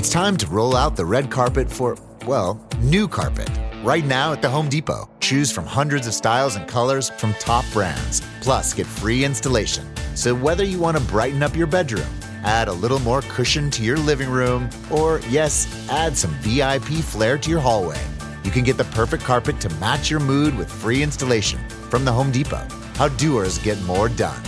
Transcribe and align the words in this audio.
It's 0.00 0.08
time 0.08 0.38
to 0.38 0.46
roll 0.46 0.76
out 0.76 0.96
the 0.96 1.04
red 1.04 1.30
carpet 1.30 1.70
for, 1.70 1.94
well, 2.24 2.58
new 2.80 3.06
carpet. 3.06 3.50
Right 3.84 4.06
now 4.06 4.32
at 4.32 4.40
the 4.40 4.48
Home 4.48 4.70
Depot, 4.70 5.10
choose 5.20 5.52
from 5.52 5.66
hundreds 5.66 6.06
of 6.06 6.14
styles 6.14 6.56
and 6.56 6.66
colors 6.66 7.10
from 7.10 7.34
top 7.34 7.66
brands. 7.70 8.22
Plus, 8.40 8.72
get 8.72 8.86
free 8.86 9.26
installation. 9.26 9.86
So, 10.16 10.34
whether 10.34 10.64
you 10.64 10.78
want 10.78 10.96
to 10.96 11.02
brighten 11.02 11.42
up 11.42 11.54
your 11.54 11.66
bedroom, 11.66 12.08
add 12.44 12.68
a 12.68 12.72
little 12.72 12.98
more 13.00 13.20
cushion 13.28 13.70
to 13.72 13.82
your 13.82 13.98
living 13.98 14.30
room, 14.30 14.70
or, 14.90 15.20
yes, 15.28 15.68
add 15.90 16.16
some 16.16 16.30
VIP 16.40 17.04
flair 17.04 17.36
to 17.36 17.50
your 17.50 17.60
hallway, 17.60 18.00
you 18.42 18.50
can 18.50 18.64
get 18.64 18.78
the 18.78 18.84
perfect 18.96 19.22
carpet 19.22 19.60
to 19.60 19.68
match 19.74 20.10
your 20.10 20.20
mood 20.20 20.56
with 20.56 20.72
free 20.72 21.02
installation 21.02 21.60
from 21.90 22.06
the 22.06 22.12
Home 22.12 22.30
Depot. 22.30 22.66
How 22.94 23.08
doers 23.08 23.58
get 23.58 23.78
more 23.82 24.08
done. 24.08 24.42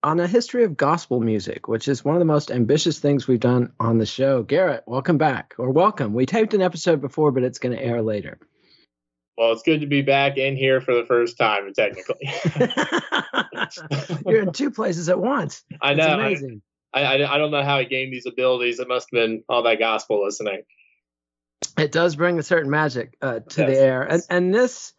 on 0.05 0.19
a 0.19 0.27
history 0.27 0.63
of 0.63 0.77
gospel 0.77 1.19
music, 1.19 1.67
which 1.67 1.88
is 1.88 2.05
one 2.05 2.13
of 2.13 2.19
the 2.19 2.25
most 2.25 2.51
ambitious 2.51 2.99
things 2.99 3.27
we've 3.27 3.39
done 3.39 3.73
on 3.79 3.97
the 3.97 4.05
show. 4.05 4.43
Garrett, 4.43 4.83
welcome 4.85 5.17
back, 5.17 5.55
or 5.57 5.71
welcome. 5.71 6.13
We 6.13 6.27
taped 6.27 6.53
an 6.53 6.61
episode 6.61 7.01
before, 7.01 7.31
but 7.31 7.41
it's 7.41 7.57
going 7.57 7.75
to 7.75 7.83
air 7.83 8.03
later. 8.03 8.38
Well, 9.35 9.51
it's 9.51 9.63
good 9.63 9.81
to 9.81 9.88
be 9.88 10.03
back 10.03 10.38
in 10.38 10.57
here 10.57 10.79
for 10.79 10.93
the 10.93 11.05
first 11.05 11.39
time, 11.39 11.73
technically. 11.73 12.31
You're 14.31 14.43
in 14.43 14.53
two 14.53 14.69
places 14.69 15.09
at 15.09 15.19
once. 15.19 15.63
I 15.81 15.95
know. 15.95 16.19
amazing. 16.19 16.61
I, 16.93 17.01
I, 17.01 17.33
I 17.33 17.37
don't 17.39 17.49
know 17.49 17.63
how 17.63 17.79
he 17.79 17.85
gained 17.85 18.13
these 18.13 18.27
abilities. 18.27 18.79
It 18.79 18.87
must 18.87 19.07
have 19.11 19.19
been 19.19 19.43
all 19.49 19.63
that 19.63 19.79
gospel 19.79 20.23
listening. 20.23 20.61
It 21.79 21.91
does 21.91 22.16
bring 22.16 22.37
a 22.37 22.43
certain 22.43 22.69
magic 22.69 23.17
uh, 23.23 23.39
to 23.39 23.61
yes. 23.61 23.69
the 23.69 23.79
air, 23.79 24.03
and 24.03 24.22
and 24.29 24.53
this, 24.53 24.93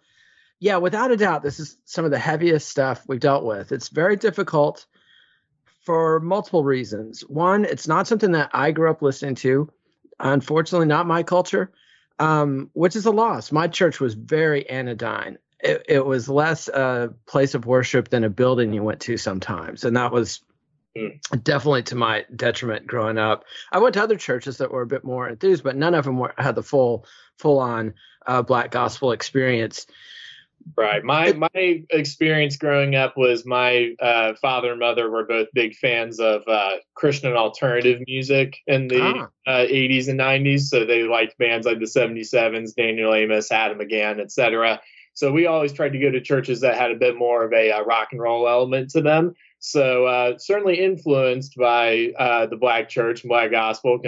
yeah, 0.59 0.79
without 0.79 1.13
a 1.13 1.17
doubt, 1.17 1.45
this 1.45 1.61
is 1.61 1.79
some 1.85 2.05
of 2.05 2.11
the 2.11 2.19
heaviest 2.19 2.69
stuff 2.69 3.05
we've 3.07 3.21
dealt 3.21 3.45
with. 3.45 3.71
It's 3.71 3.89
very 3.89 4.17
difficult 4.17 4.85
for 5.87 6.19
multiple 6.19 6.65
reasons. 6.65 7.21
One, 7.21 7.65
it's 7.65 7.87
not 7.87 8.09
something 8.09 8.33
that 8.33 8.51
I 8.53 8.73
grew 8.73 8.91
up 8.91 9.03
listening 9.03 9.37
to. 9.37 9.71
Unfortunately, 10.19 10.89
not 10.89 11.07
my 11.07 11.23
culture, 11.23 11.71
um, 12.19 12.71
which 12.73 12.97
is 12.97 13.07
a 13.07 13.13
loss. 13.13 13.53
My 13.53 13.69
church 13.69 14.01
was 14.01 14.15
very 14.15 14.69
anodyne. 14.69 15.39
It, 15.61 15.85
it, 15.89 16.05
was 16.05 16.29
less 16.29 16.69
a 16.69 17.15
place 17.27 17.55
of 17.55 17.67
worship 17.67 18.09
than 18.09 18.25
a 18.25 18.31
building 18.31 18.73
you 18.73 18.83
went 18.83 19.01
to 19.03 19.17
sometimes, 19.17 19.85
and 19.85 19.97
that 19.97 20.13
was 20.13 20.41
mm. 20.97 21.19
definitely 21.43 21.85
to 21.85 21.95
my 21.95 22.25
detriment 22.35 22.87
growing 22.87 23.17
up. 23.17 23.45
I 23.73 23.79
went 23.79 23.95
to 23.95 24.03
other 24.03 24.17
churches 24.17 24.59
that 24.59 24.71
were 24.71 24.83
a 24.83 24.87
bit 24.87 25.05
more 25.05 25.29
enthused, 25.29 25.65
but 25.65 25.77
none 25.77 25.95
of 25.95 26.05
them 26.05 26.19
were, 26.19 26.35
had 26.37 26.57
the 26.57 26.63
full 26.63 27.07
full 27.39 27.59
on 27.59 27.95
uh, 28.27 28.43
black 28.43 28.71
gospel 28.71 29.13
experience. 29.13 29.87
Right. 30.77 31.03
My 31.03 31.33
my 31.33 31.85
experience 31.91 32.57
growing 32.57 32.97
up 32.97 33.17
was 33.17 33.47
my 33.47 33.95
uh, 34.01 34.35
father 34.35 34.73
and 34.73 34.81
mother 34.81 35.11
were 35.11 35.25
both 35.25 35.49
big 35.55 35.75
fans 35.75 36.21
of 36.21 36.43
uh, 36.47 36.77
Christian 36.95 37.33
alternative 37.33 38.03
music 38.07 38.57
in 38.67 38.89
the 38.89 39.01
ah. 39.01 39.29
uh, 39.47 39.67
80s 39.67 40.09
and 40.09 40.21
90s. 40.21 40.63
So 40.63 40.85
they 40.85 41.05
liked 41.05 41.39
bands 41.39 41.67
like 41.67 41.79
the 41.79 41.87
77s, 41.87 42.75
Daniel 42.75 43.15
Amos, 43.15 43.51
Adam 43.51 43.81
Again, 43.81 44.21
etc. 44.21 44.81
So 45.15 45.33
we 45.33 45.47
always 45.47 45.73
tried 45.73 45.95
to 45.95 45.99
go 45.99 46.11
to 46.11 46.21
churches 46.21 46.61
that 46.61 46.77
had 46.77 46.91
a 46.91 46.97
bit 46.97 47.17
more 47.17 47.45
of 47.45 47.53
a 47.55 47.71
uh, 47.71 47.83
rock 47.85 48.09
and 48.13 48.21
roll 48.21 48.47
element 48.47 48.91
to 48.91 49.01
them. 49.01 49.35
So 49.61 50.05
uh, 50.05 50.37
certainly 50.37 50.79
influenced 50.79 51.57
by 51.57 52.13
uh, 52.19 52.47
the 52.47 52.57
black 52.57 52.91
church 52.91 53.23
and 53.23 53.31
black 53.31 53.51
gospel, 53.51 53.99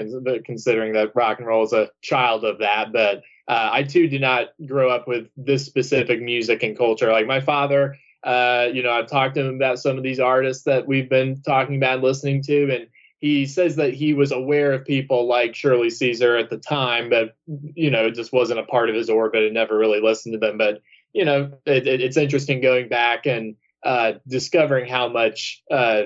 considering 0.44 0.92
that 0.92 1.16
rock 1.16 1.38
and 1.38 1.46
roll 1.46 1.64
is 1.64 1.72
a 1.72 1.88
child 2.02 2.44
of 2.44 2.58
that. 2.58 2.92
But 2.92 3.22
uh, 3.48 3.70
I 3.72 3.82
too 3.82 4.08
did 4.08 4.20
not 4.20 4.48
grow 4.66 4.90
up 4.90 5.08
with 5.08 5.28
this 5.36 5.64
specific 5.64 6.20
music 6.20 6.62
and 6.62 6.76
culture. 6.76 7.10
Like 7.10 7.26
my 7.26 7.40
father, 7.40 7.96
uh, 8.22 8.68
you 8.72 8.82
know, 8.82 8.92
I've 8.92 9.06
talked 9.06 9.36
to 9.36 9.40
him 9.46 9.54
about 9.54 9.78
some 9.78 9.96
of 9.96 10.02
these 10.02 10.20
artists 10.20 10.64
that 10.64 10.86
we've 10.86 11.08
been 11.08 11.40
talking 11.42 11.76
about 11.76 11.94
and 11.94 12.02
listening 12.02 12.42
to, 12.42 12.74
and 12.74 12.88
he 13.20 13.46
says 13.46 13.76
that 13.76 13.94
he 13.94 14.12
was 14.12 14.32
aware 14.32 14.72
of 14.72 14.84
people 14.84 15.26
like 15.26 15.54
Shirley 15.54 15.90
Caesar 15.90 16.36
at 16.36 16.50
the 16.50 16.58
time, 16.58 17.08
but 17.08 17.36
you 17.74 17.90
know, 17.90 18.06
it 18.06 18.14
just 18.14 18.32
wasn't 18.32 18.60
a 18.60 18.64
part 18.64 18.90
of 18.90 18.94
his 18.94 19.08
orbit 19.10 19.44
and 19.44 19.54
never 19.54 19.76
really 19.76 20.00
listened 20.00 20.34
to 20.34 20.38
them. 20.38 20.58
But 20.58 20.82
you 21.12 21.24
know, 21.24 21.50
it, 21.64 21.86
it, 21.88 22.00
it's 22.00 22.16
interesting 22.16 22.60
going 22.60 22.88
back 22.88 23.26
and 23.26 23.56
uh, 23.82 24.14
discovering 24.26 24.88
how 24.88 25.08
much 25.08 25.62
uh, 25.70 26.02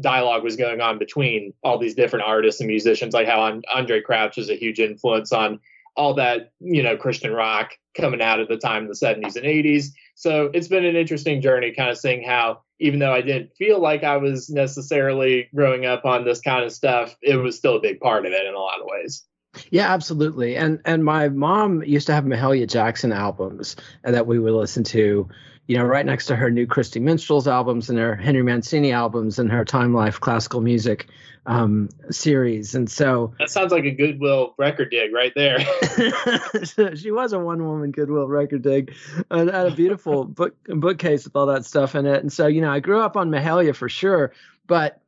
dialogue 0.00 0.44
was 0.44 0.56
going 0.56 0.80
on 0.80 0.98
between 0.98 1.52
all 1.62 1.78
these 1.78 1.94
different 1.94 2.24
artists 2.24 2.60
and 2.60 2.68
musicians, 2.68 3.12
like 3.12 3.26
how 3.26 3.60
Andraé 3.74 4.02
Crouch 4.02 4.38
is 4.38 4.48
a 4.48 4.54
huge 4.54 4.78
influence 4.78 5.32
on 5.32 5.60
all 5.96 6.14
that 6.14 6.52
you 6.60 6.82
know 6.82 6.96
Christian 6.96 7.32
rock 7.32 7.72
coming 7.96 8.20
out 8.22 8.40
at 8.40 8.48
the 8.48 8.56
time 8.56 8.82
in 8.82 8.88
the 8.88 8.94
70s 8.94 9.36
and 9.36 9.44
80s. 9.44 9.86
So 10.14 10.50
it's 10.54 10.68
been 10.68 10.84
an 10.84 10.96
interesting 10.96 11.40
journey, 11.40 11.72
kind 11.72 11.90
of 11.90 11.98
seeing 11.98 12.22
how, 12.22 12.60
even 12.78 12.98
though 12.98 13.12
I 13.12 13.22
didn't 13.22 13.54
feel 13.56 13.80
like 13.80 14.04
I 14.04 14.16
was 14.18 14.48
necessarily 14.50 15.48
growing 15.54 15.86
up 15.86 16.04
on 16.04 16.24
this 16.24 16.40
kind 16.40 16.64
of 16.64 16.72
stuff, 16.72 17.16
it 17.22 17.36
was 17.36 17.56
still 17.56 17.76
a 17.76 17.80
big 17.80 18.00
part 18.00 18.26
of 18.26 18.32
it 18.32 18.46
in 18.46 18.54
a 18.54 18.58
lot 18.58 18.80
of 18.80 18.86
ways. 18.86 19.24
Yeah, 19.70 19.92
absolutely. 19.92 20.56
And 20.56 20.80
and 20.84 21.04
my 21.04 21.28
mom 21.28 21.82
used 21.82 22.06
to 22.08 22.12
have 22.12 22.24
Mahalia 22.24 22.68
Jackson 22.68 23.12
albums 23.12 23.76
that 24.04 24.26
we 24.26 24.38
would 24.38 24.52
listen 24.52 24.84
to, 24.84 25.28
you 25.66 25.78
know, 25.78 25.84
right 25.84 26.04
next 26.04 26.26
to 26.26 26.36
her 26.36 26.50
new 26.50 26.66
Christy 26.66 27.00
Minstrels 27.00 27.48
albums 27.48 27.88
and 27.88 27.98
her 27.98 28.16
Henry 28.16 28.42
Mancini 28.42 28.92
albums 28.92 29.38
and 29.38 29.50
her 29.50 29.64
Time 29.64 29.94
Life 29.94 30.20
classical 30.20 30.60
music 30.60 31.08
um, 31.46 31.88
series. 32.10 32.74
And 32.74 32.90
so 32.90 33.34
that 33.38 33.50
sounds 33.50 33.72
like 33.72 33.84
a 33.84 33.92
Goodwill 33.92 34.54
record 34.58 34.90
dig 34.90 35.12
right 35.12 35.32
there. 35.34 35.60
she 36.96 37.10
was 37.10 37.32
a 37.32 37.38
one 37.38 37.64
woman 37.64 37.92
Goodwill 37.92 38.26
record 38.26 38.62
dig 38.62 38.94
and 39.30 39.50
had 39.50 39.66
a 39.66 39.74
beautiful 39.74 40.24
book 40.24 40.54
bookcase 40.66 41.24
with 41.24 41.36
all 41.36 41.46
that 41.46 41.64
stuff 41.64 41.94
in 41.94 42.06
it. 42.06 42.20
And 42.20 42.32
so, 42.32 42.46
you 42.46 42.60
know, 42.60 42.70
I 42.70 42.80
grew 42.80 43.00
up 43.00 43.16
on 43.16 43.30
Mahalia 43.30 43.74
for 43.74 43.88
sure, 43.88 44.32
but 44.66 45.00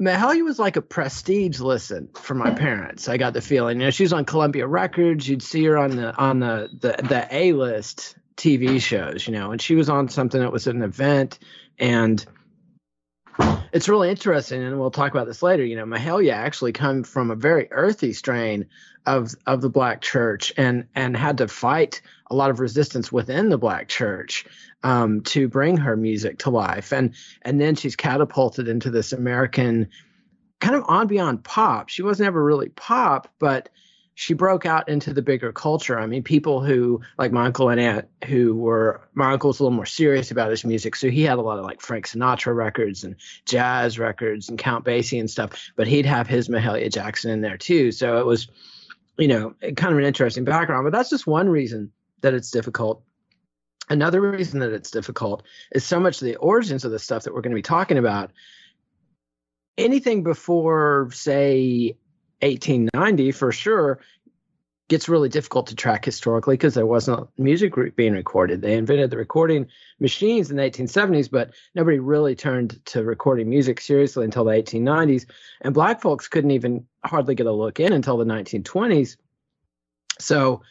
Mahalia 0.00 0.44
was 0.44 0.58
like 0.58 0.76
a 0.76 0.82
prestige 0.82 1.58
listen 1.58 2.10
for 2.14 2.34
my 2.34 2.50
parents. 2.50 3.08
I 3.08 3.16
got 3.16 3.32
the 3.32 3.40
feeling. 3.40 3.80
You 3.80 3.86
know, 3.86 3.90
she 3.90 4.02
was 4.02 4.12
on 4.12 4.26
Columbia 4.26 4.66
Records. 4.66 5.26
You'd 5.26 5.42
see 5.42 5.64
her 5.64 5.78
on 5.78 5.96
the 5.96 6.14
on 6.16 6.40
the 6.40 6.68
the, 6.78 7.02
the 7.02 7.26
A 7.30 7.52
list 7.52 8.14
TV 8.36 8.80
shows, 8.80 9.26
you 9.26 9.32
know, 9.32 9.52
and 9.52 9.62
she 9.62 9.74
was 9.74 9.88
on 9.88 10.10
something 10.10 10.40
that 10.40 10.52
was 10.52 10.66
an 10.66 10.82
event 10.82 11.38
and 11.78 12.24
it's 13.76 13.90
really 13.90 14.08
interesting, 14.08 14.62
and 14.64 14.80
we'll 14.80 14.90
talk 14.90 15.12
about 15.12 15.26
this 15.26 15.42
later. 15.42 15.62
You 15.62 15.76
know, 15.76 15.84
Mahalia 15.84 16.32
actually 16.32 16.72
come 16.72 17.02
from 17.02 17.30
a 17.30 17.36
very 17.36 17.68
earthy 17.70 18.14
strain 18.14 18.68
of 19.04 19.34
of 19.46 19.60
the 19.60 19.68
black 19.68 20.00
church, 20.00 20.50
and 20.56 20.86
and 20.94 21.14
had 21.14 21.36
to 21.38 21.48
fight 21.48 22.00
a 22.30 22.34
lot 22.34 22.48
of 22.48 22.58
resistance 22.58 23.12
within 23.12 23.50
the 23.50 23.58
black 23.58 23.88
church 23.88 24.46
um, 24.82 25.20
to 25.24 25.46
bring 25.46 25.76
her 25.76 25.94
music 25.94 26.38
to 26.38 26.50
life, 26.50 26.90
and 26.90 27.14
and 27.42 27.60
then 27.60 27.74
she's 27.74 27.96
catapulted 27.96 28.66
into 28.66 28.90
this 28.90 29.12
American 29.12 29.88
kind 30.58 30.74
of 30.74 30.84
on 30.88 31.06
beyond 31.06 31.44
pop. 31.44 31.90
She 31.90 32.02
wasn't 32.02 32.28
ever 32.28 32.42
really 32.42 32.70
pop, 32.70 33.28
but 33.38 33.68
she 34.18 34.32
broke 34.32 34.64
out 34.64 34.88
into 34.88 35.12
the 35.12 35.20
bigger 35.20 35.52
culture. 35.52 36.00
I 36.00 36.06
mean, 36.06 36.22
people 36.22 36.64
who 36.64 37.02
like 37.18 37.32
my 37.32 37.44
uncle 37.44 37.68
and 37.68 37.78
aunt 37.78 38.08
who 38.24 38.54
were 38.54 39.02
my 39.12 39.30
uncle 39.30 39.48
was 39.48 39.60
a 39.60 39.62
little 39.62 39.76
more 39.76 39.84
serious 39.84 40.30
about 40.30 40.50
his 40.50 40.64
music, 40.64 40.96
so 40.96 41.10
he 41.10 41.22
had 41.22 41.36
a 41.36 41.42
lot 41.42 41.58
of 41.58 41.66
like 41.66 41.82
Frank 41.82 42.08
Sinatra 42.08 42.56
records 42.56 43.04
and 43.04 43.16
jazz 43.44 43.98
records 43.98 44.48
and 44.48 44.58
Count 44.58 44.86
Basie 44.86 45.20
and 45.20 45.30
stuff. 45.30 45.70
But 45.76 45.86
he'd 45.86 46.06
have 46.06 46.26
his 46.26 46.48
Mahalia 46.48 46.90
Jackson 46.90 47.30
in 47.30 47.42
there 47.42 47.58
too. 47.58 47.92
So 47.92 48.18
it 48.18 48.24
was, 48.24 48.48
you 49.18 49.28
know, 49.28 49.54
kind 49.60 49.92
of 49.92 49.98
an 49.98 50.04
interesting 50.04 50.44
background. 50.44 50.84
But 50.84 50.94
that's 50.94 51.10
just 51.10 51.26
one 51.26 51.50
reason 51.50 51.92
that 52.22 52.32
it's 52.32 52.50
difficult. 52.50 53.02
Another 53.90 54.22
reason 54.22 54.60
that 54.60 54.72
it's 54.72 54.90
difficult 54.90 55.42
is 55.72 55.84
so 55.84 56.00
much 56.00 56.20
the 56.20 56.36
origins 56.36 56.86
of 56.86 56.90
the 56.90 56.98
stuff 56.98 57.24
that 57.24 57.34
we're 57.34 57.42
going 57.42 57.52
to 57.52 57.56
be 57.56 57.60
talking 57.60 57.98
about. 57.98 58.30
Anything 59.76 60.22
before, 60.22 61.10
say, 61.12 61.98
1890 62.40 63.32
for 63.32 63.52
sure 63.52 64.00
gets 64.88 65.08
really 65.08 65.28
difficult 65.28 65.66
to 65.66 65.74
track 65.74 66.04
historically 66.04 66.54
because 66.54 66.74
there 66.74 66.86
wasn't 66.86 67.28
music 67.38 67.74
being 67.96 68.12
recorded. 68.12 68.62
They 68.62 68.74
invented 68.74 69.10
the 69.10 69.16
recording 69.16 69.66
machines 69.98 70.50
in 70.50 70.56
the 70.56 70.62
1870s, 70.62 71.28
but 71.30 71.50
nobody 71.74 71.98
really 71.98 72.36
turned 72.36 72.84
to 72.86 73.02
recording 73.02 73.48
music 73.50 73.80
seriously 73.80 74.24
until 74.24 74.44
the 74.44 74.52
1890s. 74.52 75.26
And 75.60 75.74
black 75.74 76.00
folks 76.00 76.28
couldn't 76.28 76.52
even 76.52 76.86
hardly 77.04 77.34
get 77.34 77.46
a 77.46 77.52
look 77.52 77.80
in 77.80 77.92
until 77.92 78.16
the 78.16 78.24
1920s. 78.24 79.16
So 80.20 80.62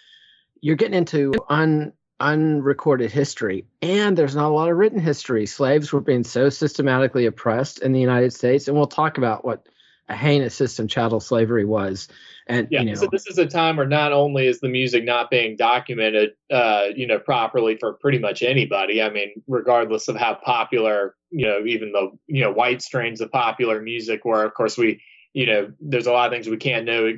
you're 0.62 0.78
getting 0.78 0.98
into 0.98 1.34
un, 1.50 1.92
unrecorded 2.22 3.12
history, 3.12 3.66
and 3.82 4.18
there's 4.18 4.36
not 4.36 4.50
a 4.50 4.54
lot 4.54 4.70
of 4.70 4.78
written 4.78 5.00
history. 5.00 5.46
Slaves 5.46 5.92
were 5.92 6.00
being 6.00 6.24
so 6.24 6.50
systematically 6.50 7.26
oppressed 7.26 7.80
in 7.80 7.92
the 7.92 8.00
United 8.00 8.34
States, 8.34 8.68
and 8.68 8.78
we'll 8.78 8.88
talk 8.88 9.18
about 9.18 9.44
what 9.44 9.68
a 10.08 10.16
heinous 10.16 10.54
system 10.54 10.88
chattel 10.88 11.20
slavery 11.20 11.66
was. 11.66 12.08
And 12.48 12.68
yeah, 12.70 12.82
you 12.82 12.90
know, 12.90 12.94
so 12.94 13.08
this 13.12 13.26
is 13.26 13.40
a 13.40 13.48
time 13.48 13.78
where 13.78 13.88
not 13.88 14.14
only 14.14 14.46
is 14.46 14.60
the 14.60 14.70
music 14.70 15.04
not 15.04 15.32
being 15.32 15.56
documented, 15.56 16.34
uh, 16.52 16.86
you 16.96 17.08
know, 17.08 17.18
properly 17.18 17.76
for 17.76 17.94
pretty 17.94 18.20
much 18.20 18.44
anybody. 18.44 19.02
I 19.02 19.10
mean, 19.10 19.42
regardless 19.48 20.08
of 20.08 20.16
how 20.16 20.36
popular, 20.36 21.16
you 21.32 21.48
know, 21.48 21.66
even 21.66 21.92
the 21.92 22.12
you 22.28 22.44
know 22.44 22.52
white 22.52 22.84
strains 22.84 23.20
of 23.20 23.32
popular 23.32 23.82
music 23.82 24.26
were. 24.26 24.44
Of 24.44 24.54
course, 24.54 24.78
we, 24.78 25.02
you 25.34 25.48
know, 25.48 25.72
there's 25.80 26.06
a 26.06 26.12
lot 26.12 26.28
of 26.28 26.34
things 26.34 26.48
we 26.48 26.58
can't 26.58 26.86
know 26.86 27.14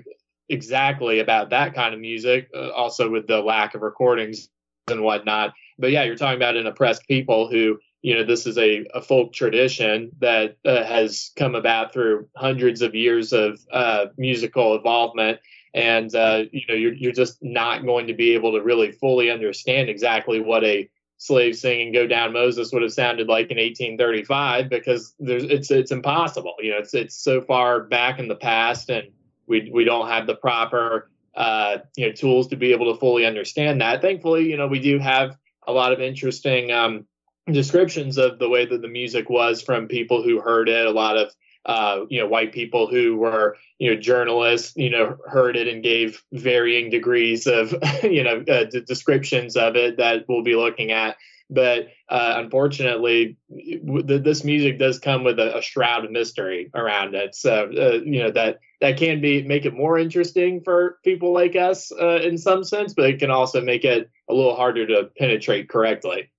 exactly 0.48 1.20
about 1.20 1.50
that 1.50 1.76
kind 1.76 1.94
of 1.94 2.00
music. 2.00 2.50
Uh, 2.56 2.70
also, 2.70 3.10
with 3.10 3.28
the 3.28 3.42
lack 3.42 3.76
of 3.76 3.82
recordings 3.82 4.48
and 4.90 5.02
whatnot. 5.02 5.54
But 5.78 5.92
yeah, 5.92 6.04
you're 6.04 6.16
talking 6.16 6.38
about 6.38 6.56
an 6.56 6.68
oppressed 6.68 7.06
people 7.06 7.50
who 7.52 7.80
you 8.02 8.16
know 8.16 8.24
this 8.24 8.46
is 8.46 8.58
a, 8.58 8.86
a 8.94 9.02
folk 9.02 9.34
tradition 9.34 10.12
that 10.20 10.58
uh, 10.66 10.84
has 10.84 11.32
come 11.36 11.56
about 11.56 11.94
through 11.94 12.28
hundreds 12.36 12.82
of 12.82 12.96
years 12.96 13.34
of 13.34 13.60
uh, 13.72 14.06
musical 14.18 14.76
involvement. 14.76 15.40
And 15.74 16.14
uh, 16.16 16.44
you 16.52 16.62
know 16.70 16.76
you're, 16.76 16.94
you're 16.94 17.12
just 17.12 17.38
not 17.42 17.86
going 17.86 18.08
to 18.08 18.14
be 18.14 18.34
able 18.34 18.54
to 18.54 18.62
really 18.62 18.92
fully 18.92 19.30
understand 19.30 19.90
exactly 19.90 20.40
what 20.40 20.64
a 20.64 20.90
slave 21.20 21.56
singing 21.56 21.92
go 21.92 22.06
down 22.06 22.32
moses 22.32 22.72
would 22.72 22.84
have 22.84 22.94
sounded 22.94 23.28
like 23.28 23.50
in 23.50 23.58
1835 23.58 24.70
because 24.70 25.16
there's 25.20 25.44
it's 25.44 25.72
it's 25.72 25.92
impossible. 25.92 26.56
You 26.60 26.72
know 26.72 26.78
it's 26.78 26.94
it's 26.94 27.16
so 27.16 27.42
far 27.42 27.82
back 27.82 28.20
in 28.20 28.28
the 28.28 28.36
past 28.36 28.90
and 28.90 29.10
we 29.48 29.72
we 29.74 29.84
don't 29.84 30.08
have 30.08 30.28
the 30.28 30.36
proper 30.36 31.10
uh, 31.36 31.80
you 31.96 32.08
know 32.08 32.14
tools 32.14 32.48
to 32.50 32.56
be 32.56 32.72
able 32.72 32.94
to 32.94 33.00
fully 33.00 33.26
understand 33.26 33.82
that. 33.82 34.02
Thankfully 34.02 34.50
you 34.50 34.58
know 34.58 34.68
we 34.68 34.80
do 34.80 35.00
have 35.00 35.36
a 35.68 35.72
lot 35.74 35.92
of 35.92 36.00
interesting 36.00 36.72
um, 36.72 37.06
descriptions 37.52 38.18
of 38.18 38.40
the 38.40 38.50
way 38.50 38.66
that 38.66 38.82
the 38.82 38.88
music 38.88 39.30
was 39.30 39.62
from 39.62 39.88
people 39.88 40.24
who 40.24 40.40
heard 40.40 40.70
it. 40.70 40.86
A 40.86 40.92
lot 40.92 41.18
of 41.18 41.32
uh, 41.66 42.06
you 42.10 42.20
know 42.20 42.28
white 42.28 42.54
people 42.54 42.88
who 42.88 43.18
were 43.18 43.58
you 43.78 43.94
know 43.94 44.00
journalists 44.00 44.74
you 44.76 44.90
know 44.90 45.18
heard 45.28 45.58
it 45.58 45.68
and 45.68 45.84
gave 45.84 46.24
varying 46.32 46.90
degrees 46.90 47.46
of 47.46 47.74
you 48.04 48.24
know 48.24 48.44
uh, 48.48 48.64
d- 48.66 48.82
descriptions 48.82 49.56
of 49.56 49.76
it 49.76 49.98
that 49.98 50.26
we'll 50.28 50.44
be 50.44 50.56
looking 50.56 50.92
at. 50.92 51.18
But 51.50 51.88
uh, 52.10 52.34
unfortunately, 52.38 53.38
w- 53.50 54.04
this 54.04 54.44
music 54.44 54.80
does 54.80 55.00
come 55.00 55.24
with 55.24 55.40
a, 55.40 55.58
a, 55.58 55.62
shroud 55.62 56.04
of 56.04 56.12
mystery 56.12 56.70
around 56.76 57.16
it. 57.16 57.36
So 57.36 57.70
uh, 57.78 58.04
you 58.04 58.24
know 58.24 58.32
that 58.32 58.60
that 58.82 58.98
can 58.98 59.22
be 59.22 59.44
make 59.44 59.66
it 59.66 59.74
more 59.74 59.98
interesting 59.98 60.62
for 60.62 61.00
people 61.04 61.34
like 61.34 61.56
us 61.56 61.92
uh, 61.92 62.20
in 62.22 62.38
some 62.38 62.64
sense, 62.66 62.94
but 62.94 63.06
it 63.06 63.20
can 63.20 63.32
also 63.32 63.62
make 63.62 63.86
it 63.86 64.10
a 64.30 64.34
little 64.34 64.56
harder 64.56 64.86
to 64.88 65.10
penetrate 65.18 65.70
correctly. 65.70 66.30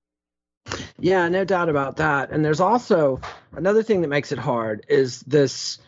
Yeah, 0.99 1.29
no 1.29 1.45
doubt 1.45 1.69
about 1.69 1.97
that. 1.97 2.31
And 2.31 2.45
there's 2.45 2.61
also 2.61 3.21
another 3.55 3.83
thing 3.83 4.01
that 4.03 4.09
makes 4.09 4.33
it 4.33 4.39
hard 4.39 4.85
is 4.89 5.21
this 5.21 5.79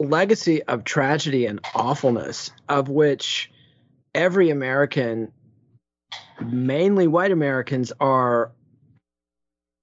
legacy 0.00 0.62
of 0.64 0.84
tragedy 0.84 1.46
and 1.46 1.60
awfulness 1.74 2.50
of 2.68 2.88
which 2.88 3.50
every 4.14 4.50
American, 4.50 5.32
mainly 6.44 7.06
white 7.06 7.30
Americans, 7.30 7.92
are 8.00 8.50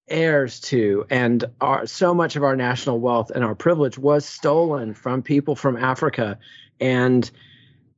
heirs 0.09 0.59
to. 0.59 1.05
And 1.09 1.45
so 1.85 2.13
much 2.13 2.35
of 2.35 2.43
our 2.43 2.57
national 2.57 2.99
wealth 2.99 3.31
and 3.31 3.43
our 3.45 3.55
privilege 3.55 3.97
was 3.97 4.25
stolen 4.25 4.93
from 4.93 5.23
people 5.23 5.55
from 5.55 5.77
Africa. 5.77 6.37
And 6.81 7.29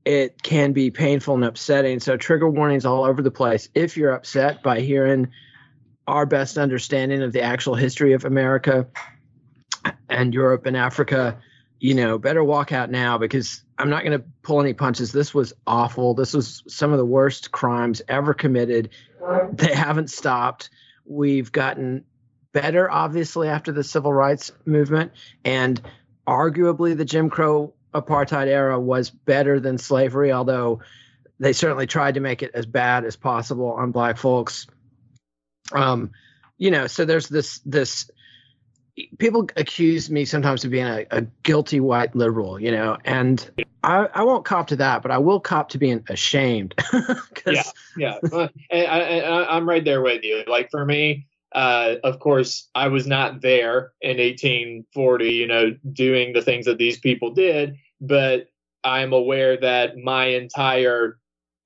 it 0.06 0.44
can 0.44 0.74
be 0.74 0.92
painful 0.92 1.36
and 1.36 1.46
upsetting. 1.46 2.00
So 2.00 2.18
trigger 2.18 2.50
warnings 2.50 2.86
all 2.86 3.04
over 3.04 3.22
the 3.22 3.32
place. 3.32 3.70
If 3.74 3.98
you're 3.98 4.12
upset 4.12 4.62
by 4.62 4.82
hearing 4.82 5.30
our 6.07 6.25
best 6.25 6.57
understanding 6.57 7.22
of 7.22 7.31
the 7.31 7.41
actual 7.41 7.75
history 7.75 8.13
of 8.13 8.25
America 8.25 8.88
and 10.10 10.33
Europe 10.33 10.65
and 10.65 10.75
Africa, 10.75 11.39
you 11.79 11.93
know, 11.93 12.17
better 12.17 12.43
walk 12.43 12.72
out 12.72 12.89
now 12.89 13.17
because 13.17 13.63
I'm 13.77 13.89
not 13.89 14.03
going 14.03 14.17
to 14.17 14.25
pull 14.41 14.62
any 14.62 14.74
punches. 14.74 15.12
This 15.12 15.33
was 15.33 15.53
awful. 15.65 16.13
This 16.13 16.33
was 16.33 16.63
some 16.67 16.91
of 16.91 16.98
the 16.98 17.05
worst 17.05 17.51
crimes 17.51 18.01
ever 18.07 18.33
committed. 18.33 18.89
They 19.53 19.74
haven't 19.74 20.10
stopped. 20.10 20.69
We've 21.05 21.51
gotten 21.51 22.03
better, 22.51 22.89
obviously, 22.89 23.48
after 23.48 23.72
the 23.72 23.83
civil 23.83 24.13
rights 24.13 24.51
movement. 24.65 25.12
And 25.43 25.81
arguably, 26.27 26.95
the 26.95 27.05
Jim 27.05 27.29
Crow 27.29 27.74
apartheid 27.93 28.48
era 28.48 28.79
was 28.79 29.10
better 29.10 29.60
than 29.60 29.77
slavery, 29.77 30.31
although 30.31 30.81
they 31.39 31.53
certainly 31.53 31.88
tried 31.88 32.13
to 32.13 32.19
make 32.19 32.43
it 32.43 32.51
as 32.53 32.65
bad 32.65 33.05
as 33.05 33.15
possible 33.15 33.72
on 33.72 33.91
black 33.91 34.17
folks 34.17 34.67
um, 35.75 36.12
you 36.58 36.72
know, 36.72 36.88
so 36.88 37.06
there's 37.06 37.30
this 37.30 37.60
this 37.65 38.10
people 39.18 39.48
accuse 39.58 40.10
me 40.10 40.25
sometimes 40.25 40.63
of 40.63 40.72
being 40.72 40.86
a, 40.86 41.06
a 41.12 41.22
guilty 41.42 41.80
white 41.80 42.15
liberal, 42.15 42.60
you 42.60 42.72
know, 42.72 42.98
and 43.06 43.50
I, 43.84 44.08
I 44.13 44.24
won't 44.24 44.46
cop 44.46 44.68
to 44.68 44.75
that, 44.77 45.01
but 45.01 45.12
I 45.12 45.18
will 45.18 45.39
cop 45.39 45.70
to 45.70 45.77
being 45.77 46.03
ashamed. 46.10 46.75
yeah, 47.48 47.63
yeah, 47.98 48.20
I, 48.72 49.58
am 49.58 49.68
right 49.68 49.84
there 49.84 50.01
with 50.01 50.24
you. 50.24 50.44
Like 50.48 50.70
for 50.70 50.86
me, 50.86 51.25
uh, 51.53 51.96
of 52.03 52.20
course, 52.20 52.70
I 52.75 52.88
was 52.88 53.08
not 53.08 53.42
there 53.42 53.94
in 54.01 54.18
1840, 54.18 55.30
you 55.32 55.48
know, 55.48 55.75
doing 55.92 56.34
the 56.34 56.42
things 56.42 56.65
that 56.65 56.77
these 56.77 57.00
people 57.00 57.32
did, 57.32 57.77
but 58.00 58.48
I'm 58.84 59.13
aware 59.13 59.58
that 59.58 59.98
my 59.98 60.25
entire 60.25 61.18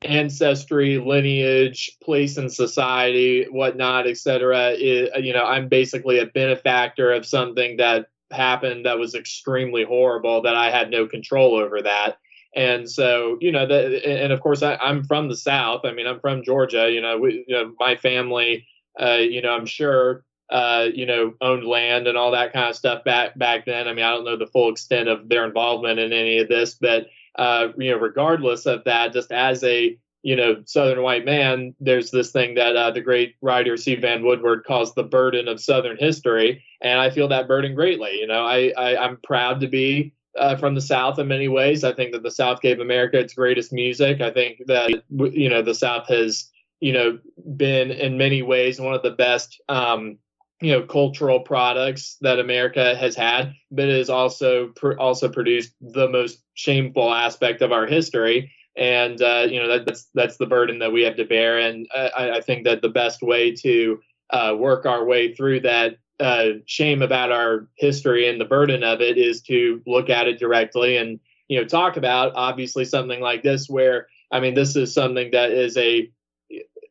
ancestry, 0.03 0.99
lineage, 0.99 1.97
place 2.03 2.37
in 2.37 2.49
society, 2.49 3.45
whatnot, 3.49 4.07
etc. 4.07 4.75
You 4.77 5.33
know, 5.33 5.45
I'm 5.45 5.67
basically 5.67 6.19
a 6.19 6.25
benefactor 6.25 7.11
of 7.11 7.25
something 7.25 7.77
that 7.77 8.07
happened 8.31 8.85
that 8.85 8.99
was 8.99 9.15
extremely 9.15 9.83
horrible 9.83 10.41
that 10.41 10.55
I 10.55 10.69
had 10.69 10.91
no 10.91 11.07
control 11.07 11.55
over 11.55 11.81
that. 11.81 12.17
And 12.55 12.89
so, 12.89 13.37
you 13.39 13.51
know, 13.51 13.67
the, 13.67 14.05
and 14.05 14.31
of 14.31 14.41
course, 14.41 14.63
I, 14.63 14.77
am 14.81 15.03
from 15.03 15.29
the 15.29 15.37
South. 15.37 15.81
I 15.83 15.91
mean, 15.91 16.07
I'm 16.07 16.19
from 16.19 16.43
Georgia. 16.43 16.89
You 16.89 17.01
know, 17.01 17.17
we, 17.17 17.45
you 17.47 17.55
know 17.55 17.73
my 17.79 17.95
family, 17.95 18.65
uh, 18.99 19.17
you 19.17 19.41
know, 19.41 19.51
I'm 19.51 19.65
sure, 19.65 20.23
uh, 20.49 20.87
you 20.93 21.05
know, 21.05 21.33
owned 21.41 21.65
land 21.65 22.07
and 22.07 22.17
all 22.17 22.31
that 22.31 22.53
kind 22.53 22.69
of 22.69 22.75
stuff 22.75 23.03
back 23.03 23.37
back 23.37 23.65
then. 23.65 23.87
I 23.87 23.93
mean, 23.93 24.05
I 24.05 24.11
don't 24.11 24.25
know 24.25 24.37
the 24.37 24.47
full 24.47 24.71
extent 24.71 25.07
of 25.09 25.29
their 25.29 25.45
involvement 25.45 25.99
in 25.99 26.13
any 26.13 26.39
of 26.39 26.47
this, 26.47 26.73
but 26.73 27.07
uh, 27.37 27.69
you 27.77 27.91
know, 27.91 27.97
regardless 27.97 28.65
of 28.65 28.83
that, 28.85 29.13
just 29.13 29.31
as 29.31 29.63
a 29.63 29.97
you 30.23 30.35
know 30.35 30.61
Southern 30.65 31.03
white 31.03 31.25
man, 31.25 31.75
there's 31.79 32.11
this 32.11 32.31
thing 32.31 32.55
that 32.55 32.75
uh, 32.75 32.91
the 32.91 33.01
great 33.01 33.35
writer 33.41 33.77
C. 33.77 33.95
Vann 33.95 34.25
Woodward 34.25 34.63
calls 34.65 34.93
the 34.93 35.03
burden 35.03 35.47
of 35.47 35.61
Southern 35.61 35.97
history, 35.97 36.63
and 36.81 36.99
I 36.99 37.09
feel 37.09 37.27
that 37.29 37.47
burden 37.47 37.75
greatly. 37.75 38.19
You 38.19 38.27
know, 38.27 38.45
I, 38.45 38.73
I 38.77 38.97
I'm 38.97 39.17
proud 39.17 39.59
to 39.61 39.67
be 39.67 40.13
uh, 40.37 40.55
from 40.55 40.75
the 40.75 40.81
South 40.81 41.19
in 41.19 41.27
many 41.27 41.47
ways. 41.47 41.83
I 41.83 41.93
think 41.93 42.11
that 42.13 42.23
the 42.23 42.31
South 42.31 42.61
gave 42.61 42.79
America 42.79 43.19
its 43.19 43.33
greatest 43.33 43.73
music. 43.73 44.21
I 44.21 44.31
think 44.31 44.61
that 44.67 45.03
you 45.09 45.49
know 45.49 45.61
the 45.61 45.75
South 45.75 46.07
has 46.07 46.49
you 46.79 46.93
know 46.93 47.19
been 47.55 47.91
in 47.91 48.17
many 48.17 48.41
ways 48.41 48.79
one 48.79 48.93
of 48.93 49.03
the 49.03 49.11
best 49.11 49.61
um, 49.69 50.17
you 50.61 50.71
know 50.71 50.81
cultural 50.83 51.39
products 51.39 52.17
that 52.21 52.39
America 52.39 52.95
has 52.95 53.15
had, 53.15 53.53
but 53.71 53.87
it 53.87 53.97
has 53.97 54.09
also 54.09 54.69
pr- 54.75 54.97
also 54.97 55.29
produced 55.29 55.73
the 55.81 56.09
most 56.09 56.41
shameful 56.55 57.13
aspect 57.13 57.61
of 57.61 57.71
our 57.71 57.85
history. 57.85 58.51
And 58.75 59.21
uh, 59.21 59.47
you 59.49 59.59
know 59.59 59.67
that, 59.69 59.85
that's 59.85 60.07
that's 60.13 60.37
the 60.37 60.45
burden 60.45 60.79
that 60.79 60.91
we 60.91 61.03
have 61.03 61.17
to 61.17 61.25
bear. 61.25 61.59
And 61.59 61.87
I, 61.95 62.31
I 62.37 62.41
think 62.41 62.65
that 62.65 62.81
the 62.81 62.89
best 62.89 63.21
way 63.21 63.55
to 63.55 63.99
uh, 64.29 64.55
work 64.57 64.85
our 64.85 65.05
way 65.05 65.33
through 65.33 65.61
that 65.61 65.97
uh, 66.19 66.49
shame 66.65 67.01
about 67.01 67.31
our 67.31 67.67
history 67.75 68.27
and 68.27 68.41
the 68.41 68.45
burden 68.45 68.83
of 68.83 69.01
it 69.01 69.17
is 69.17 69.41
to 69.43 69.81
look 69.85 70.09
at 70.09 70.27
it 70.27 70.39
directly 70.39 70.97
and 70.97 71.19
you 71.47 71.59
know 71.59 71.65
talk 71.65 71.95
about 71.95 72.31
obviously 72.35 72.83
something 72.83 73.21
like 73.21 73.43
this 73.43 73.69
where 73.69 74.07
I 74.31 74.39
mean 74.39 74.55
this 74.55 74.75
is 74.75 74.93
something 74.93 75.31
that 75.31 75.51
is 75.51 75.77
a 75.77 76.11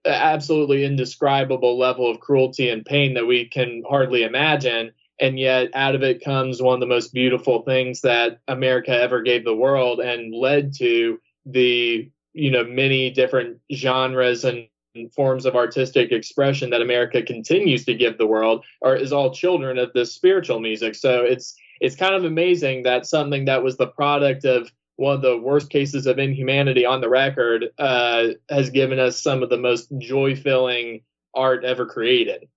absolutely 0.06 0.84
indescribable 0.84 1.78
level 1.78 2.10
of 2.10 2.20
cruelty 2.20 2.68
and 2.68 2.84
pain 2.84 3.14
that 3.14 3.26
we 3.26 3.46
can 3.46 3.82
hardly 3.88 4.22
imagine. 4.22 4.92
And 5.18 5.38
yet, 5.38 5.70
out 5.74 5.94
of 5.94 6.02
it 6.02 6.24
comes 6.24 6.60
one 6.60 6.74
of 6.74 6.80
the 6.80 6.86
most 6.86 7.14
beautiful 7.14 7.62
things 7.62 8.02
that 8.02 8.40
America 8.48 8.90
ever 8.90 9.22
gave 9.22 9.44
the 9.44 9.54
world 9.54 10.00
and 10.00 10.34
led 10.34 10.74
to 10.74 11.18
the, 11.46 12.10
you 12.34 12.50
know, 12.50 12.64
many 12.64 13.10
different 13.10 13.58
genres 13.72 14.44
and 14.44 14.68
forms 15.14 15.44
of 15.44 15.56
artistic 15.56 16.12
expression 16.12 16.70
that 16.70 16.80
America 16.82 17.22
continues 17.22 17.84
to 17.84 17.94
give 17.94 18.16
the 18.16 18.26
world 18.26 18.64
are 18.82 18.96
is 18.96 19.12
all 19.12 19.34
children 19.34 19.78
of 19.78 19.92
this 19.92 20.14
spiritual 20.14 20.60
music. 20.60 20.94
So 20.94 21.22
it's 21.22 21.54
it's 21.80 21.96
kind 21.96 22.14
of 22.14 22.24
amazing 22.24 22.84
that 22.84 23.06
something 23.06 23.44
that 23.46 23.62
was 23.62 23.76
the 23.76 23.86
product 23.86 24.44
of 24.44 24.70
one 24.96 25.14
of 25.14 25.22
the 25.22 25.36
worst 25.36 25.70
cases 25.70 26.06
of 26.06 26.18
inhumanity 26.18 26.84
on 26.84 27.00
the 27.00 27.08
record, 27.08 27.66
uh, 27.78 28.28
has 28.48 28.70
given 28.70 28.98
us 28.98 29.22
some 29.22 29.42
of 29.42 29.50
the 29.50 29.58
most 29.58 29.88
joy 29.98 30.34
filling 30.34 31.02
art 31.34 31.64
ever 31.64 31.86
created. 31.86 32.48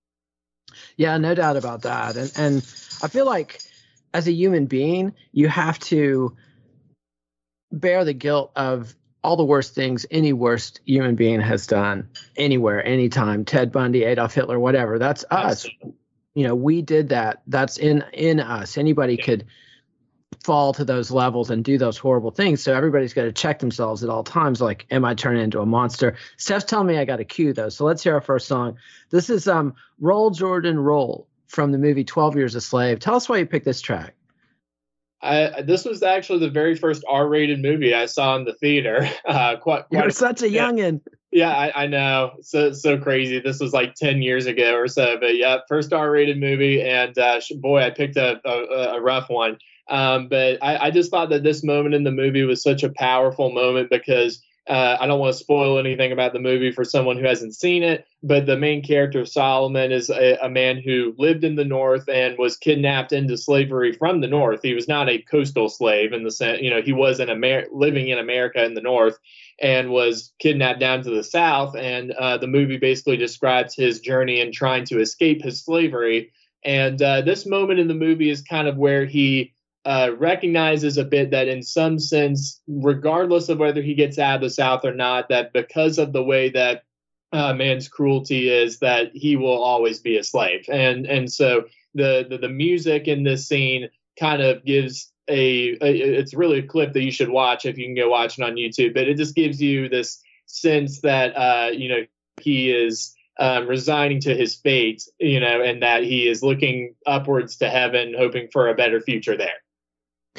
Yeah, 0.96 1.18
no 1.18 1.34
doubt 1.34 1.56
about 1.56 1.82
that. 1.82 2.16
And 2.16 2.32
and 2.36 2.56
I 3.02 3.08
feel 3.08 3.26
like 3.26 3.60
as 4.12 4.26
a 4.26 4.32
human 4.32 4.66
being, 4.66 5.14
you 5.32 5.48
have 5.48 5.78
to 5.80 6.36
bear 7.72 8.04
the 8.04 8.12
guilt 8.12 8.52
of 8.56 8.94
all 9.22 9.36
the 9.36 9.44
worst 9.44 9.74
things 9.74 10.06
any 10.10 10.32
worst 10.32 10.80
human 10.84 11.14
being 11.14 11.40
has 11.40 11.66
done 11.66 12.08
anywhere, 12.36 12.84
anytime. 12.84 13.44
Ted 13.44 13.70
Bundy, 13.70 14.04
Adolf 14.04 14.34
Hitler, 14.34 14.58
whatever. 14.58 14.98
That's 14.98 15.24
us. 15.30 15.68
You 16.34 16.46
know, 16.46 16.54
we 16.54 16.80
did 16.82 17.10
that. 17.10 17.42
That's 17.46 17.76
in 17.76 18.04
in 18.12 18.40
us. 18.40 18.78
Anybody 18.78 19.16
yeah. 19.16 19.24
could 19.24 19.46
fall 20.44 20.72
to 20.74 20.84
those 20.84 21.10
levels 21.10 21.50
and 21.50 21.64
do 21.64 21.76
those 21.78 21.98
horrible 21.98 22.30
things. 22.30 22.62
So 22.62 22.74
everybody's 22.74 23.12
got 23.12 23.24
to 23.24 23.32
check 23.32 23.58
themselves 23.58 24.02
at 24.02 24.10
all 24.10 24.24
times. 24.24 24.60
Like, 24.60 24.86
am 24.90 25.04
I 25.04 25.14
turning 25.14 25.42
into 25.42 25.60
a 25.60 25.66
monster? 25.66 26.16
Steph's 26.36 26.64
telling 26.64 26.86
me 26.86 26.98
I 26.98 27.04
got 27.04 27.20
a 27.20 27.24
cue 27.24 27.52
though. 27.52 27.68
So 27.68 27.84
let's 27.84 28.02
hear 28.02 28.14
our 28.14 28.20
first 28.20 28.48
song. 28.48 28.76
This 29.10 29.28
is 29.30 29.48
um 29.48 29.74
Roll 30.00 30.30
Jordan 30.30 30.78
Roll 30.78 31.28
from 31.46 31.72
the 31.72 31.78
movie 31.78 32.04
12 32.04 32.36
Years 32.36 32.54
a 32.54 32.60
Slave. 32.60 33.00
Tell 33.00 33.16
us 33.16 33.28
why 33.28 33.38
you 33.38 33.46
picked 33.46 33.64
this 33.64 33.80
track. 33.80 34.14
I, 35.22 35.62
this 35.62 35.84
was 35.84 36.02
actually 36.02 36.38
the 36.38 36.48
very 36.48 36.74
first 36.74 37.04
R-rated 37.06 37.60
movie 37.60 37.92
I 37.92 38.06
saw 38.06 38.36
in 38.36 38.44
the 38.44 38.54
theater. 38.54 39.08
Uh, 39.26 39.56
quite, 39.56 39.86
quite 39.88 40.02
You're 40.02 40.10
such 40.10 40.42
a 40.42 40.46
youngin. 40.46 41.00
Yeah, 41.30 41.50
I, 41.50 41.84
I, 41.84 41.86
know. 41.86 42.32
So 42.40 42.72
so 42.72 42.98
crazy. 42.98 43.38
This 43.38 43.60
was 43.60 43.72
like 43.72 43.94
ten 43.94 44.22
years 44.22 44.46
ago 44.46 44.74
or 44.74 44.88
so. 44.88 45.18
But 45.20 45.36
yeah, 45.36 45.58
first 45.68 45.92
R-rated 45.92 46.40
movie, 46.40 46.82
and 46.82 47.16
uh, 47.16 47.40
boy, 47.60 47.82
I 47.82 47.90
picked 47.90 48.16
a, 48.16 48.40
a, 48.44 48.96
a 48.96 49.00
rough 49.00 49.28
one. 49.28 49.58
Um, 49.90 50.28
but 50.28 50.58
I, 50.62 50.86
I, 50.86 50.90
just 50.92 51.10
thought 51.10 51.30
that 51.30 51.42
this 51.42 51.64
moment 51.64 51.96
in 51.96 52.04
the 52.04 52.12
movie 52.12 52.44
was 52.44 52.62
such 52.62 52.84
a 52.84 52.90
powerful 52.90 53.50
moment 53.50 53.90
because 53.90 54.40
uh, 54.68 54.96
I 55.00 55.08
don't 55.08 55.18
want 55.18 55.32
to 55.32 55.38
spoil 55.38 55.78
anything 55.78 56.12
about 56.12 56.32
the 56.32 56.38
movie 56.38 56.70
for 56.70 56.84
someone 56.84 57.16
who 57.16 57.26
hasn't 57.26 57.56
seen 57.56 57.82
it. 57.82 58.06
But 58.22 58.46
the 58.46 58.56
main 58.56 58.84
character 58.84 59.26
Solomon 59.26 59.90
is 59.90 60.08
a, 60.08 60.38
a 60.42 60.48
man 60.48 60.80
who 60.80 61.12
lived 61.18 61.42
in 61.42 61.56
the 61.56 61.64
North 61.64 62.08
and 62.08 62.38
was 62.38 62.56
kidnapped 62.56 63.12
into 63.12 63.36
slavery 63.36 63.92
from 63.92 64.20
the 64.20 64.28
North. 64.28 64.60
He 64.62 64.74
was 64.74 64.86
not 64.86 65.08
a 65.08 65.22
coastal 65.22 65.68
slave 65.68 66.12
in 66.12 66.22
the 66.22 66.30
sense, 66.30 66.60
you 66.62 66.70
know, 66.70 66.82
he 66.82 66.92
was 66.92 67.18
an 67.18 67.30
Amer- 67.30 67.66
living 67.72 68.08
in 68.08 68.18
America 68.18 68.64
in 68.64 68.74
the 68.74 68.80
North 68.80 69.18
and 69.60 69.90
was 69.90 70.32
kidnapped 70.38 70.78
down 70.78 71.02
to 71.02 71.10
the 71.10 71.24
South. 71.24 71.74
And 71.74 72.12
uh, 72.12 72.36
the 72.36 72.46
movie 72.46 72.78
basically 72.78 73.16
describes 73.16 73.74
his 73.74 73.98
journey 73.98 74.40
in 74.40 74.52
trying 74.52 74.84
to 74.84 75.00
escape 75.00 75.42
his 75.42 75.64
slavery. 75.64 76.30
And 76.64 77.02
uh, 77.02 77.22
this 77.22 77.44
moment 77.44 77.80
in 77.80 77.88
the 77.88 77.94
movie 77.94 78.30
is 78.30 78.42
kind 78.42 78.68
of 78.68 78.76
where 78.76 79.04
he 79.04 79.52
uh, 79.84 80.10
recognizes 80.18 80.98
a 80.98 81.04
bit 81.04 81.30
that 81.30 81.48
in 81.48 81.62
some 81.62 81.98
sense, 81.98 82.60
regardless 82.68 83.48
of 83.48 83.58
whether 83.58 83.80
he 83.80 83.94
gets 83.94 84.18
out 84.18 84.36
of 84.36 84.40
the 84.42 84.50
South 84.50 84.84
or 84.84 84.94
not, 84.94 85.28
that 85.30 85.52
because 85.52 85.98
of 85.98 86.12
the 86.12 86.22
way 86.22 86.50
that 86.50 86.84
uh, 87.32 87.54
man's 87.54 87.88
cruelty 87.88 88.50
is, 88.50 88.80
that 88.80 89.10
he 89.14 89.36
will 89.36 89.62
always 89.62 90.00
be 90.00 90.16
a 90.16 90.24
slave. 90.24 90.66
And 90.70 91.06
and 91.06 91.32
so 91.32 91.64
the 91.94 92.26
the, 92.28 92.38
the 92.38 92.48
music 92.48 93.08
in 93.08 93.22
this 93.22 93.48
scene 93.48 93.88
kind 94.18 94.42
of 94.42 94.64
gives 94.64 95.10
a, 95.28 95.78
a, 95.80 96.18
it's 96.18 96.34
really 96.34 96.58
a 96.58 96.66
clip 96.66 96.92
that 96.92 97.02
you 97.02 97.12
should 97.12 97.30
watch 97.30 97.64
if 97.64 97.78
you 97.78 97.86
can 97.86 97.94
go 97.94 98.10
watch 98.10 98.38
it 98.38 98.44
on 98.44 98.56
YouTube. 98.56 98.94
But 98.94 99.08
it 99.08 99.16
just 99.16 99.34
gives 99.34 99.62
you 99.62 99.88
this 99.88 100.20
sense 100.46 101.00
that 101.02 101.36
uh, 101.36 101.70
you 101.72 101.88
know 101.88 102.02
he 102.40 102.70
is. 102.70 103.14
Um, 103.38 103.68
resigning 103.68 104.20
to 104.22 104.36
his 104.36 104.56
fate, 104.56 105.02
you 105.18 105.40
know, 105.40 105.62
and 105.62 105.82
that 105.82 106.02
he 106.02 106.28
is 106.28 106.42
looking 106.42 106.94
upwards 107.06 107.56
to 107.58 107.70
heaven, 107.70 108.14
hoping 108.14 108.48
for 108.52 108.68
a 108.68 108.74
better 108.74 109.00
future 109.00 109.34
there. 109.34 109.54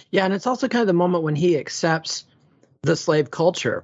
Yeah, 0.09 0.25
and 0.25 0.33
it's 0.33 0.47
also 0.47 0.67
kind 0.67 0.81
of 0.81 0.87
the 0.87 0.93
moment 0.93 1.23
when 1.23 1.35
he 1.35 1.57
accepts 1.57 2.25
the 2.81 2.95
slave 2.95 3.29
culture 3.29 3.83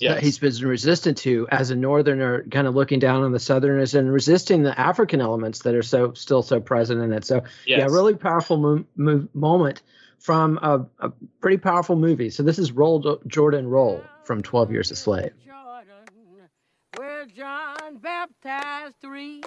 yes. 0.00 0.14
that 0.14 0.22
he's 0.22 0.38
been 0.38 0.68
resistant 0.68 1.18
to 1.18 1.46
as 1.50 1.70
a 1.70 1.76
northerner, 1.76 2.44
kind 2.50 2.66
of 2.66 2.74
looking 2.74 2.98
down 2.98 3.22
on 3.22 3.32
the 3.32 3.40
southerners 3.40 3.94
and 3.94 4.12
resisting 4.12 4.62
the 4.62 4.78
African 4.78 5.20
elements 5.20 5.60
that 5.60 5.74
are 5.74 5.82
so 5.82 6.12
still 6.14 6.42
so 6.42 6.60
present 6.60 7.00
in 7.00 7.12
it. 7.12 7.24
So 7.24 7.42
yes. 7.66 7.78
yeah, 7.78 7.84
really 7.86 8.14
powerful 8.14 8.56
mo- 8.56 8.84
mo- 8.96 9.28
moment 9.34 9.82
from 10.18 10.58
a, 10.62 10.86
a, 11.00 11.12
pretty 11.40 11.58
powerful 11.58 11.96
movie. 11.96 12.30
So 12.30 12.42
this 12.42 12.58
is 12.58 12.72
Roll 12.72 13.18
Jordan 13.26 13.68
Roll 13.68 14.02
from 14.24 14.42
Twelve 14.42 14.70
Years 14.72 14.90
a 14.90 14.96
Slave. 14.96 15.32
Jordan, 15.44 16.48
where 16.96 17.26
John 17.26 17.98
baptized 17.98 18.96
three, 19.00 19.42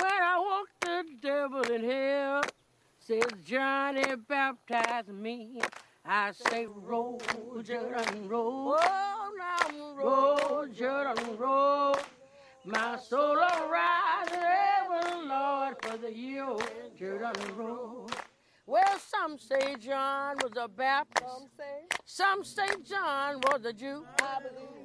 where 0.00 0.22
I 0.22 0.38
walked 0.38 0.80
the 0.80 1.04
devil 1.20 1.62
in 1.62 1.84
hell. 1.84 2.42
Says 3.06 3.22
Johnny 3.44 4.16
baptized 4.26 5.08
me. 5.08 5.60
I 6.06 6.32
say 6.32 6.66
roll, 6.66 7.20
Jordan, 7.62 8.26
roll. 8.26 8.78
Oh, 8.80 9.30
now 9.36 9.94
roll, 9.94 10.66
Jordan, 10.68 11.36
roll. 11.36 11.98
My 12.64 12.96
soul 12.96 13.34
will 13.34 13.68
rise 13.68 14.30
ever, 14.32 15.26
Lord, 15.26 15.76
for 15.82 15.98
the 15.98 16.16
year 16.16 16.46
Jordan 16.98 17.56
roll. 17.58 18.08
Well, 18.66 18.98
some 18.98 19.38
say 19.38 19.76
John 19.78 20.36
was 20.42 20.52
a 20.56 20.68
Baptist. 20.68 21.28
Some 21.28 21.48
say, 21.58 21.96
some 22.06 22.44
say 22.44 22.68
John 22.82 23.40
was 23.42 23.66
a 23.66 23.74
Jew. 23.74 24.06
I 24.22 24.38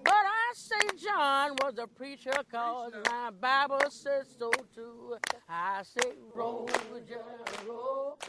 but 0.04 0.14
I 0.14 0.52
say 0.54 0.98
John 0.98 1.52
was 1.62 1.76
a 1.78 1.88
preacher 1.88 2.34
cause 2.52 2.92
my 3.10 3.30
Bible 3.40 3.90
says 3.90 4.28
so 4.38 4.52
too. 4.76 5.16
I 5.48 5.84
say 5.84 6.12
roll, 6.36 6.68
Jordan, 7.08 7.68
roll. 7.68 8.20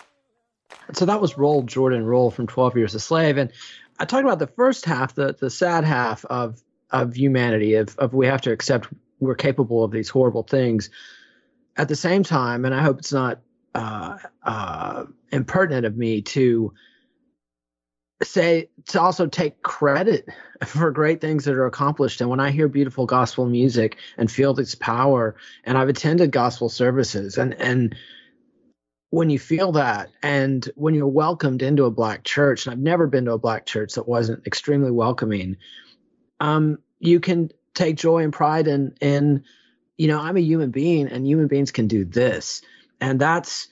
So 0.92 1.04
that 1.04 1.20
was 1.20 1.36
Roll 1.36 1.62
Jordan 1.62 2.06
Roll 2.06 2.30
from 2.30 2.46
12 2.46 2.76
Years 2.76 2.94
a 2.94 3.00
Slave. 3.00 3.36
And 3.36 3.50
I 3.98 4.04
talked 4.04 4.24
about 4.24 4.38
the 4.38 4.46
first 4.46 4.84
half, 4.84 5.14
the, 5.16 5.34
the 5.38 5.50
sad 5.50 5.82
half 5.82 6.24
of, 6.26 6.62
of 6.90 7.16
humanity, 7.16 7.74
of, 7.74 7.98
of 7.98 8.14
we 8.14 8.26
have 8.26 8.40
to 8.42 8.52
accept 8.52 8.88
we're 9.18 9.34
capable 9.34 9.82
of 9.82 9.90
these 9.90 10.08
horrible 10.08 10.44
things. 10.44 10.90
At 11.76 11.88
the 11.88 11.96
same 11.96 12.22
time, 12.22 12.64
and 12.64 12.74
I 12.74 12.82
hope 12.82 12.98
it's 12.98 13.12
not 13.12 13.40
uh, 13.74 14.18
uh, 14.42 15.04
impertinent 15.30 15.86
of 15.86 15.96
me 15.96 16.22
to 16.22 16.72
say 18.22 18.68
to 18.86 19.00
also 19.00 19.26
take 19.26 19.62
credit 19.62 20.28
for 20.64 20.90
great 20.90 21.20
things 21.20 21.44
that 21.44 21.54
are 21.54 21.66
accomplished. 21.66 22.20
And 22.20 22.28
when 22.28 22.40
I 22.40 22.50
hear 22.50 22.68
beautiful 22.68 23.06
gospel 23.06 23.46
music 23.46 23.96
and 24.18 24.30
feel 24.30 24.58
its 24.58 24.74
power, 24.74 25.36
and 25.64 25.78
I've 25.78 25.88
attended 25.88 26.32
gospel 26.32 26.68
services, 26.68 27.38
and 27.38 27.54
and 27.54 27.94
when 29.10 29.28
you 29.28 29.38
feel 29.38 29.72
that, 29.72 30.08
and 30.22 30.68
when 30.76 30.94
you're 30.94 31.08
welcomed 31.08 31.62
into 31.62 31.84
a 31.84 31.90
black 31.90 32.22
church, 32.22 32.66
and 32.66 32.72
I've 32.72 32.78
never 32.78 33.08
been 33.08 33.24
to 33.24 33.32
a 33.32 33.38
black 33.38 33.66
church 33.66 33.94
that 33.94 34.06
wasn't 34.06 34.46
extremely 34.46 34.92
welcoming, 34.92 35.56
um, 36.38 36.78
you 37.00 37.18
can 37.18 37.50
take 37.74 37.96
joy 37.96 38.22
and 38.22 38.32
pride 38.32 38.68
in 38.68 38.94
in 39.00 39.44
you 39.96 40.08
know 40.08 40.20
I'm 40.20 40.36
a 40.36 40.40
human 40.40 40.70
being, 40.70 41.08
and 41.08 41.26
human 41.26 41.48
beings 41.48 41.72
can 41.72 41.88
do 41.88 42.04
this, 42.04 42.62
and 43.00 43.20
that's 43.20 43.68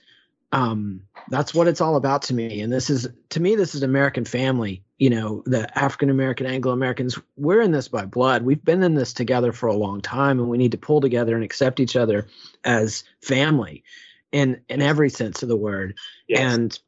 um, 0.51 1.03
that's 1.29 1.53
what 1.53 1.67
it's 1.67 1.81
all 1.81 1.95
about 1.95 2.23
to 2.23 2.33
me. 2.33 2.61
And 2.61 2.73
this 2.73 2.89
is, 2.89 3.07
to 3.29 3.39
me, 3.39 3.55
this 3.55 3.75
is 3.75 3.83
American 3.83 4.25
family. 4.25 4.83
You 4.97 5.11
know, 5.11 5.43
the 5.45 5.77
African 5.77 6.09
American, 6.09 6.47
Anglo 6.47 6.71
Americans, 6.71 7.19
we're 7.37 7.61
in 7.61 7.71
this 7.71 7.87
by 7.87 8.05
blood. 8.05 8.43
We've 8.43 8.63
been 8.63 8.83
in 8.83 8.95
this 8.95 9.13
together 9.13 9.53
for 9.53 9.67
a 9.67 9.75
long 9.75 10.01
time, 10.01 10.39
and 10.39 10.49
we 10.49 10.57
need 10.57 10.71
to 10.71 10.77
pull 10.77 11.01
together 11.01 11.35
and 11.35 11.43
accept 11.43 11.79
each 11.79 11.95
other 11.95 12.27
as 12.63 13.03
family 13.21 13.83
in 14.31 14.61
in 14.67 14.81
every 14.81 15.09
sense 15.09 15.43
of 15.43 15.49
the 15.49 15.55
word. 15.55 15.97
Yes. 16.27 16.53
And 16.53 16.79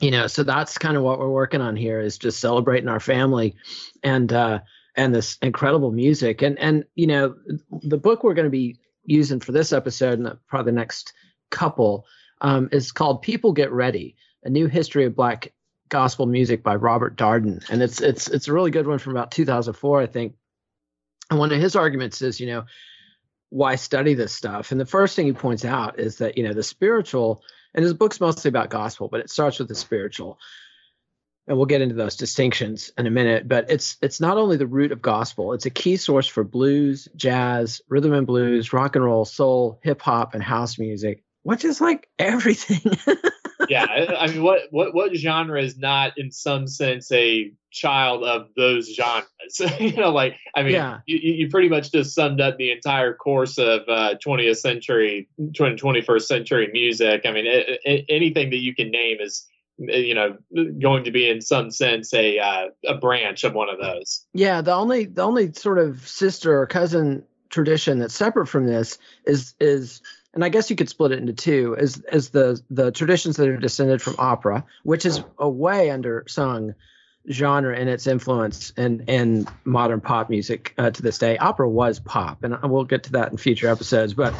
you 0.00 0.10
know, 0.10 0.26
so 0.26 0.42
that's 0.42 0.78
kind 0.78 0.96
of 0.96 1.02
what 1.02 1.18
we're 1.18 1.28
working 1.28 1.60
on 1.60 1.76
here 1.76 2.00
is 2.00 2.18
just 2.18 2.40
celebrating 2.40 2.88
our 2.88 3.00
family 3.00 3.54
and 4.02 4.32
uh 4.32 4.60
and 4.96 5.14
this 5.14 5.38
incredible 5.42 5.92
music. 5.92 6.42
And 6.42 6.58
and 6.58 6.84
you 6.94 7.06
know, 7.06 7.36
the 7.70 7.98
book 7.98 8.24
we're 8.24 8.34
going 8.34 8.46
to 8.46 8.50
be 8.50 8.78
using 9.04 9.40
for 9.40 9.52
this 9.52 9.72
episode 9.72 10.18
and 10.18 10.38
probably 10.48 10.72
the 10.72 10.76
next 10.76 11.12
couple 11.52 12.06
um, 12.40 12.68
is 12.72 12.90
called 12.90 13.22
"People 13.22 13.52
Get 13.52 13.70
Ready: 13.70 14.16
A 14.42 14.50
New 14.50 14.66
History 14.66 15.04
of 15.04 15.14
Black 15.14 15.52
Gospel 15.88 16.26
Music" 16.26 16.64
by 16.64 16.74
Robert 16.74 17.16
Darden, 17.16 17.64
and 17.70 17.82
it's 17.82 18.00
it's 18.00 18.28
it's 18.28 18.48
a 18.48 18.52
really 18.52 18.72
good 18.72 18.88
one 18.88 18.98
from 18.98 19.12
about 19.12 19.30
2004, 19.30 20.00
I 20.00 20.06
think. 20.06 20.34
And 21.30 21.38
one 21.38 21.52
of 21.52 21.60
his 21.60 21.76
arguments 21.76 22.20
is, 22.20 22.40
you 22.40 22.46
know, 22.48 22.64
why 23.50 23.76
study 23.76 24.14
this 24.14 24.34
stuff? 24.34 24.72
And 24.72 24.80
the 24.80 24.86
first 24.86 25.14
thing 25.14 25.26
he 25.26 25.32
points 25.32 25.64
out 25.64 26.00
is 26.00 26.18
that 26.18 26.36
you 26.36 26.42
know 26.42 26.54
the 26.54 26.64
spiritual, 26.64 27.42
and 27.74 27.84
his 27.84 27.94
book's 27.94 28.20
mostly 28.20 28.48
about 28.48 28.70
gospel, 28.70 29.08
but 29.08 29.20
it 29.20 29.30
starts 29.30 29.58
with 29.58 29.68
the 29.68 29.74
spiritual 29.76 30.38
and 31.46 31.56
we'll 31.56 31.66
get 31.66 31.80
into 31.80 31.94
those 31.94 32.16
distinctions 32.16 32.90
in 32.96 33.06
a 33.06 33.10
minute 33.10 33.48
but 33.48 33.70
it's 33.70 33.96
it's 34.00 34.20
not 34.20 34.36
only 34.36 34.56
the 34.56 34.66
root 34.66 34.92
of 34.92 35.02
gospel 35.02 35.52
it's 35.52 35.66
a 35.66 35.70
key 35.70 35.96
source 35.96 36.26
for 36.26 36.44
blues 36.44 37.08
jazz 37.16 37.80
rhythm 37.88 38.12
and 38.12 38.26
blues 38.26 38.72
rock 38.72 38.96
and 38.96 39.04
roll 39.04 39.24
soul 39.24 39.78
hip 39.82 40.00
hop 40.00 40.34
and 40.34 40.42
house 40.42 40.78
music 40.78 41.22
which 41.42 41.64
is 41.64 41.80
like 41.80 42.08
everything. 42.18 42.96
yeah, 43.68 43.86
I 44.18 44.28
mean, 44.28 44.42
what 44.42 44.62
what 44.70 44.94
what 44.94 45.14
genre 45.14 45.60
is 45.60 45.78
not 45.78 46.16
in 46.16 46.30
some 46.30 46.66
sense 46.66 47.10
a 47.12 47.52
child 47.70 48.24
of 48.24 48.48
those 48.56 48.94
genres? 48.94 49.26
you 49.80 49.96
know, 49.96 50.10
like 50.10 50.36
I 50.56 50.62
mean, 50.62 50.74
yeah. 50.74 51.00
you, 51.06 51.18
you 51.18 51.48
pretty 51.48 51.68
much 51.68 51.92
just 51.92 52.14
summed 52.14 52.40
up 52.40 52.56
the 52.58 52.70
entire 52.70 53.14
course 53.14 53.58
of 53.58 53.82
uh, 53.88 54.14
20th 54.24 54.58
century, 54.58 55.28
20, 55.56 55.76
21st 55.76 56.22
century 56.22 56.70
music. 56.72 57.22
I 57.24 57.32
mean, 57.32 57.46
it, 57.46 57.80
it, 57.84 58.04
anything 58.08 58.50
that 58.50 58.60
you 58.60 58.74
can 58.74 58.90
name 58.90 59.18
is 59.20 59.46
you 59.78 60.14
know 60.14 60.36
going 60.80 61.04
to 61.04 61.10
be 61.10 61.28
in 61.28 61.40
some 61.40 61.70
sense 61.70 62.12
a 62.14 62.38
uh, 62.38 62.66
a 62.86 62.94
branch 62.94 63.44
of 63.44 63.54
one 63.54 63.68
of 63.68 63.80
those. 63.80 64.24
Yeah, 64.32 64.60
the 64.60 64.72
only 64.72 65.06
the 65.06 65.22
only 65.22 65.52
sort 65.52 65.78
of 65.78 66.06
sister 66.06 66.60
or 66.60 66.66
cousin 66.66 67.24
tradition 67.50 67.98
that's 67.98 68.14
separate 68.14 68.46
from 68.46 68.66
this 68.66 68.98
is 69.26 69.54
is 69.60 70.00
and 70.34 70.44
I 70.44 70.48
guess 70.48 70.70
you 70.70 70.76
could 70.76 70.88
split 70.88 71.12
it 71.12 71.18
into 71.18 71.32
two 71.32 71.76
as 71.78 72.02
as 72.10 72.30
the 72.30 72.60
the 72.70 72.90
traditions 72.90 73.36
that 73.36 73.48
are 73.48 73.56
descended 73.56 74.00
from 74.00 74.16
opera, 74.18 74.64
which 74.82 75.04
is 75.04 75.22
a 75.38 75.48
way 75.48 75.88
undersung 75.88 76.74
genre 77.30 77.76
in 77.76 77.88
its 77.88 78.06
influence 78.06 78.70
in 78.76 79.04
in 79.08 79.46
modern 79.64 80.00
pop 80.00 80.30
music 80.30 80.74
uh, 80.78 80.90
to 80.90 81.02
this 81.02 81.18
day. 81.18 81.36
Opera 81.38 81.68
was 81.68 82.00
pop, 82.00 82.44
and 82.44 82.56
we'll 82.62 82.84
get 82.84 83.04
to 83.04 83.12
that 83.12 83.30
in 83.30 83.36
future 83.36 83.68
episodes, 83.68 84.14
but 84.14 84.34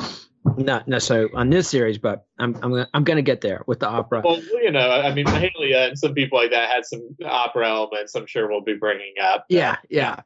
not 0.56 0.88
necessarily 0.88 1.32
on 1.34 1.50
this 1.50 1.68
series. 1.68 1.98
But 1.98 2.26
I'm 2.38 2.56
I'm 2.62 2.86
I'm 2.94 3.04
going 3.04 3.18
to 3.18 3.22
get 3.22 3.42
there 3.42 3.62
with 3.66 3.80
the 3.80 3.88
opera. 3.88 4.22
Well, 4.24 4.40
you 4.40 4.70
know, 4.70 4.90
I 4.90 5.12
mean, 5.14 5.26
Haley 5.26 5.74
and 5.74 5.98
some 5.98 6.14
people 6.14 6.38
like 6.38 6.50
that 6.52 6.70
had 6.70 6.86
some 6.86 7.16
opera 7.24 7.68
elements. 7.68 8.14
I'm 8.14 8.26
sure 8.26 8.48
we'll 8.48 8.62
be 8.62 8.74
bringing 8.74 9.14
up. 9.22 9.44
Yeah, 9.48 9.76
yeah, 9.90 10.20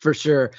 for 0.00 0.14
sure 0.14 0.52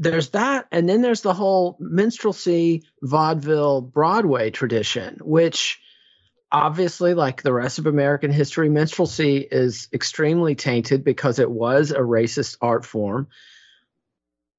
there's 0.00 0.30
that 0.30 0.66
and 0.72 0.88
then 0.88 1.02
there's 1.02 1.20
the 1.20 1.34
whole 1.34 1.76
minstrelsy 1.78 2.82
vaudeville 3.02 3.82
broadway 3.82 4.50
tradition 4.50 5.18
which 5.22 5.78
obviously 6.50 7.12
like 7.12 7.42
the 7.42 7.52
rest 7.52 7.78
of 7.78 7.86
american 7.86 8.32
history 8.32 8.70
minstrelsy 8.70 9.46
is 9.50 9.88
extremely 9.92 10.54
tainted 10.54 11.04
because 11.04 11.38
it 11.38 11.50
was 11.50 11.90
a 11.92 11.98
racist 11.98 12.56
art 12.60 12.84
form. 12.84 13.28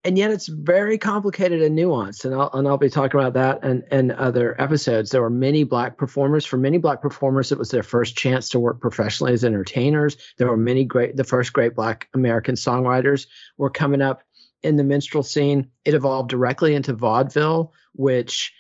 And 0.03 0.17
yet 0.17 0.31
it's 0.31 0.47
very 0.47 0.97
complicated 0.97 1.61
and 1.61 1.77
nuanced 1.77 2.25
and 2.25 2.33
i'll, 2.33 2.49
and 2.53 2.67
I'll 2.67 2.77
be 2.77 2.89
talking 2.89 3.19
about 3.19 3.33
that 3.33 3.63
and, 3.63 3.83
and 3.91 4.11
other 4.11 4.59
episodes. 4.59 5.11
There 5.11 5.21
were 5.21 5.29
many 5.29 5.63
black 5.63 5.97
performers. 5.97 6.43
For 6.43 6.57
many 6.57 6.79
black 6.79 7.01
performers 7.03 7.51
it 7.51 7.59
was 7.59 7.69
their 7.69 7.83
first 7.83 8.15
chance 8.15 8.49
to 8.49 8.59
work 8.59 8.79
professionally 8.79 9.33
as 9.33 9.43
entertainers. 9.43 10.17
There 10.37 10.47
were 10.47 10.57
many 10.57 10.85
great 10.85 11.15
the 11.15 11.23
first 11.23 11.53
great 11.53 11.75
black 11.75 12.09
american 12.13 12.55
songwriters 12.55 13.27
were 13.57 13.69
coming 13.69 14.01
up 14.01 14.23
in 14.63 14.75
the 14.75 14.83
minstrel 14.83 15.23
scene. 15.23 15.71
It 15.85 15.93
evolved 15.93 16.29
directly 16.29 16.75
into 16.75 16.93
vaudeville, 16.93 17.73
which 17.93 18.53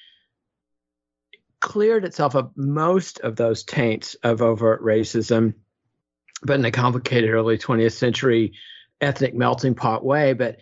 cleared 1.59 2.05
itself 2.05 2.35
of 2.35 2.51
most 2.55 3.19
of 3.19 3.35
those 3.35 3.63
taints 3.63 4.15
of 4.23 4.41
overt 4.41 4.83
racism, 4.83 5.53
but 6.43 6.59
in 6.59 6.65
a 6.65 6.71
complicated 6.71 7.29
early 7.29 7.57
20th 7.57 7.93
century 7.93 8.53
ethnic 8.99 9.33
melting 9.33 9.75
pot 9.75 10.03
way. 10.03 10.33
But 10.33 10.57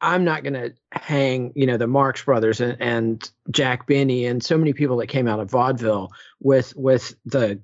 I'm 0.00 0.24
not 0.24 0.44
going 0.44 0.54
to 0.54 0.74
hang, 0.92 1.52
you 1.56 1.66
know, 1.66 1.76
the 1.76 1.86
Marx 1.86 2.22
Brothers 2.22 2.60
and, 2.60 2.76
and 2.80 3.30
Jack 3.50 3.86
Benny 3.86 4.26
and 4.26 4.44
so 4.44 4.56
many 4.56 4.72
people 4.72 4.98
that 4.98 5.08
came 5.08 5.26
out 5.26 5.40
of 5.40 5.50
vaudeville 5.50 6.12
with 6.40 6.76
with 6.76 7.14
the 7.24 7.60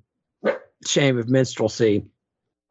shame 0.85 1.17
of 1.17 1.29
minstrelsy. 1.29 2.07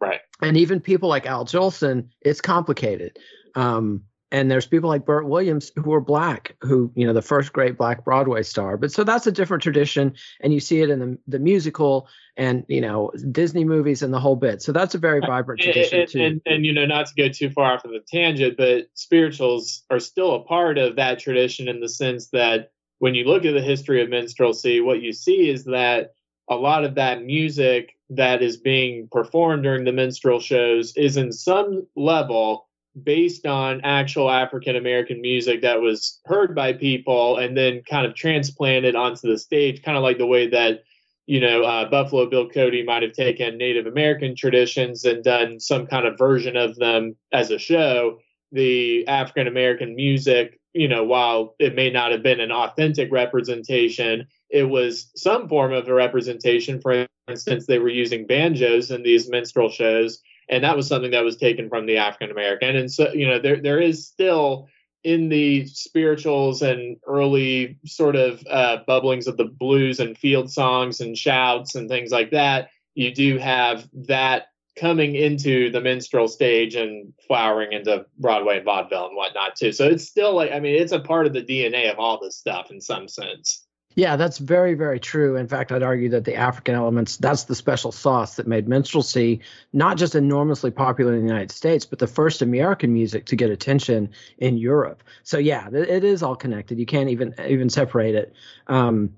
Right. 0.00 0.20
And 0.42 0.56
even 0.56 0.80
people 0.80 1.08
like 1.08 1.26
Al 1.26 1.46
Jolson, 1.46 2.08
it's 2.20 2.40
complicated. 2.40 3.18
Um, 3.54 4.02
and 4.30 4.50
there's 4.50 4.66
people 4.66 4.88
like 4.88 5.04
Bert 5.04 5.28
Williams 5.28 5.70
who 5.76 5.92
are 5.92 6.00
black, 6.00 6.56
who 6.60 6.90
you 6.94 7.06
know 7.06 7.12
the 7.12 7.22
first 7.22 7.52
great 7.52 7.78
black 7.78 8.04
Broadway 8.04 8.42
star. 8.42 8.76
But 8.76 8.92
so 8.92 9.04
that's 9.04 9.26
a 9.26 9.32
different 9.32 9.62
tradition, 9.62 10.14
and 10.40 10.52
you 10.52 10.60
see 10.60 10.80
it 10.80 10.90
in 10.90 10.98
the 10.98 11.18
the 11.26 11.38
musical 11.38 12.08
and 12.36 12.64
you 12.68 12.80
know 12.80 13.12
Disney 13.30 13.64
movies 13.64 14.02
and 14.02 14.12
the 14.12 14.20
whole 14.20 14.36
bit. 14.36 14.62
So 14.62 14.72
that's 14.72 14.94
a 14.94 14.98
very 14.98 15.20
vibrant 15.20 15.60
tradition 15.60 16.00
and, 16.00 16.08
too. 16.08 16.22
And, 16.22 16.40
and, 16.46 16.66
you 16.66 16.72
know, 16.72 16.86
not 16.86 17.06
to 17.06 17.14
go 17.16 17.28
too 17.28 17.50
far 17.50 17.74
off 17.74 17.84
of 17.84 17.92
the 17.92 18.00
tangent, 18.06 18.56
but 18.56 18.86
spirituals 18.94 19.84
are 19.90 20.00
still 20.00 20.34
a 20.34 20.44
part 20.44 20.78
of 20.78 20.96
that 20.96 21.18
tradition 21.20 21.68
in 21.68 21.80
the 21.80 21.88
sense 21.88 22.28
that 22.30 22.70
when 22.98 23.14
you 23.14 23.24
look 23.24 23.44
at 23.44 23.54
the 23.54 23.62
history 23.62 24.02
of 24.02 24.08
minstrelsy, 24.08 24.80
what 24.80 25.02
you 25.02 25.12
see 25.12 25.48
is 25.48 25.64
that 25.64 26.14
a 26.48 26.56
lot 26.56 26.84
of 26.84 26.96
that 26.96 27.22
music 27.22 27.92
that 28.10 28.42
is 28.42 28.56
being 28.56 29.08
performed 29.10 29.62
during 29.62 29.84
the 29.84 29.92
minstrel 29.92 30.40
shows 30.40 30.92
is 30.96 31.16
in 31.16 31.32
some 31.32 31.86
level 31.96 32.66
based 33.02 33.46
on 33.46 33.80
actual 33.82 34.30
African 34.30 34.76
American 34.76 35.20
music 35.20 35.62
that 35.62 35.80
was 35.80 36.20
heard 36.24 36.54
by 36.54 36.72
people 36.72 37.38
and 37.38 37.56
then 37.56 37.82
kind 37.88 38.06
of 38.06 38.14
transplanted 38.14 38.94
onto 38.94 39.28
the 39.28 39.38
stage, 39.38 39.82
kind 39.82 39.96
of 39.96 40.02
like 40.02 40.18
the 40.18 40.26
way 40.26 40.48
that, 40.48 40.84
you 41.26 41.40
know, 41.40 41.62
uh, 41.64 41.88
Buffalo 41.88 42.28
Bill 42.28 42.48
Cody 42.48 42.84
might 42.84 43.02
have 43.02 43.12
taken 43.12 43.58
Native 43.58 43.86
American 43.86 44.36
traditions 44.36 45.04
and 45.04 45.24
done 45.24 45.58
some 45.58 45.86
kind 45.86 46.06
of 46.06 46.18
version 46.18 46.56
of 46.56 46.76
them 46.76 47.16
as 47.32 47.50
a 47.50 47.58
show. 47.58 48.20
The 48.52 49.08
African 49.08 49.48
American 49.48 49.96
music, 49.96 50.60
you 50.72 50.86
know, 50.86 51.02
while 51.02 51.56
it 51.58 51.74
may 51.74 51.90
not 51.90 52.12
have 52.12 52.22
been 52.22 52.40
an 52.40 52.52
authentic 52.52 53.10
representation, 53.10 54.28
it 54.50 54.64
was 54.64 55.10
some 55.16 55.48
form 55.48 55.72
of 55.72 55.88
a 55.88 55.94
representation. 55.94 56.80
For 56.80 57.06
instance, 57.26 57.66
they 57.66 57.80
were 57.80 57.88
using 57.88 58.28
banjos 58.28 58.92
in 58.92 59.02
these 59.02 59.28
minstrel 59.28 59.68
shows 59.68 60.20
and 60.48 60.64
that 60.64 60.76
was 60.76 60.88
something 60.88 61.10
that 61.12 61.24
was 61.24 61.36
taken 61.36 61.68
from 61.68 61.86
the 61.86 61.98
African 61.98 62.30
American. 62.30 62.76
And 62.76 62.90
so, 62.90 63.12
you 63.12 63.26
know, 63.26 63.38
there 63.38 63.60
there 63.60 63.80
is 63.80 64.06
still 64.06 64.68
in 65.04 65.28
the 65.28 65.66
spirituals 65.66 66.62
and 66.62 66.96
early 67.06 67.78
sort 67.84 68.16
of 68.16 68.42
uh, 68.48 68.78
bubblings 68.88 69.26
of 69.26 69.36
the 69.36 69.44
blues 69.44 70.00
and 70.00 70.16
field 70.16 70.50
songs 70.50 71.00
and 71.00 71.16
shouts 71.16 71.74
and 71.74 71.90
things 71.90 72.10
like 72.10 72.30
that, 72.30 72.70
you 72.94 73.14
do 73.14 73.36
have 73.36 73.86
that 73.92 74.46
coming 74.76 75.14
into 75.14 75.70
the 75.70 75.80
minstrel 75.80 76.26
stage 76.26 76.74
and 76.74 77.12
flowering 77.28 77.72
into 77.72 78.04
Broadway 78.18 78.56
and 78.56 78.64
vaudeville 78.64 79.06
and 79.06 79.16
whatnot 79.16 79.54
too. 79.56 79.72
So 79.72 79.86
it's 79.86 80.08
still 80.08 80.34
like, 80.34 80.50
I 80.50 80.58
mean, 80.58 80.74
it's 80.74 80.92
a 80.92 80.98
part 80.98 81.26
of 81.26 81.32
the 81.32 81.42
DNA 81.42 81.92
of 81.92 81.98
all 81.98 82.18
this 82.20 82.36
stuff 82.36 82.70
in 82.70 82.80
some 82.80 83.06
sense. 83.06 83.63
Yeah, 83.96 84.16
that's 84.16 84.38
very, 84.38 84.74
very 84.74 84.98
true. 84.98 85.36
In 85.36 85.46
fact, 85.46 85.70
I'd 85.70 85.84
argue 85.84 86.08
that 86.10 86.24
the 86.24 86.34
African 86.34 86.74
elements, 86.74 87.16
that's 87.16 87.44
the 87.44 87.54
special 87.54 87.92
sauce 87.92 88.36
that 88.36 88.46
made 88.46 88.68
minstrelsy 88.68 89.40
not 89.72 89.96
just 89.98 90.16
enormously 90.16 90.72
popular 90.72 91.14
in 91.14 91.20
the 91.20 91.26
United 91.26 91.52
States, 91.52 91.86
but 91.86 92.00
the 92.00 92.08
first 92.08 92.42
American 92.42 92.92
music 92.92 93.26
to 93.26 93.36
get 93.36 93.50
attention 93.50 94.10
in 94.38 94.56
Europe. 94.56 95.04
So 95.22 95.38
yeah, 95.38 95.68
it 95.72 96.02
is 96.02 96.24
all 96.24 96.34
connected. 96.34 96.78
You 96.78 96.86
can't 96.86 97.10
even 97.10 97.34
even 97.46 97.70
separate 97.70 98.16
it 98.16 98.34
um, 98.66 99.16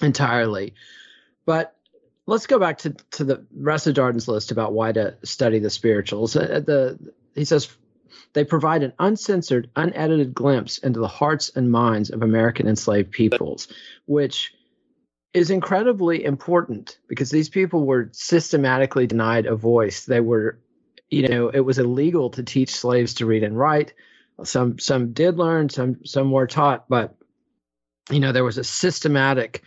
entirely. 0.00 0.74
But 1.44 1.74
let's 2.26 2.46
go 2.46 2.60
back 2.60 2.78
to, 2.78 2.90
to 3.12 3.24
the 3.24 3.44
rest 3.52 3.88
of 3.88 3.94
Darden's 3.94 4.28
list 4.28 4.52
about 4.52 4.72
why 4.72 4.92
to 4.92 5.16
study 5.24 5.58
the 5.58 5.70
spirituals. 5.70 6.36
Uh, 6.36 6.60
the 6.64 7.12
he 7.34 7.44
says 7.44 7.76
they 8.32 8.44
provide 8.44 8.82
an 8.82 8.92
uncensored, 8.98 9.70
unedited 9.76 10.34
glimpse 10.34 10.78
into 10.78 11.00
the 11.00 11.08
hearts 11.08 11.50
and 11.54 11.70
minds 11.70 12.10
of 12.10 12.22
American 12.22 12.68
enslaved 12.68 13.10
peoples, 13.10 13.68
which 14.06 14.52
is 15.32 15.50
incredibly 15.50 16.24
important 16.24 16.98
because 17.08 17.30
these 17.30 17.48
people 17.48 17.86
were 17.86 18.08
systematically 18.12 19.06
denied 19.06 19.46
a 19.46 19.54
voice. 19.56 20.04
They 20.04 20.20
were, 20.20 20.58
you 21.08 21.28
know, 21.28 21.48
it 21.48 21.60
was 21.60 21.78
illegal 21.78 22.30
to 22.30 22.42
teach 22.42 22.74
slaves 22.74 23.14
to 23.14 23.26
read 23.26 23.44
and 23.44 23.56
write. 23.56 23.94
Some 24.42 24.78
some 24.78 25.12
did 25.12 25.38
learn, 25.38 25.68
some 25.68 26.04
some 26.04 26.32
were 26.32 26.46
taught, 26.46 26.88
but 26.88 27.14
you 28.10 28.20
know, 28.20 28.32
there 28.32 28.44
was 28.44 28.58
a 28.58 28.64
systematic 28.64 29.62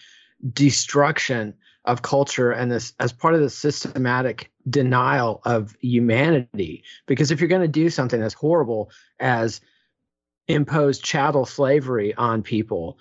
destruction 0.54 1.54
of 1.86 2.02
culture 2.02 2.52
and 2.52 2.72
this 2.72 2.94
as 3.00 3.12
part 3.12 3.34
of 3.34 3.42
the 3.42 3.50
systematic 3.50 4.52
denial 4.70 5.42
of 5.46 5.76
humanity. 5.82 6.84
Because 7.06 7.32
if 7.32 7.42
you're 7.42 7.50
going 7.50 7.62
to 7.62 7.68
do 7.68 7.90
something 7.90 8.22
as 8.22 8.34
horrible 8.34 8.92
as 9.20 9.62
impose 10.48 11.00
chattel 11.00 11.46
slavery 11.46 12.14
on 12.16 12.44
people 12.44 12.98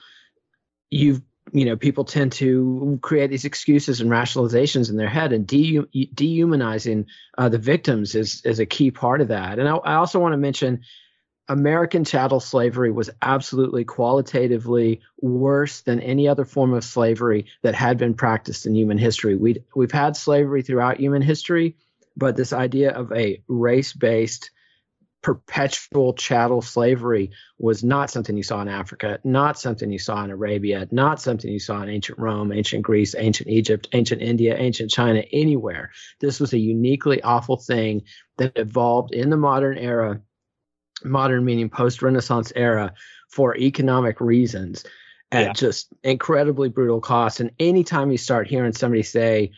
you've 0.93 1.23
you 1.53 1.65
know 1.65 1.77
people 1.77 2.05
tend 2.05 2.31
to 2.31 2.99
create 3.03 3.31
these 3.31 3.45
excuses 3.45 4.01
and 4.01 4.11
rationalizations 4.11 4.89
in 4.89 4.97
their 4.97 5.09
head 5.09 5.33
and 5.33 5.47
de- 5.47 6.09
dehumanizing 6.15 7.07
uh, 7.39 7.49
the 7.49 7.59
victims 7.59 8.15
is 8.15 8.43
is 8.45 8.61
a 8.61 8.67
key 8.67 8.91
part 8.91 9.21
of 9.21 9.29
that. 9.29 9.59
And 9.59 9.69
I, 9.69 9.75
I 9.77 9.95
also 9.95 10.21
want 10.21 10.35
to 10.35 10.39
mention 10.39 10.83
American 11.49 12.05
chattel 12.05 12.41
slavery 12.41 12.93
was 12.93 13.11
absolutely 13.21 13.85
qualitatively 13.85 15.01
worse 15.21 15.81
than 15.81 16.01
any 16.01 16.29
other 16.29 16.45
form 16.45 16.73
of 16.73 16.85
slavery 16.85 17.47
that 17.63 17.75
had 17.75 17.99
been 17.99 18.15
practiced 18.15 18.65
in 18.67 18.75
human 18.75 18.99
history. 18.99 19.35
we 19.35 19.63
we've 19.75 19.93
had 19.93 20.17
slavery 20.17 20.63
throughout 20.63 21.01
human 21.01 21.23
history, 21.23 21.77
but 22.17 22.37
this 22.37 22.53
idea 22.53 22.93
of 22.93 23.13
a 23.13 23.43
race 23.49 23.93
based 23.93 24.51
perpetual 25.23 26.15
chattel 26.15 26.61
slavery 26.61 27.31
was 27.59 27.85
not 27.85 28.11
something 28.11 28.37
you 28.37 28.43
saw 28.43 28.61
in 28.61 28.69
Africa, 28.69 29.21
not 29.23 29.59
something 29.59 29.91
you 29.91 29.99
saw 29.99 30.23
in 30.25 30.31
Arabia, 30.31 30.89
not 30.91 31.21
something 31.21 31.51
you 31.51 31.61
saw 31.61 31.81
in 31.83 31.89
ancient 31.89 32.19
Rome, 32.19 32.53
ancient 32.53 32.83
Greece, 32.83 33.15
ancient 33.17 33.49
Egypt, 33.49 33.89
ancient 33.93 34.21
India, 34.21 34.57
ancient 34.59 34.91
China, 34.91 35.23
anywhere. 35.33 35.93
This 36.21 36.41
was 36.41 36.53
a 36.53 36.59
uniquely 36.59 37.23
awful 37.23 37.57
thing 37.57 38.03
that 38.39 38.53
evolved 38.57 39.15
in 39.15 39.31
the 39.31 39.37
modern 39.37 39.79
era 39.79 40.21
modern 41.05 41.45
meaning 41.45 41.71
post 41.71 42.03
Renaissance 42.03 42.53
era 42.55 42.95
for 43.29 43.57
economic 43.57 44.21
reasons 44.21 44.85
at 45.31 45.47
yeah. 45.47 45.53
just 45.53 45.89
incredibly 46.03 46.69
brutal 46.69 47.01
costs. 47.01 47.41
And 47.41 47.51
anytime 47.59 48.11
you 48.11 48.19
start 48.19 48.47
hearing 48.47 48.73
somebody 48.73 49.03
say, 49.03 49.53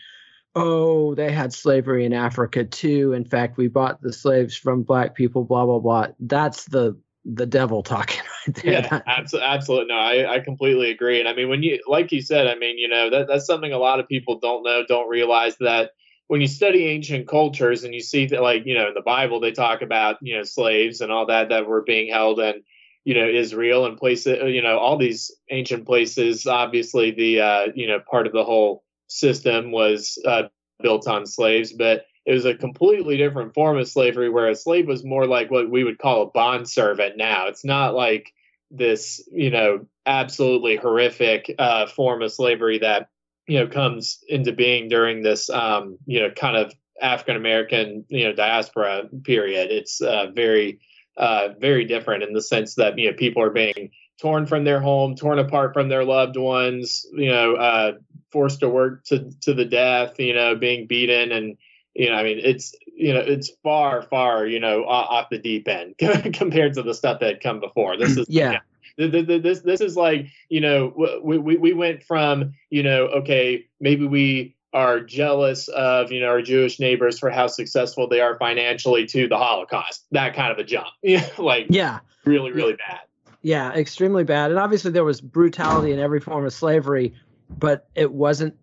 oh, 0.55 1.13
they 1.15 1.31
had 1.31 1.53
slavery 1.53 2.05
in 2.05 2.13
Africa 2.13 2.63
too. 2.63 3.13
In 3.13 3.25
fact, 3.25 3.57
we 3.57 3.67
bought 3.67 4.01
the 4.01 4.13
slaves 4.13 4.55
from 4.55 4.83
black 4.83 5.13
people, 5.13 5.43
blah, 5.43 5.65
blah, 5.65 5.79
blah. 5.79 6.07
That's 6.19 6.65
the 6.65 6.97
the 7.25 7.47
devil 7.47 7.81
talking 7.81 8.21
right 8.47 8.55
there. 8.55 8.73
Yeah, 8.73 9.01
absolutely. 9.07 9.49
Absolutely. 9.49 9.87
No, 9.87 9.95
I, 9.95 10.35
I 10.35 10.39
completely 10.39 10.91
agree. 10.91 11.19
And 11.19 11.27
I 11.27 11.33
mean, 11.33 11.49
when 11.49 11.63
you, 11.63 11.81
like 11.87 12.11
you 12.11 12.21
said, 12.21 12.47
I 12.47 12.55
mean, 12.55 12.77
you 12.77 12.87
know, 12.87 13.09
that, 13.09 13.27
that's 13.27 13.47
something 13.47 13.73
a 13.73 13.79
lot 13.79 13.99
of 13.99 14.07
people 14.07 14.39
don't 14.39 14.63
know, 14.63 14.83
don't 14.87 15.09
realize 15.09 15.57
that 15.59 15.91
when 16.27 16.41
you 16.41 16.47
study 16.47 16.85
ancient 16.85 17.27
cultures 17.27 17.83
and 17.83 17.93
you 17.93 18.01
see 18.01 18.25
that 18.25 18.41
like 18.41 18.65
you 18.65 18.73
know 18.73 18.87
in 18.87 18.93
the 18.93 19.01
bible 19.01 19.39
they 19.39 19.51
talk 19.51 19.81
about 19.81 20.17
you 20.21 20.35
know 20.35 20.43
slaves 20.43 21.01
and 21.01 21.11
all 21.11 21.25
that 21.25 21.49
that 21.49 21.67
were 21.67 21.81
being 21.81 22.11
held 22.11 22.39
in 22.39 22.63
you 23.03 23.13
know 23.13 23.27
israel 23.27 23.85
and 23.85 23.97
places 23.97 24.37
you 24.45 24.61
know 24.61 24.77
all 24.77 24.97
these 24.97 25.31
ancient 25.51 25.85
places 25.85 26.47
obviously 26.47 27.11
the 27.11 27.39
uh 27.39 27.67
you 27.75 27.87
know 27.87 27.99
part 28.09 28.27
of 28.27 28.33
the 28.33 28.43
whole 28.43 28.83
system 29.07 29.71
was 29.71 30.17
uh, 30.25 30.43
built 30.81 31.07
on 31.07 31.25
slaves 31.25 31.71
but 31.71 32.05
it 32.25 32.33
was 32.33 32.45
a 32.45 32.55
completely 32.55 33.17
different 33.17 33.53
form 33.53 33.77
of 33.77 33.87
slavery 33.87 34.29
where 34.29 34.47
a 34.47 34.55
slave 34.55 34.87
was 34.87 35.03
more 35.03 35.27
like 35.27 35.51
what 35.51 35.69
we 35.69 35.83
would 35.83 35.99
call 35.99 36.23
a 36.23 36.31
bond 36.31 36.67
servant 36.67 37.17
now. 37.17 37.47
It's 37.47 37.63
not 37.63 37.93
like 37.93 38.33
this 38.71 39.23
you 39.31 39.51
know 39.51 39.85
absolutely 40.07 40.75
horrific 40.75 41.53
uh 41.59 41.85
form 41.85 42.23
of 42.23 42.31
slavery 42.31 42.79
that 42.79 43.09
you 43.47 43.59
know 43.59 43.67
comes 43.67 44.23
into 44.27 44.51
being 44.51 44.89
during 44.89 45.21
this 45.21 45.49
um, 45.49 45.97
you 46.05 46.19
know 46.19 46.31
kind 46.31 46.57
of 46.57 46.73
African 47.01 47.35
American 47.35 48.05
you 48.09 48.25
know 48.25 48.33
diaspora 48.33 49.03
period. 49.23 49.71
It's 49.71 50.01
uh, 50.01 50.31
very 50.33 50.79
uh, 51.17 51.49
very 51.59 51.85
different 51.85 52.23
in 52.23 52.33
the 52.33 52.41
sense 52.41 52.75
that 52.75 52.97
you 52.97 53.11
know 53.11 53.17
people 53.17 53.41
are 53.43 53.51
being 53.51 53.91
torn 54.19 54.45
from 54.45 54.63
their 54.63 54.79
home, 54.79 55.15
torn 55.15 55.39
apart 55.39 55.73
from 55.73 55.89
their 55.89 56.03
loved 56.03 56.37
ones, 56.37 57.05
you 57.13 57.29
know, 57.29 57.55
uh, 57.55 57.93
forced 58.31 58.61
to 58.61 58.69
work 58.69 59.03
to 59.05 59.29
to 59.41 59.53
the 59.53 59.65
death, 59.65 60.19
you 60.19 60.33
know, 60.33 60.55
being 60.55 60.87
beaten 60.87 61.31
and 61.31 61.57
you 61.93 62.09
know, 62.09 62.15
I 62.15 62.23
mean, 62.23 62.39
it's 62.43 62.75
you 62.85 63.13
know, 63.13 63.21
it's 63.21 63.51
far, 63.63 64.01
far, 64.03 64.45
you 64.45 64.59
know, 64.59 64.83
off 64.85 65.29
the 65.29 65.37
deep 65.37 65.67
end 65.67 65.95
compared 66.33 66.73
to 66.73 66.83
the 66.83 66.93
stuff 66.93 67.21
that 67.21 67.27
had 67.27 67.41
come 67.41 67.59
before. 67.59 67.97
This 67.97 68.17
is 68.17 68.27
yeah. 68.29 68.59
This 68.97 69.59
this 69.59 69.81
is 69.81 69.97
like 69.97 70.27
you 70.49 70.61
know 70.61 71.19
we, 71.23 71.37
we 71.37 71.57
we 71.57 71.73
went 71.73 72.03
from 72.03 72.53
you 72.69 72.83
know 72.83 73.07
okay 73.07 73.65
maybe 73.79 74.07
we 74.07 74.55
are 74.75 74.99
jealous 74.99 75.69
of 75.69 76.11
you 76.11 76.19
know 76.19 76.27
our 76.27 76.41
Jewish 76.41 76.79
neighbors 76.79 77.17
for 77.17 77.29
how 77.29 77.47
successful 77.47 78.09
they 78.09 78.19
are 78.19 78.37
financially 78.37 79.05
to 79.07 79.27
the 79.27 79.37
Holocaust. 79.37 80.05
That 80.11 80.35
kind 80.35 80.51
of 80.51 80.59
a 80.59 80.63
jump. 80.63 80.87
Yeah 81.01 81.27
like 81.37 81.67
yeah. 81.69 81.99
really 82.25 82.51
really 82.51 82.73
bad. 82.73 82.99
Yeah 83.41 83.73
extremely 83.73 84.23
bad. 84.23 84.51
And 84.51 84.59
obviously 84.59 84.91
there 84.91 85.05
was 85.05 85.21
brutality 85.21 85.91
in 85.91 85.99
every 85.99 86.19
form 86.19 86.45
of 86.45 86.53
slavery 86.53 87.15
but 87.57 87.87
it 87.95 88.11
wasn't 88.11 88.55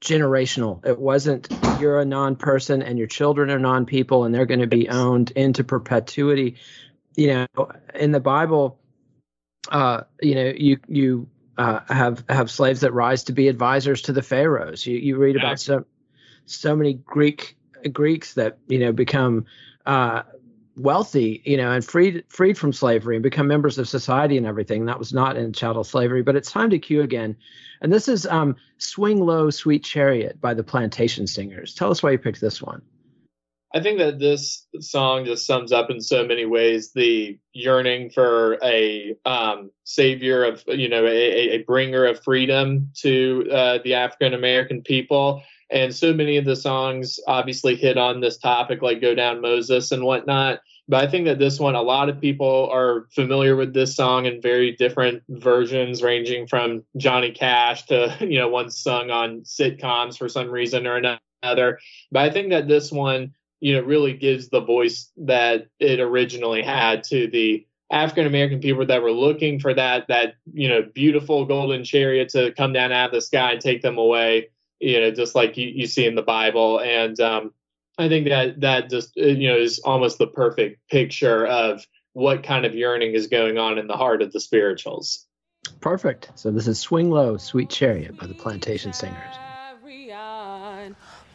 generational. 0.00 0.84
It 0.86 0.98
wasn't 0.98 1.48
you're 1.80 2.00
a 2.00 2.04
non-person 2.04 2.82
and 2.82 2.98
your 2.98 3.06
children 3.06 3.50
are 3.50 3.58
non-people 3.58 4.24
and 4.24 4.34
they're 4.34 4.46
going 4.46 4.60
to 4.60 4.66
be 4.66 4.88
owned 4.88 5.32
into 5.32 5.64
perpetuity. 5.64 6.56
You 7.14 7.46
know 7.56 7.70
in 7.94 8.12
the 8.12 8.20
bible 8.20 8.78
uh, 9.70 10.02
you 10.20 10.34
know, 10.34 10.52
you 10.56 10.78
you 10.88 11.28
uh, 11.58 11.80
have 11.88 12.24
have 12.28 12.50
slaves 12.50 12.80
that 12.80 12.92
rise 12.92 13.24
to 13.24 13.32
be 13.32 13.48
advisors 13.48 14.02
to 14.02 14.12
the 14.12 14.22
pharaohs. 14.22 14.86
You 14.86 14.98
you 14.98 15.16
read 15.16 15.36
about 15.36 15.60
so 15.60 15.84
so 16.46 16.76
many 16.76 16.94
Greek 16.94 17.56
Greeks 17.92 18.34
that 18.34 18.58
you 18.68 18.78
know 18.78 18.92
become 18.92 19.46
uh, 19.86 20.22
wealthy, 20.76 21.42
you 21.44 21.56
know, 21.56 21.72
and 21.72 21.84
freed 21.84 22.24
freed 22.28 22.58
from 22.58 22.72
slavery 22.72 23.16
and 23.16 23.22
become 23.22 23.48
members 23.48 23.78
of 23.78 23.88
society 23.88 24.36
and 24.36 24.46
everything. 24.46 24.86
That 24.86 24.98
was 24.98 25.12
not 25.12 25.36
in 25.36 25.52
chattel 25.52 25.84
slavery. 25.84 26.22
But 26.22 26.36
it's 26.36 26.50
time 26.50 26.70
to 26.70 26.78
cue 26.78 27.02
again, 27.02 27.36
and 27.80 27.92
this 27.92 28.08
is 28.08 28.26
um, 28.26 28.56
"Swing 28.78 29.20
Low, 29.20 29.50
Sweet 29.50 29.84
Chariot" 29.84 30.40
by 30.40 30.54
the 30.54 30.64
Plantation 30.64 31.26
Singers. 31.26 31.74
Tell 31.74 31.90
us 31.90 32.02
why 32.02 32.12
you 32.12 32.18
picked 32.18 32.40
this 32.40 32.60
one. 32.60 32.82
I 33.74 33.80
think 33.80 33.98
that 33.98 34.18
this 34.18 34.66
song 34.80 35.24
just 35.24 35.46
sums 35.46 35.72
up 35.72 35.90
in 35.90 36.00
so 36.00 36.24
many 36.24 36.46
ways 36.46 36.92
the 36.92 37.38
yearning 37.52 38.10
for 38.10 38.58
a 38.62 39.16
um, 39.24 39.70
savior 39.84 40.44
of, 40.44 40.62
you 40.68 40.88
know, 40.88 41.04
a, 41.04 41.10
a 41.10 41.58
bringer 41.64 42.06
of 42.06 42.22
freedom 42.22 42.90
to 42.98 43.48
uh, 43.52 43.78
the 43.82 43.94
African 43.94 44.34
American 44.34 44.82
people. 44.82 45.42
And 45.68 45.94
so 45.94 46.14
many 46.14 46.36
of 46.36 46.44
the 46.44 46.54
songs 46.54 47.18
obviously 47.26 47.74
hit 47.74 47.98
on 47.98 48.20
this 48.20 48.38
topic, 48.38 48.82
like 48.82 49.00
Go 49.00 49.14
Down 49.14 49.40
Moses 49.40 49.90
and 49.90 50.04
whatnot. 50.04 50.60
But 50.88 51.04
I 51.04 51.10
think 51.10 51.26
that 51.26 51.40
this 51.40 51.58
one, 51.58 51.74
a 51.74 51.82
lot 51.82 52.08
of 52.08 52.20
people 52.20 52.70
are 52.72 53.08
familiar 53.12 53.56
with 53.56 53.74
this 53.74 53.96
song 53.96 54.26
in 54.26 54.40
very 54.40 54.76
different 54.76 55.24
versions, 55.28 56.02
ranging 56.02 56.46
from 56.46 56.84
Johnny 56.96 57.32
Cash 57.32 57.86
to, 57.86 58.16
you 58.20 58.38
know, 58.38 58.48
one 58.48 58.70
sung 58.70 59.10
on 59.10 59.40
sitcoms 59.40 60.16
for 60.16 60.28
some 60.28 60.48
reason 60.48 60.86
or 60.86 60.96
another. 61.42 61.80
But 62.12 62.22
I 62.22 62.30
think 62.30 62.50
that 62.50 62.68
this 62.68 62.92
one 62.92 63.34
you 63.60 63.74
know, 63.74 63.80
really 63.80 64.12
gives 64.12 64.48
the 64.48 64.60
voice 64.60 65.10
that 65.16 65.68
it 65.78 66.00
originally 66.00 66.62
had 66.62 67.04
to 67.04 67.28
the 67.28 67.66
African 67.90 68.26
American 68.26 68.60
people 68.60 68.86
that 68.86 69.02
were 69.02 69.12
looking 69.12 69.60
for 69.60 69.72
that 69.72 70.08
that 70.08 70.34
you 70.52 70.68
know 70.68 70.82
beautiful 70.82 71.44
golden 71.44 71.84
chariot 71.84 72.30
to 72.30 72.52
come 72.52 72.72
down 72.72 72.92
out 72.92 73.06
of 73.06 73.12
the 73.12 73.20
sky 73.20 73.52
and 73.52 73.60
take 73.60 73.82
them 73.82 73.98
away. 73.98 74.48
You 74.80 75.00
know, 75.00 75.10
just 75.10 75.34
like 75.34 75.56
you, 75.56 75.68
you 75.68 75.86
see 75.86 76.06
in 76.06 76.16
the 76.16 76.22
Bible, 76.22 76.80
and 76.80 77.18
um, 77.20 77.52
I 77.96 78.08
think 78.08 78.28
that 78.28 78.60
that 78.60 78.90
just 78.90 79.16
uh, 79.16 79.26
you 79.26 79.48
know 79.48 79.56
is 79.56 79.78
almost 79.78 80.18
the 80.18 80.26
perfect 80.26 80.80
picture 80.90 81.46
of 81.46 81.86
what 82.12 82.42
kind 82.42 82.66
of 82.66 82.74
yearning 82.74 83.14
is 83.14 83.28
going 83.28 83.56
on 83.56 83.78
in 83.78 83.86
the 83.86 83.96
heart 83.96 84.20
of 84.20 84.32
the 84.32 84.40
spirituals. 84.40 85.24
Perfect. 85.80 86.30
So 86.34 86.50
this 86.50 86.66
is 86.66 86.80
"Swing 86.80 87.10
Low, 87.10 87.36
Sweet 87.36 87.70
Chariot" 87.70 88.18
by 88.18 88.26
the 88.26 88.34
Plantation 88.34 88.92
Singers. 88.92 89.36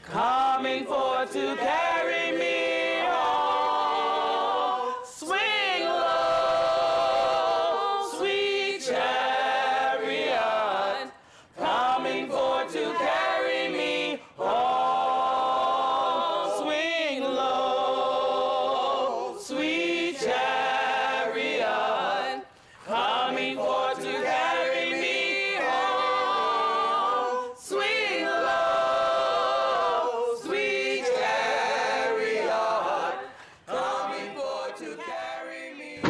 Coming 0.04 0.86
forth 0.86 1.32
to 1.32 1.56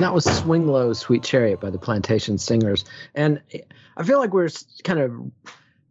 And 0.02 0.08
that 0.08 0.16
was 0.16 0.26
Swing 0.26 0.66
Low, 0.66 0.94
Sweet 0.94 1.22
Chariot 1.22 1.62
by 1.62 1.70
the 1.70 1.78
Plantation 1.78 2.40
Singers. 2.40 2.86
And 3.14 3.40
I 3.96 4.02
feel 4.02 4.18
like 4.18 4.34
we're 4.34 4.50
kind 4.84 5.00
of 5.00 5.12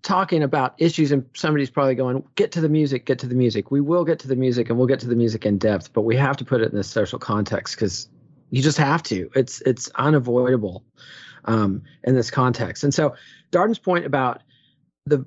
talking 0.03 0.43
about 0.43 0.75
issues 0.79 1.13
and 1.13 1.27
somebody's 1.37 1.71
probably 1.71 1.95
going 1.95 2.25
get 2.35 2.51
to 2.51 2.61
the 2.61 2.69
music 2.69 3.07
get 3.07 3.21
to 3.21 3.29
the 3.29 3.37
music. 3.37 3.71
We 3.71 3.81
will 3.81 4.05
get 4.05 4.19
to 4.19 4.27
the 4.27 4.35
music 4.35 4.69
and 4.69 4.77
we'll 4.77 4.89
get 4.89 4.99
to 4.99 5.07
the 5.07 5.15
music 5.15 5.47
in 5.47 5.59
depth 5.59 5.93
but 5.93 6.01
we 6.01 6.17
have 6.17 6.37
to 6.39 6.45
put 6.45 6.61
it 6.61 6.73
in 6.73 6.77
this 6.77 6.91
social 6.91 7.21
context 7.21 7.77
because 7.77 8.09
you 8.51 8.61
just 8.63 8.79
have 8.79 9.05
to. 9.05 9.31
It's 9.37 9.61
it's 9.61 9.89
unavoidable 9.95 10.83
um, 11.45 11.85
in 12.03 12.17
this 12.17 12.33
context. 12.33 12.83
And 12.83 12.93
so 12.93 13.15
darden's 13.53 13.79
point 13.79 14.07
about 14.07 14.43
the 15.07 15.25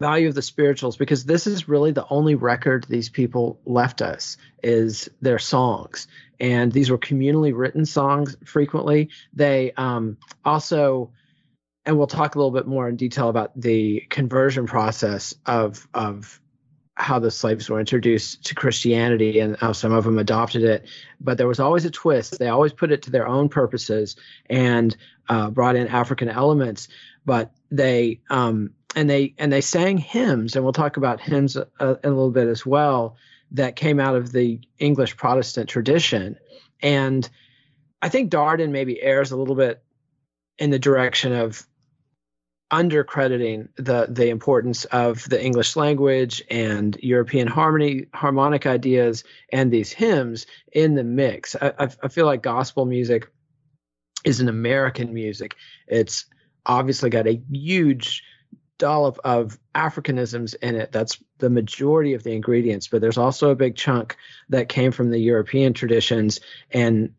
value 0.00 0.28
of 0.28 0.36
the 0.36 0.42
spirituals 0.42 0.96
because 0.96 1.24
this 1.24 1.48
is 1.48 1.68
really 1.68 1.90
the 1.90 2.06
only 2.08 2.36
record 2.36 2.84
these 2.88 3.08
people 3.08 3.60
left 3.64 4.00
us 4.00 4.36
is 4.62 5.08
their 5.20 5.38
songs 5.40 6.06
and 6.42 6.72
these 6.72 6.90
were 6.90 6.98
communally 6.98 7.56
written 7.56 7.86
songs 7.86 8.36
frequently 8.44 9.08
they 9.32 9.72
um, 9.78 10.18
also 10.44 11.10
and 11.86 11.96
we'll 11.96 12.06
talk 12.06 12.34
a 12.34 12.38
little 12.38 12.50
bit 12.50 12.66
more 12.66 12.88
in 12.88 12.96
detail 12.96 13.28
about 13.28 13.58
the 13.58 14.00
conversion 14.10 14.66
process 14.66 15.34
of 15.46 15.88
of 15.94 16.40
how 16.94 17.18
the 17.18 17.30
slaves 17.30 17.70
were 17.70 17.80
introduced 17.80 18.44
to 18.44 18.54
Christianity 18.54 19.40
and 19.40 19.56
how 19.56 19.72
some 19.72 19.92
of 19.92 20.04
them 20.04 20.18
adopted 20.18 20.62
it. 20.62 20.86
But 21.20 21.38
there 21.38 21.48
was 21.48 21.58
always 21.58 21.84
a 21.86 21.90
twist. 21.90 22.38
They 22.38 22.48
always 22.48 22.72
put 22.72 22.92
it 22.92 23.02
to 23.02 23.10
their 23.10 23.26
own 23.26 23.48
purposes 23.48 24.14
and 24.50 24.94
uh, 25.28 25.50
brought 25.50 25.74
in 25.74 25.88
African 25.88 26.28
elements. 26.28 26.88
But 27.24 27.52
they 27.70 28.20
um, 28.30 28.74
and 28.94 29.08
they 29.08 29.34
and 29.38 29.52
they 29.52 29.62
sang 29.62 29.96
hymns, 29.96 30.54
and 30.54 30.64
we'll 30.64 30.74
talk 30.74 30.96
about 30.96 31.20
hymns 31.20 31.56
a, 31.56 31.66
a, 31.80 31.88
a 32.04 32.10
little 32.10 32.30
bit 32.30 32.48
as 32.48 32.66
well 32.66 33.16
that 33.52 33.76
came 33.76 34.00
out 34.00 34.14
of 34.14 34.32
the 34.32 34.60
English 34.78 35.16
Protestant 35.16 35.68
tradition. 35.68 36.36
And 36.82 37.28
I 38.00 38.08
think 38.08 38.30
Darden 38.30 38.70
maybe 38.70 39.00
errs 39.02 39.30
a 39.30 39.36
little 39.36 39.54
bit 39.54 39.82
in 40.58 40.70
the 40.70 40.78
direction 40.78 41.32
of 41.32 41.66
undercrediting 42.72 43.68
the 43.76 44.06
the 44.08 44.30
importance 44.30 44.86
of 44.86 45.28
the 45.28 45.42
English 45.44 45.76
language 45.76 46.42
and 46.50 46.96
European 47.02 47.46
harmony 47.46 48.06
harmonic 48.14 48.66
ideas 48.66 49.24
and 49.52 49.70
these 49.70 49.92
hymns 49.92 50.46
in 50.72 50.94
the 50.94 51.04
mix. 51.04 51.54
I, 51.60 51.90
I 52.02 52.08
feel 52.08 52.24
like 52.24 52.42
gospel 52.42 52.86
music 52.86 53.30
is 54.24 54.40
an 54.40 54.48
American 54.48 55.12
music. 55.12 55.54
It's 55.86 56.24
obviously 56.64 57.10
got 57.10 57.26
a 57.26 57.42
huge 57.50 58.22
dollop 58.82 59.20
of 59.22 59.60
Africanisms 59.76 60.56
in 60.56 60.74
it. 60.74 60.90
That's 60.90 61.22
the 61.38 61.48
majority 61.48 62.14
of 62.14 62.24
the 62.24 62.32
ingredients, 62.32 62.88
but 62.88 63.00
there's 63.00 63.16
also 63.16 63.50
a 63.50 63.54
big 63.54 63.76
chunk 63.76 64.16
that 64.48 64.68
came 64.68 64.90
from 64.90 65.10
the 65.10 65.20
European 65.20 65.72
traditions 65.72 66.40
and 66.72 67.14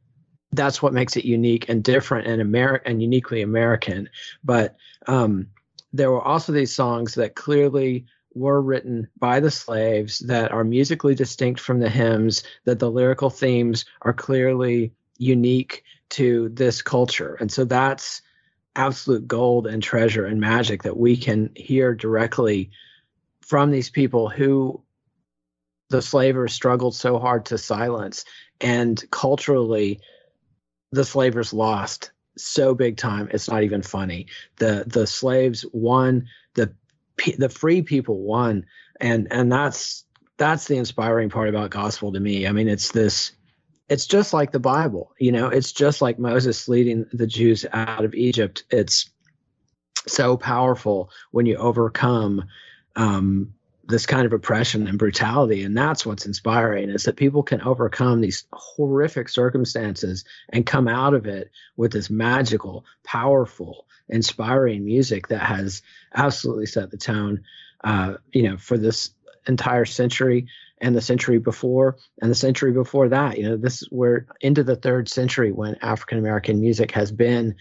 that's 0.51 0.81
what 0.81 0.93
makes 0.93 1.15
it 1.15 1.23
unique 1.23 1.69
and 1.69 1.81
different 1.81 2.27
and 2.27 2.41
American 2.41 2.91
and 2.91 3.01
uniquely 3.01 3.41
American. 3.41 4.09
But 4.43 4.75
um, 5.07 5.47
there 5.93 6.11
were 6.11 6.21
also 6.21 6.51
these 6.51 6.75
songs 6.75 7.15
that 7.15 7.33
clearly 7.33 8.05
were 8.35 8.61
written 8.61 9.07
by 9.17 9.39
the 9.39 9.49
slaves 9.49 10.19
that 10.19 10.51
are 10.51 10.65
musically 10.65 11.15
distinct 11.15 11.61
from 11.61 11.79
the 11.79 11.89
hymns, 11.89 12.43
that 12.65 12.79
the 12.79 12.91
lyrical 12.91 13.29
themes 13.29 13.85
are 14.01 14.13
clearly 14.13 14.91
unique 15.17 15.83
to 16.09 16.49
this 16.49 16.81
culture. 16.81 17.35
And 17.39 17.49
so 17.49 17.63
that's 17.63 18.21
absolute 18.75 19.27
gold 19.27 19.67
and 19.67 19.83
treasure 19.83 20.25
and 20.25 20.39
magic 20.39 20.83
that 20.83 20.97
we 20.97 21.15
can 21.17 21.51
hear 21.55 21.93
directly 21.93 22.71
from 23.41 23.71
these 23.71 23.89
people 23.89 24.29
who 24.29 24.81
the 25.89 26.01
slavers 26.01 26.53
struggled 26.53 26.95
so 26.95 27.19
hard 27.19 27.45
to 27.45 27.57
silence. 27.57 28.25
And 28.59 29.03
culturally, 29.11 29.99
the 30.91 31.05
slavers 31.05 31.53
lost 31.53 32.11
so 32.37 32.73
big 32.73 32.97
time 32.97 33.29
it's 33.31 33.49
not 33.49 33.63
even 33.63 33.81
funny. 33.81 34.27
The 34.57 34.85
the 34.87 35.05
slaves 35.05 35.65
won 35.71 36.27
the 36.55 36.73
the 37.37 37.49
free 37.49 37.83
people 37.83 38.21
won. 38.21 38.65
And 38.99 39.27
and 39.31 39.51
that's 39.51 40.03
that's 40.37 40.65
the 40.65 40.77
inspiring 40.77 41.29
part 41.29 41.49
about 41.49 41.69
gospel 41.69 42.11
to 42.13 42.19
me. 42.19 42.47
I 42.47 42.51
mean 42.51 42.67
it's 42.67 42.91
this 42.91 43.33
it's 43.89 44.05
just 44.05 44.33
like 44.33 44.51
the 44.51 44.59
bible 44.59 45.13
you 45.19 45.31
know 45.31 45.47
it's 45.49 45.71
just 45.71 46.01
like 46.01 46.17
moses 46.17 46.67
leading 46.67 47.05
the 47.13 47.27
jews 47.27 47.65
out 47.71 48.05
of 48.05 48.13
egypt. 48.13 48.63
It's 48.69 49.09
so 50.07 50.37
powerful 50.37 51.09
when 51.31 51.45
you 51.45 51.57
overcome 51.57 52.45
um, 52.95 53.53
this 53.85 54.05
kind 54.05 54.25
of 54.25 54.33
oppression 54.33 54.87
and 54.87 54.97
brutality. 54.97 55.63
And 55.63 55.77
that's 55.77 56.05
what's 56.05 56.25
inspiring 56.25 56.89
is 56.89 57.03
that 57.03 57.17
people 57.17 57.43
can 57.43 57.61
overcome 57.61 58.21
these 58.21 58.45
horrific 58.53 59.29
circumstances 59.29 60.25
and 60.49 60.65
come 60.65 60.87
out 60.87 61.13
of 61.13 61.25
it 61.25 61.51
with 61.75 61.91
this 61.91 62.09
magical 62.09 62.85
powerful 63.03 63.85
inspiring 64.09 64.85
music 64.85 65.27
that 65.29 65.41
has 65.41 65.81
absolutely 66.13 66.65
set 66.65 66.91
the 66.91 66.97
tone 66.97 67.43
uh, 67.83 68.15
you 68.33 68.43
know 68.43 68.57
for 68.57 68.77
this 68.77 69.11
entire 69.47 69.85
century 69.85 70.47
and 70.83 70.95
the 70.95 71.01
century 71.01 71.39
before 71.39 71.97
and 72.21 72.29
the 72.29 72.35
century 72.35 72.71
before 72.71 73.09
that 73.09 73.37
you 73.37 73.49
know 73.49 73.57
this 73.57 73.83
we're 73.91 74.27
into 74.41 74.63
the 74.63 74.75
third 74.75 75.09
century 75.09 75.51
when 75.51 75.75
african 75.81 76.19
american 76.19 76.59
music 76.59 76.91
has 76.91 77.11
been 77.11 77.55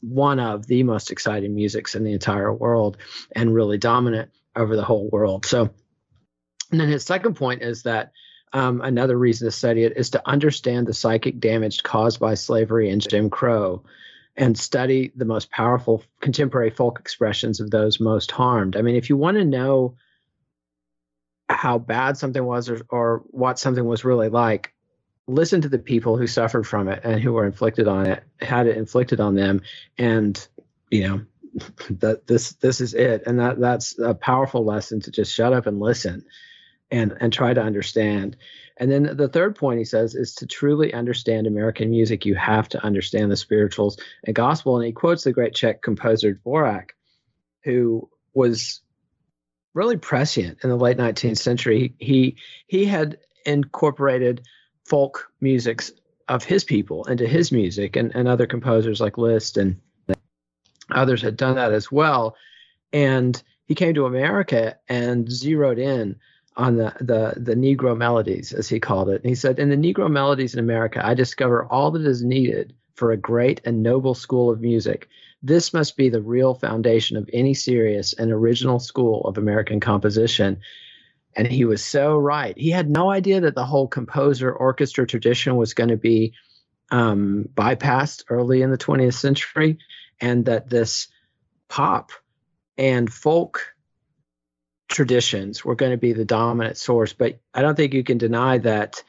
one 0.00 0.38
of 0.38 0.66
the 0.66 0.82
most 0.82 1.10
exciting 1.10 1.54
musics 1.54 1.94
in 1.94 2.04
the 2.04 2.12
entire 2.12 2.52
world 2.52 2.96
and 3.34 3.54
really 3.54 3.78
dominant 3.78 4.30
over 4.54 4.76
the 4.76 4.84
whole 4.84 5.08
world. 5.10 5.46
So, 5.46 5.70
and 6.70 6.80
then 6.80 6.88
his 6.88 7.04
second 7.04 7.34
point 7.34 7.62
is 7.62 7.82
that 7.82 8.12
um, 8.52 8.80
another 8.80 9.18
reason 9.18 9.46
to 9.46 9.52
study 9.52 9.84
it 9.84 9.96
is 9.96 10.10
to 10.10 10.22
understand 10.28 10.86
the 10.86 10.94
psychic 10.94 11.40
damage 11.40 11.82
caused 11.82 12.20
by 12.20 12.34
slavery 12.34 12.90
and 12.90 13.06
Jim 13.06 13.30
Crow 13.30 13.82
and 14.36 14.56
study 14.56 15.12
the 15.16 15.24
most 15.24 15.50
powerful 15.50 16.02
contemporary 16.20 16.70
folk 16.70 17.00
expressions 17.00 17.60
of 17.60 17.70
those 17.70 18.00
most 18.00 18.30
harmed. 18.30 18.76
I 18.76 18.82
mean, 18.82 18.96
if 18.96 19.08
you 19.08 19.16
want 19.16 19.38
to 19.38 19.44
know 19.44 19.96
how 21.48 21.78
bad 21.78 22.16
something 22.16 22.44
was 22.44 22.68
or, 22.68 22.80
or 22.88 23.22
what 23.28 23.58
something 23.58 23.84
was 23.84 24.04
really 24.04 24.28
like, 24.28 24.72
listen 25.26 25.60
to 25.60 25.68
the 25.68 25.78
people 25.78 26.16
who 26.16 26.26
suffered 26.26 26.66
from 26.66 26.88
it 26.88 27.00
and 27.04 27.20
who 27.20 27.32
were 27.32 27.46
inflicted 27.46 27.88
on 27.88 28.06
it, 28.06 28.22
had 28.40 28.66
it 28.66 28.76
inflicted 28.76 29.20
on 29.20 29.34
them, 29.34 29.60
and 29.98 30.46
you 30.90 31.06
know 31.06 31.20
that 31.90 32.26
this 32.26 32.52
this 32.54 32.80
is 32.80 32.94
it. 32.94 33.22
And 33.26 33.38
that 33.38 33.60
that's 33.60 33.98
a 33.98 34.14
powerful 34.14 34.64
lesson 34.64 35.00
to 35.00 35.10
just 35.10 35.32
shut 35.32 35.52
up 35.52 35.66
and 35.66 35.80
listen 35.80 36.24
and 36.90 37.16
and 37.20 37.32
try 37.32 37.54
to 37.54 37.62
understand. 37.62 38.36
And 38.78 38.90
then 38.90 39.16
the 39.16 39.28
third 39.28 39.56
point 39.56 39.78
he 39.78 39.84
says 39.84 40.14
is 40.14 40.34
to 40.34 40.46
truly 40.46 40.92
understand 40.92 41.46
american 41.46 41.88
music 41.88 42.26
you 42.26 42.34
have 42.34 42.68
to 42.68 42.84
understand 42.84 43.30
the 43.30 43.36
spirituals 43.36 43.98
and 44.24 44.36
gospel. 44.36 44.76
And 44.76 44.84
he 44.84 44.92
quotes 44.92 45.24
the 45.24 45.32
great 45.32 45.54
czech 45.54 45.82
composer 45.82 46.34
dvorak 46.34 46.90
who 47.64 48.08
was 48.34 48.82
really 49.76 49.96
prescient 49.96 50.58
in 50.64 50.70
the 50.70 50.76
late 50.76 50.96
19th 50.96 51.38
century 51.38 51.94
he 51.98 52.36
he 52.66 52.84
had 52.84 53.18
incorporated 53.44 54.42
folk 54.84 55.30
musics 55.40 55.92
of 56.28 56.42
his 56.42 56.64
people 56.64 57.04
into 57.04 57.26
his 57.26 57.52
music 57.52 57.94
and, 57.94 58.12
and 58.16 58.26
other 58.26 58.46
composers 58.46 59.00
like 59.00 59.18
liszt 59.18 59.56
and 59.56 59.80
Others 60.90 61.22
had 61.22 61.36
done 61.36 61.56
that 61.56 61.72
as 61.72 61.90
well. 61.90 62.36
And 62.92 63.40
he 63.66 63.74
came 63.74 63.94
to 63.94 64.06
America 64.06 64.76
and 64.88 65.30
zeroed 65.30 65.78
in 65.78 66.16
on 66.56 66.76
the, 66.76 66.94
the, 67.00 67.34
the 67.36 67.54
Negro 67.54 67.96
melodies, 67.96 68.52
as 68.52 68.68
he 68.68 68.80
called 68.80 69.08
it. 69.08 69.22
And 69.22 69.28
he 69.28 69.34
said, 69.34 69.58
In 69.58 69.68
the 69.68 69.76
Negro 69.76 70.10
melodies 70.10 70.54
in 70.54 70.60
America, 70.60 71.04
I 71.04 71.14
discover 71.14 71.66
all 71.66 71.90
that 71.92 72.06
is 72.06 72.22
needed 72.22 72.74
for 72.94 73.12
a 73.12 73.16
great 73.16 73.60
and 73.64 73.82
noble 73.82 74.14
school 74.14 74.50
of 74.50 74.60
music. 74.60 75.08
This 75.42 75.72
must 75.72 75.96
be 75.96 76.08
the 76.08 76.22
real 76.22 76.54
foundation 76.54 77.16
of 77.16 77.28
any 77.32 77.54
serious 77.54 78.12
and 78.12 78.32
original 78.32 78.78
school 78.78 79.22
of 79.22 79.38
American 79.38 79.80
composition. 79.80 80.60
And 81.34 81.46
he 81.46 81.64
was 81.64 81.84
so 81.84 82.16
right. 82.16 82.56
He 82.56 82.70
had 82.70 82.88
no 82.88 83.10
idea 83.10 83.40
that 83.42 83.54
the 83.54 83.66
whole 83.66 83.86
composer 83.86 84.52
orchestra 84.52 85.06
tradition 85.06 85.56
was 85.56 85.74
going 85.74 85.90
to 85.90 85.96
be 85.96 86.32
um, 86.90 87.48
bypassed 87.54 88.24
early 88.28 88.62
in 88.62 88.70
the 88.70 88.78
20th 88.78 89.14
century 89.14 89.78
and 90.20 90.46
that 90.46 90.70
this 90.70 91.08
pop 91.68 92.12
and 92.78 93.12
folk 93.12 93.74
traditions 94.88 95.64
were 95.64 95.74
going 95.74 95.90
to 95.90 95.98
be 95.98 96.12
the 96.12 96.24
dominant 96.24 96.76
source. 96.76 97.12
But 97.12 97.40
I 97.52 97.62
don't 97.62 97.74
think 97.74 97.92
you 97.92 98.04
can 98.04 98.18
deny 98.18 98.58
that 98.58 99.02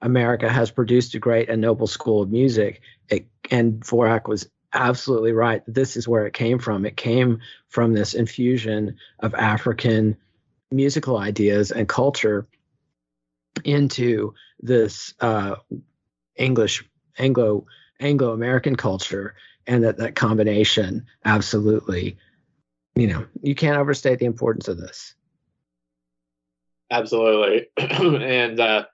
America 0.00 0.48
has 0.48 0.70
produced 0.70 1.14
a 1.14 1.18
great 1.18 1.48
and 1.48 1.60
noble 1.60 1.86
school 1.86 2.22
of 2.22 2.30
music. 2.30 2.80
It, 3.08 3.26
and 3.50 3.80
Dvorak 3.80 4.28
was 4.28 4.48
absolutely 4.74 5.32
right. 5.32 5.62
This 5.66 5.96
is 5.96 6.06
where 6.06 6.26
it 6.26 6.34
came 6.34 6.58
from. 6.58 6.84
It 6.84 6.96
came 6.96 7.40
from 7.68 7.92
this 7.92 8.14
infusion 8.14 8.96
of 9.20 9.34
African 9.34 10.16
musical 10.70 11.16
ideas 11.18 11.70
and 11.70 11.88
culture 11.88 12.46
into 13.64 14.34
this 14.60 15.14
uh, 15.20 15.56
English 16.36 16.84
Anglo 17.18 17.66
Anglo 18.00 18.32
American 18.32 18.76
culture 18.76 19.34
and 19.66 19.84
that 19.84 19.98
that 19.98 20.14
combination 20.14 21.06
absolutely 21.24 22.16
you 22.94 23.06
know 23.06 23.24
you 23.42 23.54
can't 23.54 23.78
overstate 23.78 24.18
the 24.18 24.26
importance 24.26 24.68
of 24.68 24.78
this 24.78 25.14
absolutely 26.90 27.66
and 27.76 28.60
uh 28.60 28.84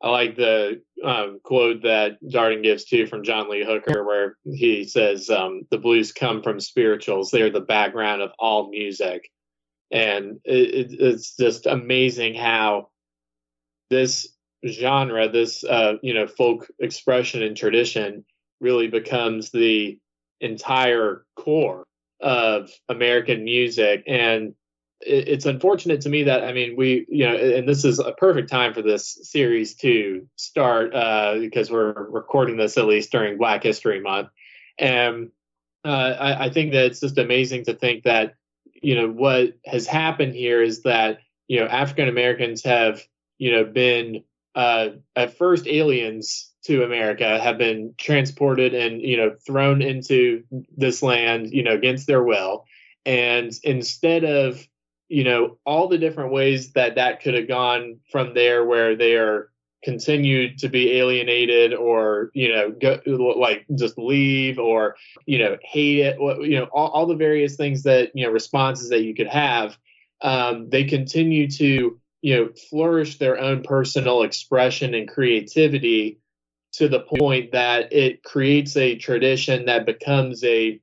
I 0.00 0.10
like 0.10 0.36
the 0.36 0.80
um, 1.04 1.40
quote 1.42 1.82
that 1.82 2.22
Darden 2.22 2.62
gives 2.62 2.84
too 2.84 3.06
from 3.06 3.24
John 3.24 3.50
Lee 3.50 3.64
Hooker, 3.64 4.04
where 4.04 4.36
he 4.44 4.84
says, 4.84 5.28
um, 5.28 5.62
"The 5.70 5.78
blues 5.78 6.12
come 6.12 6.42
from 6.42 6.60
spirituals; 6.60 7.30
they're 7.30 7.50
the 7.50 7.60
background 7.60 8.22
of 8.22 8.30
all 8.38 8.70
music." 8.70 9.28
And 9.90 10.38
it, 10.44 10.94
it's 11.00 11.36
just 11.36 11.66
amazing 11.66 12.34
how 12.34 12.90
this 13.90 14.28
genre, 14.66 15.28
this 15.28 15.64
uh, 15.64 15.94
you 16.02 16.14
know 16.14 16.28
folk 16.28 16.68
expression 16.78 17.42
and 17.42 17.56
tradition, 17.56 18.24
really 18.60 18.88
becomes 18.88 19.50
the 19.50 19.98
entire 20.40 21.24
core 21.36 21.84
of 22.20 22.70
American 22.88 23.44
music. 23.44 24.04
And 24.06 24.54
it's 25.00 25.46
unfortunate 25.46 26.00
to 26.02 26.08
me 26.08 26.24
that 26.24 26.44
I 26.44 26.52
mean 26.52 26.74
we 26.76 27.06
you 27.08 27.26
know 27.26 27.36
and 27.36 27.68
this 27.68 27.84
is 27.84 27.98
a 27.98 28.12
perfect 28.12 28.50
time 28.50 28.74
for 28.74 28.82
this 28.82 29.18
series 29.22 29.74
to 29.76 30.26
start 30.36 30.94
uh, 30.94 31.36
because 31.38 31.70
we're 31.70 32.08
recording 32.10 32.56
this 32.56 32.76
at 32.76 32.86
least 32.86 33.12
during 33.12 33.38
Black 33.38 33.62
History 33.62 34.00
Month, 34.00 34.28
and 34.78 35.30
uh, 35.84 35.88
I, 35.88 36.46
I 36.46 36.50
think 36.50 36.72
that 36.72 36.86
it's 36.86 37.00
just 37.00 37.18
amazing 37.18 37.64
to 37.66 37.74
think 37.74 38.04
that 38.04 38.34
you 38.82 38.96
know 38.96 39.08
what 39.08 39.54
has 39.64 39.86
happened 39.86 40.34
here 40.34 40.62
is 40.62 40.82
that 40.82 41.20
you 41.46 41.60
know 41.60 41.66
African 41.66 42.08
Americans 42.08 42.64
have 42.64 43.02
you 43.38 43.52
know 43.52 43.64
been 43.64 44.24
uh, 44.54 44.88
at 45.14 45.38
first 45.38 45.68
aliens 45.68 46.52
to 46.64 46.82
America 46.82 47.38
have 47.38 47.56
been 47.56 47.94
transported 47.98 48.74
and 48.74 49.00
you 49.00 49.16
know 49.16 49.36
thrown 49.46 49.80
into 49.80 50.42
this 50.76 51.02
land 51.02 51.50
you 51.52 51.62
know 51.62 51.74
against 51.74 52.08
their 52.08 52.22
will, 52.22 52.64
and 53.06 53.52
instead 53.62 54.24
of 54.24 54.66
you 55.08 55.24
know 55.24 55.58
all 55.64 55.88
the 55.88 55.98
different 55.98 56.32
ways 56.32 56.72
that 56.72 56.96
that 56.96 57.22
could 57.22 57.34
have 57.34 57.48
gone 57.48 57.98
from 58.10 58.34
there 58.34 58.64
where 58.64 58.96
they 58.96 59.16
are 59.16 59.50
continued 59.82 60.58
to 60.58 60.68
be 60.68 60.98
alienated 60.98 61.72
or 61.72 62.30
you 62.34 62.52
know 62.52 62.70
go 62.70 63.00
like 63.38 63.64
just 63.76 63.96
leave 63.96 64.58
or 64.58 64.96
you 65.24 65.38
know 65.38 65.56
hate 65.62 66.00
it 66.00 66.16
you 66.40 66.58
know 66.58 66.68
all, 66.72 66.88
all 66.88 67.06
the 67.06 67.14
various 67.14 67.56
things 67.56 67.84
that 67.84 68.10
you 68.14 68.24
know 68.24 68.32
responses 68.32 68.88
that 68.90 69.02
you 69.02 69.14
could 69.14 69.28
have 69.28 69.76
um, 70.20 70.68
they 70.68 70.84
continue 70.84 71.48
to 71.48 71.98
you 72.22 72.36
know 72.36 72.48
flourish 72.70 73.18
their 73.18 73.38
own 73.38 73.62
personal 73.62 74.22
expression 74.22 74.94
and 74.94 75.08
creativity 75.08 76.18
to 76.72 76.88
the 76.88 77.00
point 77.00 77.52
that 77.52 77.92
it 77.92 78.22
creates 78.24 78.76
a 78.76 78.96
tradition 78.96 79.66
that 79.66 79.86
becomes 79.86 80.42
a 80.44 80.80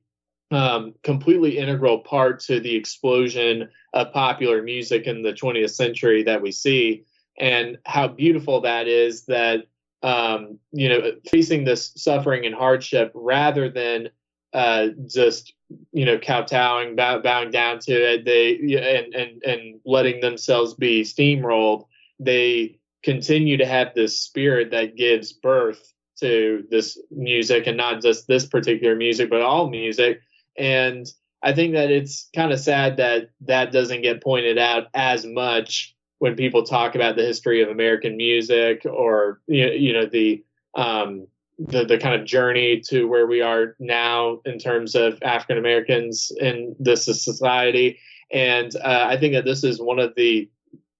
um, 0.50 0.94
completely 1.02 1.58
integral 1.58 1.98
part 2.00 2.40
to 2.40 2.60
the 2.60 2.74
explosion 2.74 3.68
of 3.92 4.12
popular 4.12 4.62
music 4.62 5.06
in 5.06 5.22
the 5.22 5.32
20th 5.32 5.70
century 5.70 6.22
that 6.22 6.40
we 6.40 6.52
see, 6.52 7.04
and 7.38 7.78
how 7.84 8.08
beautiful 8.08 8.60
that 8.60 8.86
is 8.86 9.24
that 9.26 9.66
um, 10.02 10.58
you 10.72 10.88
know 10.88 11.12
facing 11.28 11.64
this 11.64 11.92
suffering 11.96 12.46
and 12.46 12.54
hardship 12.54 13.10
rather 13.14 13.68
than 13.68 14.08
uh, 14.52 14.88
just 15.08 15.52
you 15.92 16.04
know 16.04 16.18
kowtowing, 16.18 16.94
bow, 16.94 17.20
bowing 17.20 17.50
down 17.50 17.80
to 17.80 17.92
it, 17.92 18.24
they 18.24 18.54
and 18.78 19.14
and 19.14 19.42
and 19.42 19.80
letting 19.84 20.20
themselves 20.20 20.74
be 20.74 21.02
steamrolled. 21.02 21.86
They 22.20 22.78
continue 23.02 23.56
to 23.56 23.66
have 23.66 23.94
this 23.94 24.18
spirit 24.18 24.70
that 24.70 24.96
gives 24.96 25.32
birth 25.32 25.92
to 26.20 26.64
this 26.70 26.98
music, 27.10 27.66
and 27.66 27.76
not 27.76 28.00
just 28.00 28.28
this 28.28 28.46
particular 28.46 28.94
music, 28.94 29.28
but 29.28 29.42
all 29.42 29.68
music 29.68 30.20
and 30.58 31.06
I 31.42 31.52
think 31.52 31.74
that 31.74 31.90
it's 31.90 32.28
kind 32.34 32.52
of 32.52 32.60
sad 32.60 32.96
that 32.96 33.30
that 33.42 33.72
doesn't 33.72 34.02
get 34.02 34.22
pointed 34.22 34.58
out 34.58 34.88
as 34.94 35.24
much 35.24 35.94
when 36.18 36.34
people 36.34 36.64
talk 36.64 36.94
about 36.94 37.16
the 37.16 37.22
history 37.22 37.62
of 37.62 37.68
American 37.68 38.16
music 38.16 38.82
or 38.84 39.40
you 39.46 39.92
know 39.92 40.06
the 40.06 40.44
um, 40.74 41.26
the 41.58 41.84
the 41.84 41.98
kind 41.98 42.20
of 42.20 42.26
journey 42.26 42.80
to 42.88 43.04
where 43.04 43.26
we 43.26 43.40
are 43.42 43.76
now 43.78 44.40
in 44.44 44.58
terms 44.58 44.94
of 44.94 45.18
African 45.22 45.58
Americans 45.58 46.32
in 46.38 46.74
this 46.78 47.04
society. 47.04 47.98
And 48.32 48.74
uh, 48.76 49.06
I 49.08 49.16
think 49.16 49.34
that 49.34 49.44
this 49.44 49.62
is 49.62 49.80
one 49.80 49.98
of 49.98 50.14
the 50.16 50.50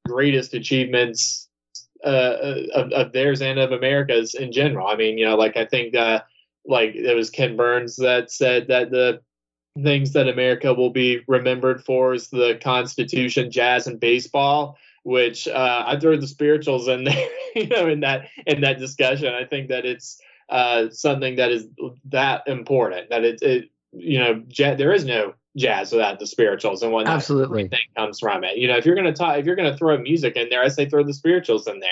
greatest 0.07 0.55
achievements 0.55 1.49
uh, 2.05 2.55
of, 2.73 2.93
of, 2.93 3.13
theirs 3.13 3.43
and 3.43 3.59
of 3.59 3.73
America's 3.73 4.35
in 4.35 4.53
general. 4.53 4.87
I 4.87 4.95
mean, 4.95 5.19
you 5.19 5.25
know, 5.25 5.35
like 5.35 5.57
I 5.57 5.65
think 5.65 5.97
uh, 5.97 6.21
like 6.65 6.95
it 6.95 7.17
was 7.17 7.31
Ken 7.31 7.57
Burns 7.57 7.97
that 7.97 8.31
said 8.31 8.69
that 8.69 8.91
the 8.91 9.21
things 9.83 10.13
that 10.13 10.29
America 10.29 10.73
will 10.73 10.91
be 10.91 11.21
remembered 11.27 11.85
for 11.85 12.15
is 12.15 12.29
the 12.29 12.59
Constitution, 12.63 13.51
jazz, 13.51 13.87
and 13.87 14.01
baseball. 14.01 14.79
Which 15.03 15.47
uh, 15.47 15.85
I 15.87 16.01
throw 16.01 16.17
the 16.17 16.27
spirituals 16.27 16.89
in 16.89 17.05
there, 17.05 17.29
you 17.55 17.69
know, 17.69 17.89
in 17.89 18.01
that 18.01 18.29
in 18.47 18.61
that 18.63 18.79
discussion. 18.79 19.33
I 19.33 19.45
think 19.45 19.69
that 19.69 19.87
it's 19.87 20.21
uh, 20.49 20.91
something 20.91 21.37
that 21.37 21.53
is 21.53 21.67
that 22.07 22.43
important 22.47 23.11
that 23.11 23.25
it, 23.25 23.43
it 23.43 23.71
you 23.93 24.19
know, 24.19 24.43
there 24.57 24.93
is 24.93 25.05
no 25.05 25.35
jazz 25.57 25.91
without 25.91 26.19
the 26.19 26.27
spirituals 26.27 26.83
and 26.83 26.93
what 26.93 27.09
absolutely 27.09 27.67
thing 27.69 27.81
comes 27.97 28.21
from 28.21 28.45
it. 28.45 28.59
You 28.59 28.69
know, 28.69 28.77
if 28.77 28.85
you're 28.85 28.95
gonna 28.95 29.13
talk, 29.13 29.39
if 29.39 29.47
you're 29.47 29.57
gonna 29.57 29.77
throw 29.77 29.97
music 29.99 30.37
in 30.37 30.49
there, 30.51 30.63
I 30.63 30.69
say 30.69 30.89
throw 30.89 31.03
the 31.03 31.15
spirituals 31.15 31.67
in 31.67 31.81
there. 31.81 31.91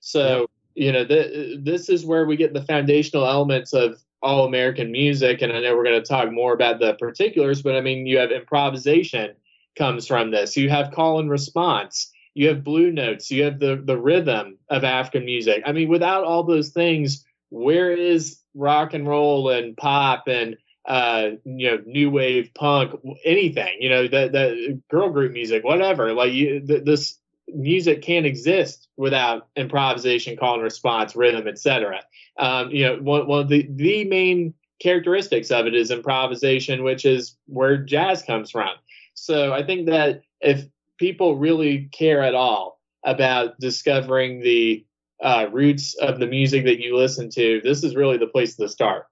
So 0.00 0.46
yeah. 0.74 0.86
you 0.86 0.92
know, 0.92 1.04
the, 1.04 1.60
this 1.62 1.88
is 1.88 2.06
where 2.06 2.26
we 2.26 2.36
get 2.36 2.54
the 2.54 2.62
foundational 2.62 3.26
elements 3.26 3.72
of 3.72 4.02
all 4.22 4.46
American 4.46 4.92
music, 4.92 5.42
and 5.42 5.52
I 5.52 5.60
know 5.60 5.76
we're 5.76 5.84
going 5.84 6.00
to 6.00 6.06
talk 6.08 6.30
more 6.30 6.52
about 6.52 6.78
the 6.78 6.94
particulars, 6.94 7.62
but 7.62 7.74
I 7.74 7.80
mean, 7.80 8.06
you 8.06 8.18
have 8.18 8.30
improvisation 8.30 9.34
comes 9.76 10.06
from 10.06 10.30
this. 10.30 10.56
You 10.56 10.70
have 10.70 10.92
call 10.92 11.18
and 11.18 11.30
response. 11.30 12.12
You 12.34 12.48
have 12.48 12.64
blue 12.64 12.92
notes. 12.92 13.30
You 13.30 13.44
have 13.44 13.58
the 13.58 13.82
the 13.84 13.98
rhythm 13.98 14.58
of 14.70 14.84
African 14.84 15.24
music. 15.24 15.62
I 15.66 15.72
mean, 15.72 15.88
without 15.88 16.24
all 16.24 16.44
those 16.44 16.70
things, 16.70 17.24
where 17.50 17.90
is 17.92 18.38
rock 18.54 18.94
and 18.94 19.06
roll 19.06 19.50
and 19.50 19.76
pop 19.76 20.28
and 20.28 20.56
uh, 20.86 21.30
you 21.44 21.70
know 21.70 21.78
new 21.84 22.10
wave 22.10 22.52
punk 22.54 22.92
anything? 23.24 23.76
You 23.80 23.90
know 23.90 24.02
the 24.04 24.28
the 24.28 24.80
girl 24.90 25.10
group 25.10 25.32
music, 25.32 25.64
whatever. 25.64 26.12
Like 26.14 26.32
you, 26.32 26.60
this 26.64 27.18
music 27.54 28.02
can't 28.02 28.26
exist 28.26 28.88
without 28.96 29.48
improvisation, 29.56 30.36
call 30.36 30.54
and 30.54 30.62
response, 30.62 31.16
rhythm, 31.16 31.46
etc. 31.48 32.00
Um, 32.38 32.70
you 32.70 32.84
know, 32.86 32.96
one, 32.96 33.26
one 33.26 33.40
of 33.40 33.48
the, 33.48 33.68
the 33.70 34.04
main 34.04 34.54
characteristics 34.80 35.50
of 35.50 35.66
it 35.66 35.74
is 35.74 35.90
improvisation, 35.90 36.82
which 36.82 37.04
is 37.04 37.36
where 37.46 37.76
jazz 37.76 38.22
comes 38.22 38.50
from. 38.50 38.70
So 39.14 39.52
I 39.52 39.64
think 39.64 39.86
that 39.86 40.22
if 40.40 40.66
people 40.98 41.36
really 41.36 41.88
care 41.92 42.22
at 42.22 42.34
all 42.34 42.80
about 43.04 43.58
discovering 43.58 44.40
the 44.40 44.84
uh, 45.22 45.46
roots 45.52 45.94
of 45.94 46.18
the 46.18 46.26
music 46.26 46.64
that 46.64 46.80
you 46.80 46.96
listen 46.96 47.30
to, 47.30 47.60
this 47.62 47.84
is 47.84 47.94
really 47.94 48.18
the 48.18 48.26
place 48.26 48.56
to 48.56 48.68
start. 48.68 49.06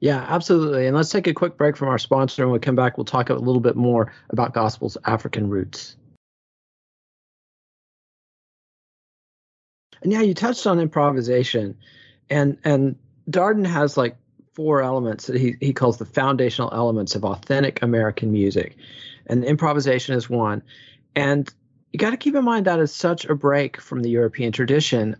Yeah, 0.00 0.26
absolutely. 0.28 0.88
And 0.88 0.96
let's 0.96 1.10
take 1.10 1.28
a 1.28 1.34
quick 1.34 1.56
break 1.56 1.76
from 1.76 1.88
our 1.88 1.98
sponsor, 1.98 2.42
and 2.42 2.50
we 2.50 2.58
come 2.58 2.74
back, 2.74 2.98
we'll 2.98 3.04
talk 3.04 3.30
a 3.30 3.34
little 3.34 3.60
bit 3.60 3.76
more 3.76 4.12
about 4.30 4.52
gospel's 4.52 4.96
African 5.04 5.48
roots. 5.48 5.96
And 10.02 10.12
yeah, 10.12 10.20
you 10.20 10.34
touched 10.34 10.66
on 10.66 10.80
improvisation 10.80 11.76
and 12.32 12.58
and 12.64 12.96
Darden 13.30 13.66
has 13.66 13.96
like 13.96 14.16
four 14.54 14.82
elements 14.82 15.26
that 15.26 15.36
he 15.36 15.56
he 15.60 15.72
calls 15.72 15.98
the 15.98 16.04
foundational 16.04 16.70
elements 16.72 17.14
of 17.14 17.24
authentic 17.24 17.82
American 17.82 18.32
music, 18.32 18.76
and 19.26 19.44
improvisation 19.44 20.14
is 20.14 20.28
one. 20.28 20.62
And 21.14 21.52
you 21.92 21.98
got 21.98 22.10
to 22.10 22.16
keep 22.16 22.34
in 22.34 22.44
mind 22.44 22.66
that 22.66 22.80
is 22.80 22.92
such 22.92 23.26
a 23.26 23.34
break 23.34 23.80
from 23.80 24.00
the 24.00 24.10
European 24.10 24.52
tradition. 24.52 25.16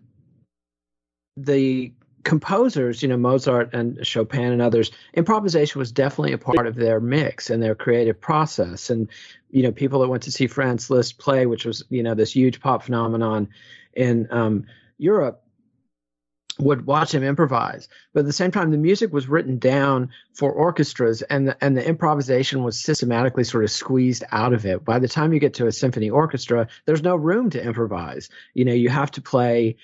The 1.36 1.92
composers, 2.24 3.02
you 3.02 3.08
know, 3.08 3.16
Mozart 3.16 3.74
and 3.74 4.06
Chopin 4.06 4.52
and 4.52 4.62
others, 4.62 4.90
improvisation 5.12 5.78
was 5.78 5.92
definitely 5.92 6.32
a 6.32 6.38
part 6.38 6.66
of 6.66 6.76
their 6.76 7.00
mix 7.00 7.50
and 7.50 7.62
their 7.62 7.74
creative 7.74 8.20
process. 8.20 8.90
And, 8.90 9.08
you 9.50 9.62
know, 9.62 9.72
people 9.72 10.00
that 10.00 10.08
went 10.08 10.22
to 10.24 10.32
see 10.32 10.46
Franz 10.46 10.88
Liszt 10.88 11.18
play, 11.18 11.46
which 11.46 11.64
was, 11.64 11.82
you 11.90 12.02
know, 12.02 12.14
this 12.14 12.32
huge 12.32 12.60
pop 12.60 12.84
phenomenon 12.84 13.48
in 13.94 14.28
um, 14.30 14.66
Europe, 14.98 15.42
would 16.58 16.86
watch 16.86 17.14
him 17.14 17.22
improvise. 17.22 17.88
But 18.12 18.20
at 18.20 18.26
the 18.26 18.32
same 18.32 18.50
time, 18.50 18.70
the 18.70 18.78
music 18.78 19.12
was 19.12 19.28
written 19.28 19.58
down 19.58 20.10
for 20.34 20.52
orchestras, 20.52 21.22
and 21.22 21.48
the, 21.48 21.64
and 21.64 21.76
the 21.76 21.86
improvisation 21.86 22.62
was 22.62 22.78
systematically 22.78 23.44
sort 23.44 23.64
of 23.64 23.70
squeezed 23.70 24.24
out 24.30 24.52
of 24.52 24.66
it. 24.66 24.84
By 24.84 24.98
the 24.98 25.08
time 25.08 25.32
you 25.32 25.40
get 25.40 25.54
to 25.54 25.66
a 25.66 25.72
symphony 25.72 26.10
orchestra, 26.10 26.68
there's 26.84 27.02
no 27.02 27.16
room 27.16 27.50
to 27.50 27.62
improvise. 27.62 28.28
You 28.54 28.64
know, 28.64 28.74
you 28.74 28.90
have 28.90 29.10
to 29.12 29.22
play 29.22 29.76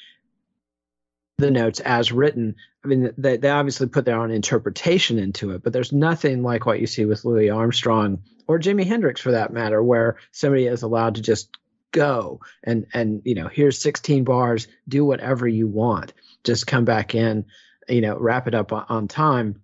the 1.38 1.50
notes 1.50 1.80
as 1.80 2.12
written. 2.12 2.56
I 2.84 2.88
mean, 2.88 3.12
they, 3.16 3.36
they 3.36 3.50
obviously 3.50 3.86
put 3.86 4.04
their 4.04 4.20
own 4.20 4.30
interpretation 4.30 5.18
into 5.18 5.52
it, 5.52 5.62
but 5.62 5.72
there's 5.72 5.92
nothing 5.92 6.42
like 6.42 6.66
what 6.66 6.80
you 6.80 6.86
see 6.86 7.04
with 7.04 7.24
Louis 7.24 7.48
Armstrong 7.48 8.22
or 8.46 8.58
Jimi 8.58 8.86
Hendrix, 8.86 9.20
for 9.20 9.32
that 9.32 9.52
matter, 9.52 9.82
where 9.82 10.16
somebody 10.32 10.66
is 10.66 10.82
allowed 10.82 11.16
to 11.16 11.22
just 11.22 11.50
go 11.92 12.40
and 12.64 12.86
and 12.92 13.22
you 13.24 13.34
know 13.34 13.48
here's 13.48 13.78
16 13.78 14.24
bars 14.24 14.68
do 14.88 15.04
whatever 15.04 15.48
you 15.48 15.66
want 15.66 16.12
just 16.44 16.66
come 16.66 16.84
back 16.84 17.14
in, 17.14 17.44
you 17.88 18.00
know, 18.00 18.16
wrap 18.16 18.48
it 18.48 18.54
up 18.54 18.72
on, 18.72 19.08
time. 19.08 19.62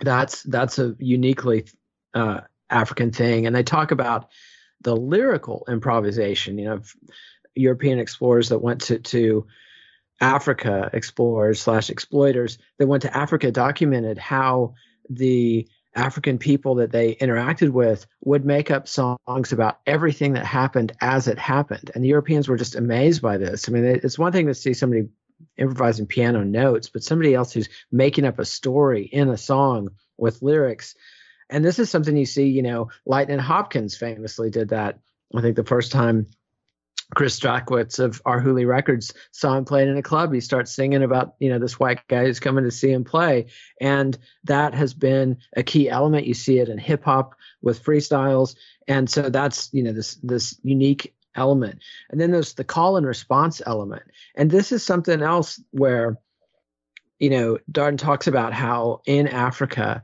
That's 0.00 0.42
that's 0.42 0.78
a 0.78 0.96
uniquely 0.98 1.66
uh, 2.14 2.40
African 2.68 3.12
thing, 3.12 3.46
and 3.46 3.54
they 3.54 3.62
talk 3.62 3.92
about 3.92 4.28
the 4.80 4.96
lyrical 4.96 5.64
improvisation. 5.68 6.58
You 6.58 6.64
know, 6.64 6.80
European 7.54 7.98
explorers 7.98 8.48
that 8.48 8.58
went 8.58 8.82
to 8.82 8.98
to 8.98 9.46
Africa 10.20 10.90
explorers 10.92 11.60
slash 11.60 11.90
exploiters 11.90 12.58
that 12.78 12.88
went 12.88 13.02
to 13.02 13.16
Africa 13.16 13.52
documented 13.52 14.18
how 14.18 14.74
the 15.08 15.68
African 15.94 16.38
people 16.38 16.76
that 16.76 16.92
they 16.92 17.14
interacted 17.14 17.70
with 17.70 18.06
would 18.22 18.44
make 18.44 18.70
up 18.70 18.88
songs 18.88 19.52
about 19.52 19.78
everything 19.86 20.32
that 20.34 20.44
happened 20.44 20.92
as 21.00 21.28
it 21.28 21.38
happened. 21.38 21.90
And 21.94 22.02
the 22.02 22.08
Europeans 22.08 22.48
were 22.48 22.56
just 22.56 22.74
amazed 22.74 23.22
by 23.22 23.38
this. 23.38 23.68
I 23.68 23.72
mean, 23.72 23.84
it's 23.84 24.18
one 24.18 24.32
thing 24.32 24.46
to 24.46 24.54
see 24.54 24.74
somebody 24.74 25.08
improvising 25.56 26.06
piano 26.06 26.44
notes, 26.44 26.88
but 26.88 27.02
somebody 27.02 27.34
else 27.34 27.52
who's 27.52 27.68
making 27.92 28.24
up 28.24 28.38
a 28.38 28.44
story 28.44 29.04
in 29.04 29.28
a 29.28 29.36
song 29.36 29.90
with 30.16 30.42
lyrics. 30.42 30.94
And 31.50 31.64
this 31.64 31.78
is 31.78 31.90
something 31.90 32.16
you 32.16 32.26
see, 32.26 32.48
you 32.48 32.62
know, 32.62 32.90
Lightnin' 33.06 33.38
Hopkins 33.38 33.96
famously 33.96 34.50
did 34.50 34.70
that. 34.70 34.98
I 35.34 35.40
think 35.40 35.56
the 35.56 35.64
first 35.64 35.92
time 35.92 36.26
Chris 37.14 37.38
Strachwitz 37.38 37.98
of 37.98 38.22
Arhoolie 38.24 38.66
Records 38.66 39.12
saw 39.32 39.56
him 39.56 39.64
playing 39.64 39.88
in 39.88 39.96
a 39.96 40.02
club. 40.02 40.32
He 40.32 40.40
starts 40.40 40.74
singing 40.74 41.02
about, 41.02 41.34
you 41.38 41.48
know, 41.48 41.58
this 41.58 41.78
white 41.78 42.06
guy 42.08 42.24
who's 42.24 42.40
coming 42.40 42.64
to 42.64 42.70
see 42.70 42.90
him 42.90 43.04
play. 43.04 43.46
And 43.80 44.16
that 44.44 44.74
has 44.74 44.94
been 44.94 45.38
a 45.56 45.62
key 45.62 45.88
element. 45.88 46.26
You 46.26 46.34
see 46.34 46.58
it 46.58 46.68
in 46.68 46.78
hip 46.78 47.04
hop 47.04 47.34
with 47.62 47.82
freestyles. 47.82 48.56
And 48.86 49.08
so 49.08 49.30
that's, 49.30 49.70
you 49.72 49.82
know, 49.82 49.92
this 49.92 50.16
this 50.16 50.58
unique 50.62 51.14
element. 51.34 51.80
And 52.10 52.20
then 52.20 52.30
there's 52.30 52.54
the 52.54 52.64
call 52.64 52.96
and 52.96 53.06
response 53.06 53.60
element. 53.64 54.02
And 54.34 54.50
this 54.50 54.72
is 54.72 54.84
something 54.84 55.22
else 55.22 55.60
where, 55.70 56.18
you 57.18 57.30
know, 57.30 57.58
Darden 57.70 57.98
talks 57.98 58.26
about 58.26 58.52
how 58.52 59.00
in 59.06 59.28
Africa, 59.28 60.02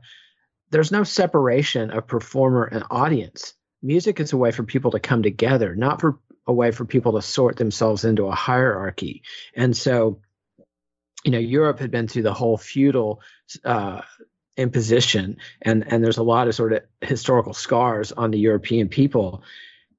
there's 0.71 0.91
no 0.91 1.03
separation 1.03 1.91
of 1.91 2.07
performer 2.07 2.65
and 2.65 2.83
audience. 2.89 3.53
Music 3.83 4.19
is 4.19 4.31
a 4.31 4.37
way 4.37 4.51
for 4.51 4.63
people 4.63 4.91
to 4.91 4.99
come 4.99 5.23
together, 5.23 5.75
not 5.75 5.99
for 5.99 6.19
a 6.47 6.53
way 6.53 6.71
for 6.71 6.85
people 6.85 7.13
to 7.13 7.21
sort 7.21 7.57
themselves 7.57 8.03
into 8.03 8.25
a 8.25 8.35
hierarchy. 8.35 9.23
And 9.55 9.75
so, 9.75 10.19
you 11.23 11.31
know, 11.31 11.39
Europe 11.39 11.79
had 11.79 11.91
been 11.91 12.07
through 12.07 12.23
the 12.23 12.33
whole 12.33 12.57
feudal 12.57 13.21
uh, 13.63 14.01
imposition, 14.57 15.37
and 15.61 15.91
and 15.91 16.03
there's 16.03 16.17
a 16.17 16.23
lot 16.23 16.47
of 16.47 16.55
sort 16.55 16.73
of 16.73 16.83
historical 17.01 17.53
scars 17.53 18.11
on 18.11 18.31
the 18.31 18.39
European 18.39 18.89
people 18.89 19.43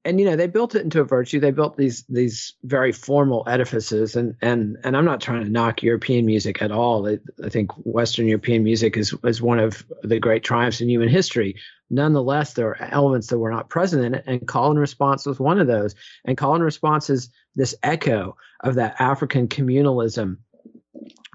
and 0.05 0.19
you 0.19 0.25
know 0.25 0.35
they 0.35 0.47
built 0.47 0.75
it 0.75 0.83
into 0.83 0.99
a 0.99 1.05
virtue. 1.05 1.39
They 1.39 1.51
built 1.51 1.77
these 1.77 2.03
these 2.09 2.55
very 2.63 2.91
formal 2.91 3.43
edifices 3.47 4.15
and 4.15 4.35
and 4.41 4.77
and 4.83 4.97
i'm 4.97 5.05
not 5.05 5.21
trying 5.21 5.43
to 5.43 5.49
knock 5.49 5.81
european 5.81 6.25
music 6.25 6.61
at 6.61 6.71
all. 6.71 7.07
I, 7.07 7.19
I 7.43 7.49
think 7.49 7.71
western 7.85 8.27
european 8.27 8.63
music 8.63 8.97
is 8.97 9.15
is 9.23 9.41
one 9.41 9.59
of 9.59 9.85
the 10.03 10.19
great 10.19 10.43
triumphs 10.43 10.81
in 10.81 10.89
human 10.89 11.09
history. 11.09 11.55
Nonetheless 11.89 12.53
there 12.53 12.67
are 12.67 12.81
elements 12.91 13.27
that 13.27 13.39
were 13.39 13.51
not 13.51 13.69
present 13.69 14.03
in 14.03 14.15
it 14.15 14.23
and 14.27 14.47
call 14.47 14.71
and 14.71 14.79
response 14.79 15.25
was 15.25 15.39
one 15.39 15.59
of 15.59 15.67
those. 15.67 15.95
And 16.25 16.37
call 16.37 16.55
and 16.55 16.63
response 16.63 17.09
is 17.09 17.29
this 17.55 17.75
echo 17.83 18.35
of 18.61 18.75
that 18.75 18.95
african 18.99 19.47
communalism 19.47 20.37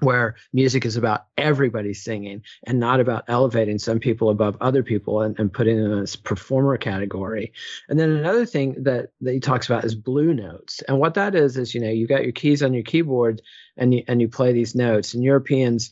where 0.01 0.35
music 0.53 0.85
is 0.85 0.95
about 0.95 1.25
everybody 1.37 1.93
singing 1.93 2.43
and 2.65 2.79
not 2.79 2.99
about 2.99 3.25
elevating 3.27 3.79
some 3.79 3.99
people 3.99 4.29
above 4.29 4.57
other 4.61 4.83
people 4.83 5.21
and, 5.21 5.37
and 5.39 5.51
putting 5.51 5.77
in 5.77 5.99
this 5.99 6.15
performer 6.15 6.77
category. 6.77 7.51
And 7.89 7.99
then 7.99 8.11
another 8.11 8.45
thing 8.45 8.83
that, 8.83 9.11
that 9.21 9.33
he 9.33 9.39
talks 9.39 9.67
about 9.67 9.85
is 9.85 9.95
blue 9.95 10.33
notes. 10.33 10.81
And 10.87 10.99
what 10.99 11.15
that 11.15 11.35
is 11.35 11.57
is, 11.57 11.73
you 11.73 11.81
know, 11.81 11.89
you've 11.89 12.09
got 12.09 12.23
your 12.23 12.31
keys 12.31 12.63
on 12.63 12.73
your 12.73 12.83
keyboard 12.83 13.41
and 13.77 13.93
you 13.93 14.03
and 14.07 14.21
you 14.21 14.27
play 14.27 14.53
these 14.53 14.75
notes. 14.75 15.13
And 15.13 15.23
Europeans, 15.23 15.91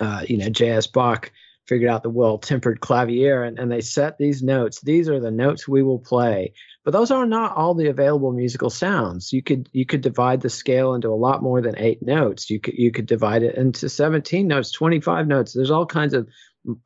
uh, 0.00 0.24
you 0.28 0.38
know, 0.38 0.48
J.S. 0.48 0.86
Bach 0.86 1.32
figured 1.66 1.90
out 1.90 2.02
the 2.02 2.10
well 2.10 2.38
tempered 2.38 2.80
clavier 2.80 3.42
and, 3.42 3.58
and 3.58 3.70
they 3.70 3.82
set 3.82 4.18
these 4.18 4.42
notes. 4.42 4.80
These 4.80 5.08
are 5.08 5.20
the 5.20 5.30
notes 5.30 5.68
we 5.68 5.82
will 5.82 5.98
play. 5.98 6.54
But 6.88 6.92
those 6.92 7.10
are 7.10 7.26
not 7.26 7.54
all 7.54 7.74
the 7.74 7.88
available 7.88 8.32
musical 8.32 8.70
sounds. 8.70 9.30
You 9.30 9.42
could 9.42 9.68
you 9.74 9.84
could 9.84 10.00
divide 10.00 10.40
the 10.40 10.48
scale 10.48 10.94
into 10.94 11.10
a 11.10 11.20
lot 11.20 11.42
more 11.42 11.60
than 11.60 11.76
eight 11.76 12.00
notes. 12.00 12.48
You 12.48 12.58
could 12.58 12.78
you 12.78 12.90
could 12.90 13.04
divide 13.04 13.42
it 13.42 13.56
into 13.56 13.90
17 13.90 14.48
notes, 14.48 14.72
25 14.72 15.26
notes. 15.26 15.52
There's 15.52 15.70
all 15.70 15.84
kinds 15.84 16.14
of 16.14 16.26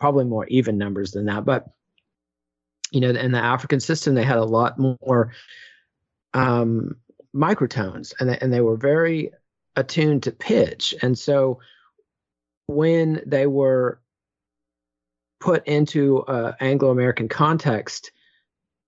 probably 0.00 0.24
more 0.24 0.44
even 0.48 0.76
numbers 0.76 1.12
than 1.12 1.26
that. 1.26 1.44
But 1.44 1.66
you 2.90 2.98
know, 2.98 3.11
in 3.11 3.30
the 3.30 3.38
African 3.38 3.78
system, 3.78 4.16
they 4.16 4.24
had 4.24 4.38
a 4.38 4.44
lot 4.44 4.76
more 4.76 5.34
um, 6.34 6.96
microtones, 7.32 8.12
and 8.18 8.28
they, 8.28 8.38
and 8.38 8.53
they 8.53 8.61
were 8.61 8.76
very 8.76 9.30
attuned 9.76 10.24
to 10.24 10.32
pitch. 10.32 10.96
And 11.00 11.16
so 11.16 11.61
when 12.66 13.22
they 13.24 13.46
were 13.46 14.00
put 15.38 15.64
into 15.68 16.24
an 16.26 16.55
Anglo-American 16.59 17.28
context, 17.28 18.11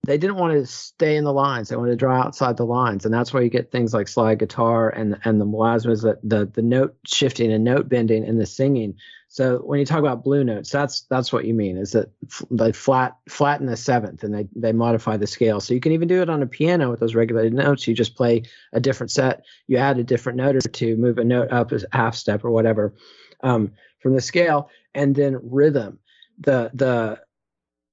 they 0.04 0.18
didn't 0.18 0.36
want 0.36 0.52
to 0.52 0.66
stay 0.66 1.16
in 1.16 1.24
the 1.24 1.32
lines. 1.32 1.68
They 1.68 1.76
wanted 1.76 1.92
to 1.92 1.96
draw 1.96 2.20
outside 2.20 2.56
the 2.56 2.66
lines, 2.66 3.04
and 3.04 3.14
that's 3.14 3.32
why 3.32 3.40
you 3.40 3.48
get 3.48 3.70
things 3.70 3.94
like 3.94 4.08
slide 4.08 4.38
guitar 4.38 4.90
and 4.90 5.18
and 5.24 5.40
the 5.40 5.46
melismas, 5.46 6.02
the, 6.02 6.18
the 6.22 6.46
the 6.46 6.62
note 6.62 6.96
shifting 7.06 7.52
and 7.52 7.64
note 7.64 7.88
bending 7.88 8.24
and 8.24 8.40
the 8.40 8.46
singing. 8.46 8.96
So 9.28 9.58
when 9.58 9.80
you 9.80 9.84
talk 9.84 9.98
about 9.98 10.22
blue 10.22 10.44
notes, 10.44 10.70
that's 10.70 11.02
that's 11.10 11.32
what 11.32 11.44
you 11.44 11.54
mean 11.54 11.76
is 11.76 11.90
that 11.90 12.12
they 12.50 12.70
flat 12.70 13.16
flatten 13.28 13.66
the 13.66 13.76
seventh 13.76 14.22
and 14.22 14.32
they 14.32 14.46
they 14.54 14.72
modify 14.72 15.16
the 15.16 15.26
scale. 15.26 15.60
So 15.60 15.74
you 15.74 15.80
can 15.80 15.92
even 15.92 16.06
do 16.06 16.22
it 16.22 16.30
on 16.30 16.42
a 16.42 16.46
piano 16.46 16.90
with 16.90 17.00
those 17.00 17.16
regulated 17.16 17.52
notes. 17.52 17.88
You 17.88 17.94
just 17.94 18.14
play 18.14 18.42
a 18.72 18.80
different 18.80 19.10
set, 19.10 19.44
you 19.66 19.76
add 19.78 19.98
a 19.98 20.04
different 20.04 20.36
note 20.36 20.54
or 20.54 20.60
two, 20.60 20.96
move 20.96 21.18
a 21.18 21.24
note 21.24 21.50
up 21.50 21.72
a 21.72 21.80
half 21.92 22.14
step 22.14 22.44
or 22.44 22.50
whatever 22.50 22.94
um, 23.42 23.72
from 23.98 24.14
the 24.14 24.20
scale, 24.20 24.70
and 24.94 25.16
then 25.16 25.40
rhythm. 25.42 25.98
The 26.38 26.70
the 26.74 27.20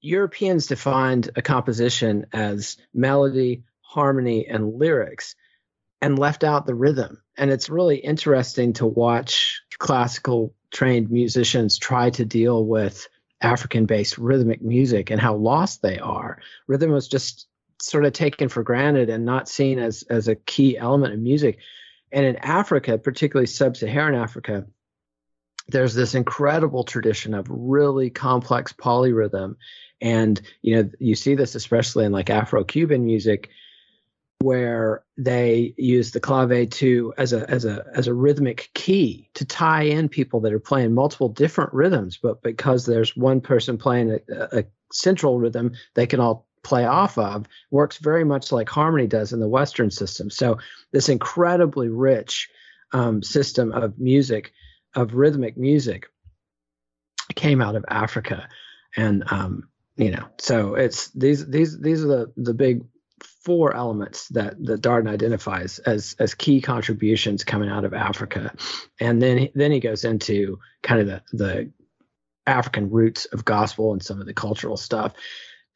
Europeans 0.02 0.68
defined 0.68 1.30
a 1.36 1.42
composition 1.42 2.26
as 2.34 2.78
melody, 2.94 3.64
harmony, 3.82 4.48
and 4.48 4.74
lyrics 4.74 5.36
and 6.02 6.18
left 6.18 6.44
out 6.44 6.66
the 6.66 6.76
rhythm. 6.76 7.22
And 7.38 7.52
it's 7.52 7.70
really 7.70 7.98
interesting 7.98 8.74
to 8.74 8.86
watch 8.86 9.62
classical 9.78 10.54
trained 10.72 11.12
musicians 11.12 11.78
try 11.78 12.10
to 12.12 12.26
deal 12.26 12.66
with 12.66 13.08
African 13.42 13.86
based 13.86 14.18
rhythmic 14.18 14.62
music 14.62 15.12
and 15.12 15.22
how 15.22 15.36
lost 15.36 15.82
they 15.82 16.00
are. 16.00 16.40
Rhythm 16.68 16.92
was 16.92 17.08
just 17.08 17.48
sort 17.80 18.06
of 18.06 18.14
taken 18.14 18.50
for 18.50 18.64
granted 18.64 19.10
and 19.10 19.26
not 19.26 19.50
seen 19.50 19.80
as, 19.80 20.04
as 20.04 20.28
a 20.28 20.36
key 20.36 20.78
element 20.78 21.14
of 21.14 21.20
music. 21.20 21.60
And 22.12 22.26
in 22.26 22.38
Africa, 22.38 22.98
particularly 22.98 23.48
sub 23.48 23.78
Saharan 23.78 24.16
Africa, 24.16 24.66
there's 25.68 25.94
this 25.94 26.16
incredible 26.16 26.84
tradition 26.84 27.34
of 27.34 27.48
really 27.50 28.10
complex 28.10 28.74
polyrhythm 28.74 29.56
and 30.02 30.42
you 30.62 30.76
know, 30.76 30.90
you 31.00 31.16
see 31.16 31.36
this 31.36 31.56
especially 31.56 32.06
in 32.06 32.12
like 32.12 32.30
Afro-Cuban 32.30 33.06
music, 33.06 33.50
where 34.40 35.04
they 35.18 35.74
use 35.78 36.12
the 36.12 36.20
clave 36.20 36.70
to 36.70 37.14
as 37.18 37.34
a 37.34 37.50
as 37.50 37.66
a 37.66 37.86
as 37.96 38.08
a 38.08 38.14
rhythmic 38.14 38.70
key 38.74 39.30
to 39.36 39.46
tie 39.46 39.84
in 39.84 40.10
people 40.10 40.40
that 40.40 40.54
are 40.54 40.60
playing 40.60 40.94
multiple 40.94 41.30
different 41.30 41.74
rhythms, 41.74 42.18
but 42.18 42.42
because 42.42 42.86
there's 42.86 43.16
one 43.16 43.40
person 43.40 43.78
playing 43.78 44.20
a, 44.30 44.60
a 44.60 44.64
central 44.92 45.40
rhythm, 45.40 45.72
they 45.94 46.08
can 46.08 46.20
all 46.20 46.48
play 46.64 46.86
off 46.86 47.18
of 47.18 47.48
works 47.72 47.98
very 47.98 48.24
much 48.24 48.52
like 48.52 48.70
harmony 48.70 49.08
does 49.08 49.34
in 49.34 49.40
the 49.40 49.48
western 49.48 49.90
system. 49.90 50.30
So 50.30 50.60
this 50.92 51.10
incredibly 51.10 51.90
rich 51.90 52.50
um, 52.92 53.24
system 53.24 53.72
of 53.72 53.98
music 53.98 54.52
of 54.96 55.14
rhythmic 55.14 55.58
music 55.58 56.08
came 57.36 57.62
out 57.62 57.76
of 57.76 57.86
africa. 57.88 58.48
And 58.96 59.24
um, 59.32 59.70
you 59.98 60.12
know 60.12 60.26
so 60.40 60.76
it's 60.76 61.10
these 61.12 61.46
these 61.48 61.80
these 61.80 62.04
are 62.04 62.08
the 62.08 62.34
the 62.38 62.54
big 62.54 62.84
four 63.44 63.76
elements 63.76 64.28
that 64.30 64.64
that 64.66 64.82
Darden 64.82 65.10
identifies 65.10 65.80
as 65.80 66.16
as 66.20 66.34
key 66.34 66.62
contributions 66.62 67.44
coming 67.44 67.70
out 67.70 67.86
of 67.86 67.94
Africa, 67.94 68.54
and 69.00 69.22
then 69.22 69.50
then 69.56 69.72
he 69.72 69.80
goes 69.80 70.06
into 70.06 70.60
kind 70.84 71.02
of 71.02 71.08
the 71.08 71.22
the 71.38 71.72
African 72.46 72.90
roots 72.90 73.26
of 73.26 73.46
gospel 73.46 73.94
and 73.94 74.04
some 74.04 74.20
of 74.20 74.28
the 74.28 74.34
cultural 74.34 74.78
stuff. 74.78 75.14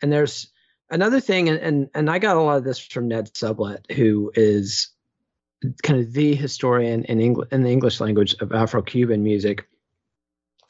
And 0.01 0.11
there's 0.11 0.51
another 0.89 1.19
thing, 1.19 1.49
and 1.49 1.59
and, 1.59 1.89
and 1.93 2.09
I 2.09 2.19
got 2.19 2.37
a 2.37 2.41
lot 2.41 2.57
of 2.57 2.63
this 2.63 2.79
from 2.79 3.07
Ned 3.07 3.33
Sublette, 3.33 3.91
who 3.91 4.31
is 4.35 4.89
kind 5.81 5.99
of 5.99 6.13
the 6.13 6.35
historian 6.35 7.05
in 7.05 7.19
English 7.19 7.49
in 7.51 7.63
the 7.63 7.71
English 7.71 7.99
language 7.99 8.35
of 8.39 8.51
Afro-Cuban 8.51 9.23
music. 9.23 9.67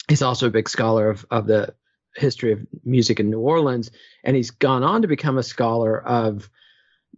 He's 0.08 0.22
also 0.22 0.48
a 0.48 0.52
big 0.52 0.70
scholar 0.70 1.10
of 1.10 1.26
of 1.30 1.48
the 1.48 1.74
history 2.16 2.51
of 2.51 2.66
music 2.84 3.20
in 3.20 3.30
New 3.30 3.39
Orleans, 3.39 3.91
and 4.24 4.36
he's 4.36 4.51
gone 4.51 4.84
on 4.84 5.01
to 5.01 5.07
become 5.07 5.38
a 5.38 5.43
scholar 5.43 6.01
of 6.01 6.49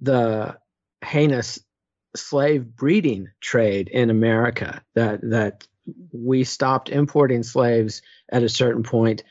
the 0.02 0.58
heinous 1.04 1.60
slave 2.16 2.76
breeding 2.76 3.30
trade 3.42 3.90
in 3.90 4.10
America. 4.10 4.82
That 4.96 5.22
that 5.30 5.68
we 6.12 6.44
stopped 6.44 6.90
importing 6.90 7.44
slaves 7.44 8.02
at 8.30 8.44
a 8.44 8.50
certain 8.50 8.84
point, 8.84 9.24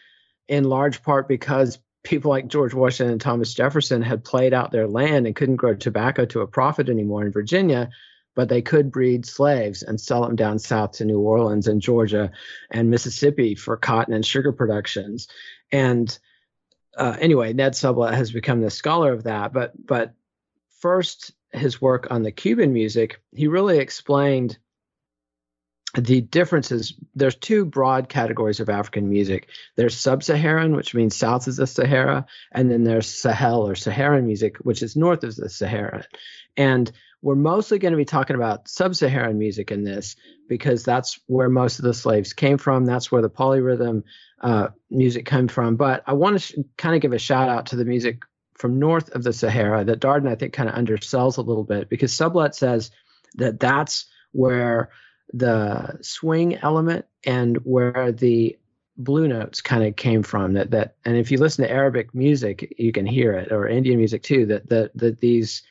in 0.49 0.65
large 0.65 1.03
part 1.03 1.29
because 1.29 1.79
people 2.03 2.31
like 2.31 2.49
George 2.49 2.73
Washington 2.73 3.13
and 3.13 3.21
Thomas 3.21 3.53
Jefferson 3.53 4.01
had 4.01 4.25
played 4.25 4.55
out 4.55 4.71
their 4.71 4.87
land 4.87 5.27
and 5.27 5.35
couldn't 5.35 5.57
grow 5.57 5.75
tobacco 5.75 6.25
to 6.27 6.41
a 6.41 6.47
profit 6.47 6.89
anymore 6.89 7.25
in 7.25 7.33
Virginia 7.33 7.91
but 8.37 8.51
they 8.51 8.63
could 8.63 8.93
breed 8.93 9.27
slaves 9.27 9.83
and 9.83 10.01
sell 10.01 10.23
them 10.23 10.37
down 10.37 10.61
south 10.61 10.93
to 10.93 11.05
New 11.05 11.19
Orleans 11.19 11.67
and 11.67 11.81
Georgia 11.81 12.31
and 12.71 12.91
Mississippi 12.91 13.57
for 13.57 13.77
cotton 13.77 14.15
and 14.15 14.25
sugar 14.25 14.53
productions. 14.53 15.27
And 15.73 16.17
uh, 16.97 17.17
anyway, 17.19 17.53
Ned 17.53 17.73
Sublette 17.73 18.15
has 18.15 18.33
become 18.33 18.61
the 18.61 18.71
scholar 18.71 19.13
of 19.13 19.25
that. 19.25 19.53
But 19.53 19.73
but 19.87 20.15
first, 20.81 21.33
his 21.53 21.81
work 21.81 22.09
on 22.11 22.23
the 22.23 22.33
Cuban 22.33 22.73
music, 22.73 23.21
he 23.35 23.47
really 23.49 23.79
explained 23.79 24.59
the 25.95 26.21
differences. 26.21 26.95
there's 27.15 27.37
two 27.37 27.65
broad 27.65 28.09
categories 28.09 28.61
of 28.61 28.69
African 28.69 29.09
music. 29.09 29.49
There's 29.77 29.97
sub-Saharan, 29.97 30.77
which 30.77 30.95
means 30.95 31.17
south 31.17 31.47
of 31.47 31.57
the 31.57 31.67
Sahara, 31.67 32.27
and 32.53 32.71
then 32.71 32.85
there's 32.85 33.07
Sahel 33.07 33.67
or 33.67 33.75
Saharan 33.75 34.27
music, 34.27 34.59
which 34.59 34.83
is 34.83 34.95
north 34.95 35.25
of 35.25 35.35
the 35.37 35.49
Sahara. 35.49 36.05
And 36.57 36.93
we're 37.27 37.35
mostly 37.35 37.81
going 37.81 37.91
to 37.91 37.97
be 37.97 38.05
talking 38.05 38.37
about 38.37 38.69
sub-Saharan 38.69 39.37
music 39.37 39.73
in 39.73 39.83
this 39.83 40.15
because 40.49 40.85
that's 40.85 41.19
where 41.27 41.49
most 41.49 41.81
of 41.81 41.85
the 41.85 41.93
slaves 41.93 42.33
came 42.33 42.57
from. 42.57 42.85
That's 42.85 43.11
where 43.11 43.21
the 43.21 43.29
polyrhythm 43.29 44.05
uh, 44.43 44.69
music 44.91 45.27
came 45.27 45.49
from. 45.49 45.75
But 45.75 46.05
I 46.07 46.13
want 46.13 46.37
to 46.37 46.39
sh- 46.39 46.55
kind 46.79 46.95
of 46.95 47.01
give 47.01 47.13
a 47.13 47.19
shout 47.19 47.49
out 47.49 47.67
to 47.67 47.77
the 47.77 47.85
music 47.85 48.23
from 48.55 48.79
north 48.79 49.11
of 49.11 49.25
the 49.25 49.33
Sahara 49.33 49.83
that 49.87 49.99
Darden 49.99 50.29
I 50.29 50.37
think 50.37 50.53
kind 50.53 50.69
of 50.69 50.77
undersells 50.77 51.37
a 51.37 51.41
little 51.41 51.65
bit 51.65 51.89
because 51.89 52.13
Sublette 52.13 52.55
says 52.55 52.93
that 53.35 53.59
that's 53.59 54.07
where 54.31 54.91
the 55.33 55.99
swing 56.03 56.55
element 56.59 57.07
and 57.25 57.57
where 57.65 58.13
the 58.13 58.57
blue 58.97 59.27
notes 59.27 59.61
kind 59.61 59.83
of 59.83 59.97
came 59.97 60.23
from 60.23 60.53
that 60.53 60.71
that 60.71 60.95
and 61.05 61.17
if 61.17 61.31
you 61.31 61.37
listen 61.37 61.63
to 61.63 61.71
arabic 61.71 62.15
music 62.15 62.75
you 62.79 62.93
can 62.93 63.05
hear 63.05 63.35
it 63.35 63.53
or 63.53 63.69
indian 63.69 63.99
music 63.99 64.23
too 64.23 64.47
that 64.47 64.67
that, 64.71 64.91
that 64.97 65.21
these 65.21 65.63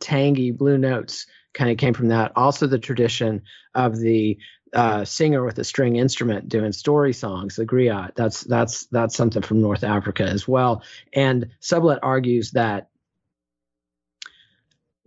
tangy 0.00 0.50
blue 0.50 0.78
notes 0.78 1.26
kind 1.54 1.70
of 1.70 1.78
came 1.78 1.94
from 1.94 2.08
that. 2.08 2.32
Also 2.36 2.66
the 2.66 2.78
tradition 2.78 3.42
of 3.74 3.96
the 3.98 4.38
uh, 4.72 5.04
singer 5.04 5.44
with 5.44 5.58
a 5.58 5.64
string 5.64 5.96
instrument 5.96 6.48
doing 6.48 6.72
story 6.72 7.12
songs 7.12 7.56
the 7.56 7.64
griot. 7.64 8.14
That's 8.14 8.42
that's 8.42 8.86
that's 8.86 9.16
something 9.16 9.42
from 9.42 9.62
north 9.62 9.84
africa 9.84 10.24
as 10.24 10.46
well. 10.46 10.82
And 11.12 11.50
Sublette 11.60 12.00
argues 12.02 12.50
that 12.52 12.88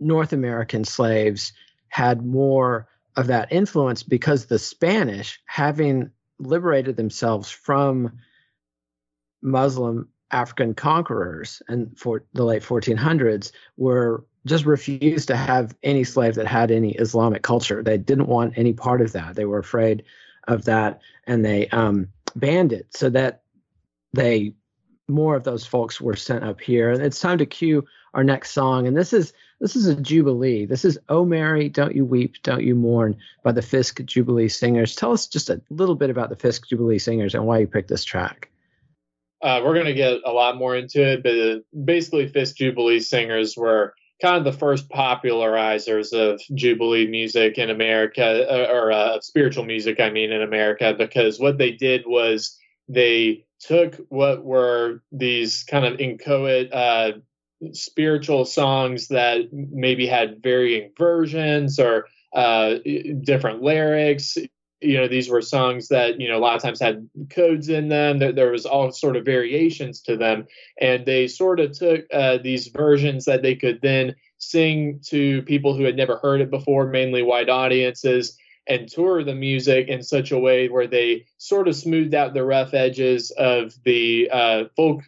north 0.00 0.32
american 0.32 0.82
slaves 0.82 1.52
had 1.88 2.24
more 2.24 2.88
of 3.16 3.26
that 3.26 3.52
influence 3.52 4.02
because 4.02 4.46
the 4.46 4.58
Spanish, 4.58 5.40
having 5.44 6.10
liberated 6.38 6.96
themselves 6.96 7.50
from 7.50 8.18
Muslim 9.42 10.08
African 10.30 10.74
conquerors 10.74 11.60
and 11.68 11.98
for 11.98 12.24
the 12.32 12.44
late 12.44 12.62
1400s, 12.62 13.52
were 13.76 14.24
just 14.46 14.64
refused 14.64 15.28
to 15.28 15.36
have 15.36 15.76
any 15.82 16.04
slave 16.04 16.34
that 16.36 16.46
had 16.46 16.70
any 16.70 16.92
Islamic 16.92 17.42
culture. 17.42 17.82
They 17.82 17.98
didn't 17.98 18.26
want 18.26 18.56
any 18.56 18.72
part 18.72 19.00
of 19.00 19.12
that. 19.12 19.34
They 19.36 19.44
were 19.44 19.58
afraid 19.58 20.04
of 20.48 20.64
that, 20.64 21.00
and 21.26 21.44
they 21.44 21.68
um, 21.68 22.08
banned 22.34 22.72
it 22.72 22.86
so 22.90 23.10
that 23.10 23.42
they 24.12 24.54
more 25.08 25.34
of 25.34 25.44
those 25.44 25.66
folks 25.66 26.00
were 26.00 26.14
sent 26.16 26.44
up 26.44 26.60
here. 26.60 26.90
And 26.90 27.02
it's 27.02 27.20
time 27.20 27.38
to 27.38 27.46
cue 27.46 27.84
our 28.14 28.24
next 28.24 28.52
song, 28.52 28.86
and 28.86 28.96
this 28.96 29.12
is 29.12 29.32
this 29.60 29.76
is 29.76 29.86
a 29.86 29.94
jubilee. 29.94 30.64
This 30.64 30.84
is 30.84 30.98
"Oh 31.08 31.24
Mary, 31.24 31.68
Don't 31.68 31.94
You 31.94 32.04
Weep, 32.04 32.42
Don't 32.42 32.62
You 32.62 32.74
Mourn" 32.74 33.16
by 33.44 33.52
the 33.52 33.62
Fisk 33.62 34.02
Jubilee 34.04 34.48
Singers. 34.48 34.96
Tell 34.96 35.12
us 35.12 35.26
just 35.26 35.50
a 35.50 35.60
little 35.68 35.96
bit 35.96 36.10
about 36.10 36.30
the 36.30 36.36
Fisk 36.36 36.68
Jubilee 36.68 36.98
Singers 36.98 37.34
and 37.34 37.46
why 37.46 37.58
you 37.58 37.66
picked 37.66 37.88
this 37.88 38.04
track. 38.04 38.50
Uh, 39.42 39.62
we're 39.64 39.74
going 39.74 39.86
to 39.86 39.94
get 39.94 40.18
a 40.24 40.32
lot 40.32 40.56
more 40.56 40.76
into 40.76 41.02
it, 41.02 41.22
but 41.22 41.84
basically, 41.84 42.28
Fisk 42.28 42.56
Jubilee 42.56 43.00
Singers 43.00 43.56
were 43.56 43.94
kind 44.20 44.36
of 44.36 44.44
the 44.44 44.58
first 44.58 44.88
popularizers 44.88 46.12
of 46.12 46.40
Jubilee 46.54 47.06
music 47.06 47.58
in 47.58 47.70
America, 47.70 48.46
uh, 48.48 48.72
or 48.72 48.92
uh, 48.92 49.20
spiritual 49.20 49.64
music, 49.64 50.00
I 50.00 50.10
mean, 50.10 50.32
in 50.32 50.42
America, 50.42 50.94
because 50.96 51.40
what 51.40 51.58
they 51.58 51.72
did 51.72 52.02
was 52.06 52.58
they 52.88 53.44
took 53.60 53.96
what 54.08 54.44
were 54.44 55.02
these 55.12 55.64
kind 55.64 55.84
of 55.84 56.00
inchoate 56.00 56.72
uh, 56.72 57.12
spiritual 57.72 58.44
songs 58.44 59.08
that 59.08 59.52
maybe 59.52 60.06
had 60.06 60.42
varying 60.42 60.90
versions 60.96 61.78
or 61.78 62.06
uh, 62.34 62.76
different 63.22 63.62
lyrics. 63.62 64.36
You 64.80 64.98
know, 64.98 65.08
these 65.08 65.28
were 65.28 65.42
songs 65.42 65.88
that 65.88 66.20
you 66.20 66.28
know 66.28 66.38
a 66.38 66.40
lot 66.40 66.56
of 66.56 66.62
times 66.62 66.80
had 66.80 67.08
codes 67.28 67.68
in 67.68 67.88
them. 67.88 68.18
There, 68.18 68.32
there 68.32 68.50
was 68.50 68.66
all 68.66 68.90
sort 68.92 69.16
of 69.16 69.24
variations 69.24 70.00
to 70.02 70.16
them, 70.16 70.46
and 70.80 71.04
they 71.04 71.26
sort 71.28 71.60
of 71.60 71.72
took 71.72 72.04
uh, 72.12 72.38
these 72.42 72.68
versions 72.68 73.24
that 73.26 73.42
they 73.42 73.54
could 73.54 73.80
then 73.82 74.14
sing 74.38 75.00
to 75.08 75.42
people 75.42 75.76
who 75.76 75.84
had 75.84 75.96
never 75.96 76.16
heard 76.16 76.40
it 76.40 76.50
before, 76.50 76.86
mainly 76.86 77.22
white 77.22 77.50
audiences, 77.50 78.38
and 78.66 78.88
tour 78.88 79.24
the 79.24 79.34
music 79.34 79.88
in 79.88 80.02
such 80.02 80.30
a 80.30 80.38
way 80.38 80.68
where 80.68 80.86
they 80.86 81.26
sort 81.38 81.68
of 81.68 81.76
smoothed 81.76 82.14
out 82.14 82.34
the 82.34 82.44
rough 82.44 82.72
edges 82.72 83.30
of 83.32 83.74
the 83.84 84.30
uh, 84.32 84.64
folk 84.76 85.02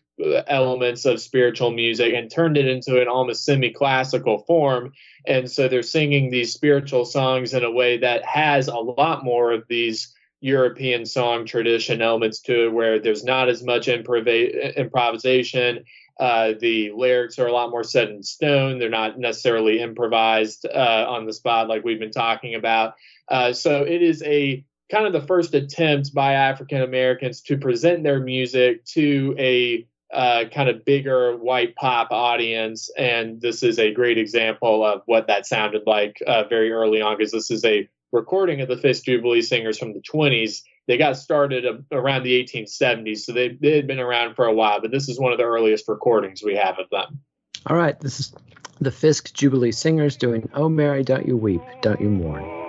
elements 0.47 1.05
of 1.05 1.21
spiritual 1.21 1.71
music 1.71 2.13
and 2.15 2.31
turned 2.31 2.57
it 2.57 2.67
into 2.67 3.01
an 3.01 3.09
almost 3.09 3.45
semi-classical 3.45 4.41
form. 4.41 4.93
And 5.27 5.51
so 5.51 5.69
they're 5.69 5.83
singing 5.83 6.31
these 6.31 6.53
spiritual 6.53 7.05
songs 7.05 7.55
in 7.55 7.65
a 7.65 7.71
way 7.71 7.99
that 7.99 8.25
has 8.25 8.69
a 8.69 8.77
lot 8.77 9.25
more 9.25 9.53
of 9.53 9.65
these 9.69 10.15
european 10.41 11.07
song 11.07 11.47
tradition 11.47 12.03
elements 12.03 12.41
to 12.41 12.67
it 12.67 12.73
where 12.73 12.99
there's 12.99 13.23
not 13.23 13.49
as 13.49 13.63
much 13.63 13.87
improv- 13.87 14.77
improvisation. 14.77 15.85
Uh, 16.19 16.53
the 16.61 16.91
lyrics 16.91 17.39
are 17.39 17.47
a 17.47 17.53
lot 17.53 17.71
more 17.71 17.85
set 17.85 18.11
in 18.11 18.23
stone. 18.23 18.79
They're 18.79 18.91
not 18.91 19.19
necessarily 19.19 19.81
improvised 19.81 20.67
uh, 20.67 21.07
on 21.09 21.27
the 21.27 21.33
spot 21.33 21.69
like 21.69 21.85
we've 21.85 22.01
been 22.01 22.11
talking 22.11 22.57
about. 22.57 22.95
Uh, 23.29 23.53
so 23.53 23.83
it 23.83 24.03
is 24.03 24.23
a 24.25 24.65
kind 24.91 25.07
of 25.07 25.13
the 25.13 25.27
first 25.27 25.55
attempt 25.55 26.13
by 26.13 26.35
african 26.35 26.83
americans 26.83 27.41
to 27.41 27.57
present 27.57 28.03
their 28.03 28.21
music 28.21 28.85
to 28.85 29.35
a 29.39 29.87
uh, 30.13 30.45
kind 30.53 30.69
of 30.69 30.85
bigger 30.85 31.37
white 31.37 31.75
pop 31.75 32.09
audience. 32.11 32.91
And 32.97 33.41
this 33.41 33.63
is 33.63 33.79
a 33.79 33.93
great 33.93 34.19
example 34.19 34.85
of 34.85 35.03
what 35.07 35.27
that 35.29 35.47
sounded 35.47 35.83
like 35.87 36.17
uh, 36.27 36.45
very 36.45 36.71
early 36.71 37.01
on, 37.01 37.17
because 37.17 37.33
this 37.33 37.51
is 37.51 37.65
a 37.65 37.89
recording 38.13 38.61
of 38.61 38.69
the 38.69 38.77
Fisk 38.77 39.05
Jubilee 39.05 39.43
Singers 39.43 39.79
from 39.79 39.95
the 39.95 40.01
20s. 40.01 40.63
They 40.87 40.99
got 40.99 41.17
started 41.17 41.65
around 41.93 42.25
the 42.25 42.45
1870s, 42.45 43.19
so 43.19 43.33
they, 43.33 43.49
they 43.49 43.77
had 43.77 43.87
been 43.87 44.01
around 44.01 44.35
for 44.35 44.47
a 44.47 44.53
while, 44.53 44.81
but 44.81 44.91
this 44.91 45.09
is 45.09 45.19
one 45.19 45.33
of 45.33 45.39
the 45.39 45.45
earliest 45.45 45.89
recordings 45.89 46.43
we 46.43 46.57
have 46.57 46.79
of 46.79 46.91
them. 46.91 47.21
All 47.67 47.77
right, 47.77 47.99
this 48.01 48.19
is 48.19 48.35
the 48.81 48.91
Fisk 48.91 49.33
Jubilee 49.33 49.73
Singers 49.73 50.17
doing 50.17 50.51
Oh 50.55 50.69
Mary, 50.69 51.05
Don't 51.05 51.27
You 51.27 51.37
Weep, 51.37 51.63
Don't 51.83 52.01
You 52.01 52.11
Mourn. 52.11 52.62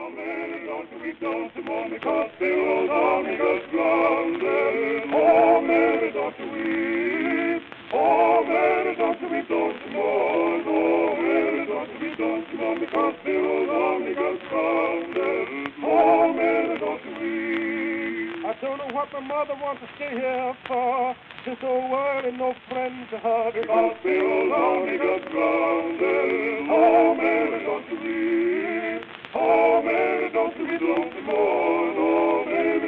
Don't 18.64 18.78
know 18.78 18.96
what 18.96 19.12
my 19.12 19.20
mother 19.20 19.56
wants 19.60 19.82
to 19.82 19.88
stay 19.98 20.12
here 20.16 20.56
for. 20.68 21.16
Just 21.44 21.62
a 21.64 21.68
word 21.68 22.24
no 22.40 22.54
friend 22.70 23.06
to 23.12 23.18
hug. 23.20 23.54
Because 23.54 23.98
the 24.04 24.16
old 24.24 24.50
lonely 24.50 24.98
got 24.98 25.20
grounded. 25.28 26.70
Oh, 26.72 27.14
Mary, 27.14 27.60
don't 27.68 27.86
you 27.92 27.98
weep. 28.00 29.04
Oh, 29.36 29.84
don't 30.32 30.56
you 30.58 30.64
weep, 30.64 30.80
don't. 30.80 31.12
Oh, 31.28 31.92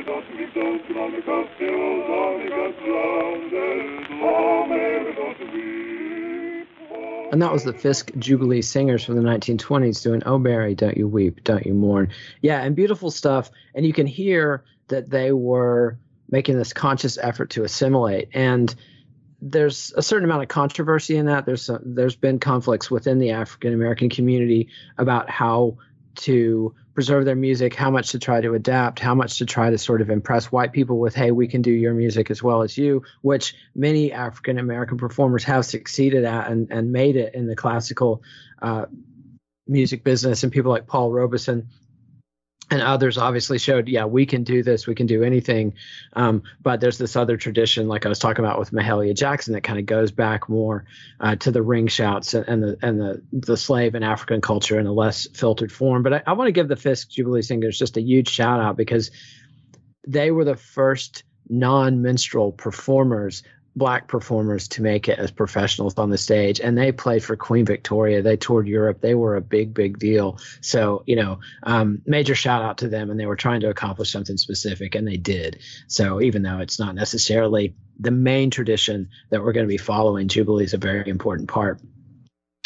don't 0.06 0.26
you 0.32 0.38
weep, 0.40 0.54
don't. 0.56 1.16
Because 1.16 1.45
And 7.36 7.42
that 7.42 7.52
was 7.52 7.66
the 7.66 7.74
Fisk 7.74 8.14
Jubilee 8.18 8.62
Singers 8.62 9.04
from 9.04 9.18
the 9.18 9.22
1920s 9.22 10.02
doing 10.02 10.24
Oh 10.26 10.38
Mary, 10.38 10.74
Don't 10.74 10.96
You 10.96 11.06
Weep, 11.06 11.44
Don't 11.44 11.66
You 11.66 11.74
Mourn. 11.74 12.08
Yeah, 12.42 12.62
and 12.62 12.78
beautiful 12.78 13.12
stuff. 13.12 13.52
And 13.74 13.86
you 13.86 13.92
can 13.92 14.08
hear 14.08 14.64
that 14.88 15.10
they 15.10 15.34
were 15.34 16.00
making 16.30 16.58
this 16.58 16.72
conscious 16.72 17.18
effort 17.18 17.50
to 17.50 17.66
assimilate 17.66 18.30
and 18.34 18.74
there's 19.42 19.92
a 19.98 20.02
certain 20.02 20.24
amount 20.24 20.44
of 20.44 20.48
controversy 20.48 21.18
in 21.18 21.26
that 21.26 21.46
there's 21.46 21.68
a, 21.68 21.82
there's 21.84 22.16
been 22.16 22.40
conflicts 22.40 22.90
within 22.90 23.20
the 23.20 23.32
African 23.32 23.74
American 23.74 24.10
community 24.10 24.70
about 24.98 25.30
how 25.30 25.78
to 26.16 26.74
preserve 26.96 27.26
their 27.26 27.36
music, 27.36 27.76
how 27.76 27.92
much 27.92 28.12
to 28.12 28.20
try 28.20 28.42
to 28.42 28.54
adapt, 28.54 29.00
how 29.00 29.14
much 29.14 29.38
to 29.38 29.46
try 29.46 29.70
to 29.70 29.78
sort 29.78 30.02
of 30.02 30.10
impress 30.10 30.52
white 30.52 30.72
people 30.72 30.98
with, 30.98 31.14
hey, 31.14 31.30
we 31.30 31.48
can 31.48 31.62
do 31.62 31.72
your 31.72 31.94
music 31.94 32.32
as 32.32 32.42
well 32.42 32.64
as 32.64 32.78
you, 32.78 33.04
which 33.22 33.54
many 33.76 34.14
African 34.14 34.58
American 34.58 34.98
performers 34.98 35.44
have 35.44 35.66
succeeded 35.66 36.24
at 36.24 36.50
and, 36.50 36.72
and 36.72 36.92
made 36.92 37.18
it 37.18 37.36
in 37.36 37.48
the 37.48 37.56
classical 37.56 38.24
uh, 38.62 38.86
music 39.68 40.04
business. 40.04 40.44
And 40.44 40.52
people 40.52 40.72
like 40.72 40.88
Paul 40.88 41.12
Robeson 41.12 41.68
and 42.72 42.82
others 42.82 43.18
obviously 43.18 43.60
showed, 43.60 43.88
yeah, 43.88 44.06
we 44.06 44.26
can 44.26 44.44
do 44.44 44.64
this, 44.64 44.88
we 44.88 44.96
can 44.96 45.06
do 45.06 45.24
anything. 45.24 45.74
Um, 46.14 46.44
but 46.62 46.82
there's 46.82 46.98
this 46.98 47.16
other 47.16 47.38
tradition, 47.38 47.88
like 47.88 48.06
I 48.06 48.10
was 48.10 48.20
talking 48.20 48.44
about 48.44 48.58
with 48.58 48.72
Mahalia 48.72 49.16
Jackson, 49.16 49.54
that 49.54 49.62
kind 49.62 49.78
of 49.78 49.86
goes 49.86 50.12
back 50.12 50.50
more 50.50 50.86
uh, 51.20 51.36
to 51.38 51.52
the 51.52 51.62
ring 51.62 51.88
shouts 51.88 52.34
and, 52.34 52.48
and, 52.48 52.64
the 52.64 52.78
and 52.82 53.00
the 53.00 53.22
the 53.32 53.58
slave 53.58 53.94
and 53.94 54.04
African 54.04 54.42
culture 54.42 54.80
in 54.80 54.88
a 54.88 54.92
less 54.92 55.28
filtered 55.34 55.72
form. 55.72 56.02
But 56.02 56.14
I, 56.14 56.24
I 56.28 56.34
want 56.34 56.48
to 56.48 56.54
give 56.54 56.68
the 56.68 56.76
Fisk 56.76 57.10
Jubilee 57.10 57.44
Singers 57.44 57.78
just 57.78 57.98
a 57.98 58.02
huge 58.02 58.30
shout 58.30 58.60
out 58.60 58.78
because 58.78 59.12
they 60.08 60.32
were 60.32 60.46
the 60.46 60.56
first 60.56 61.24
non-minstrel 61.48 62.52
performers 62.52 63.44
black 63.76 64.08
performers 64.08 64.70
to 64.70 64.82
make 64.82 65.10
it 65.10 65.20
as 65.20 65.32
professionals 65.32 65.98
on 65.98 66.10
the 66.10 66.18
stage. 66.18 66.60
And 66.62 66.78
they 66.78 66.92
played 66.92 67.24
for 67.24 67.36
queen 67.36 67.66
victoria. 67.66 68.22
They 68.22 68.38
toured 68.38 68.68
europe. 68.68 69.02
They 69.02 69.16
were 69.16 69.36
a 69.36 69.42
big 69.42 69.74
big 69.74 70.00
deal. 70.00 70.40
So 70.62 71.04
you 71.06 71.16
know 71.16 71.40
um, 71.64 72.02
major 72.06 72.36
shout 72.36 72.64
out 72.64 72.80
to 72.80 72.88
them 72.88 73.10
and 73.10 73.20
they 73.20 73.26
were 73.26 73.36
trying 73.36 73.62
to 73.62 73.70
accomplish 73.70 74.12
something 74.12 74.38
specific 74.38 74.96
and 74.96 75.08
they 75.08 75.18
did. 75.18 75.62
So 75.88 76.22
even 76.22 76.42
though 76.42 76.60
it's 76.60 76.80
not 76.80 76.96
necessarily 76.96 77.76
the 78.00 78.12
main 78.12 78.50
tradition 78.50 79.10
that 79.30 79.44
we're 79.44 79.54
going 79.54 79.66
to 79.66 79.72
be 79.72 79.78
following 79.78 80.28
jubilee 80.28 80.66
is 80.66 80.74
a 80.74 80.78
very 80.78 81.10
important 81.10 81.50
part 81.50 81.80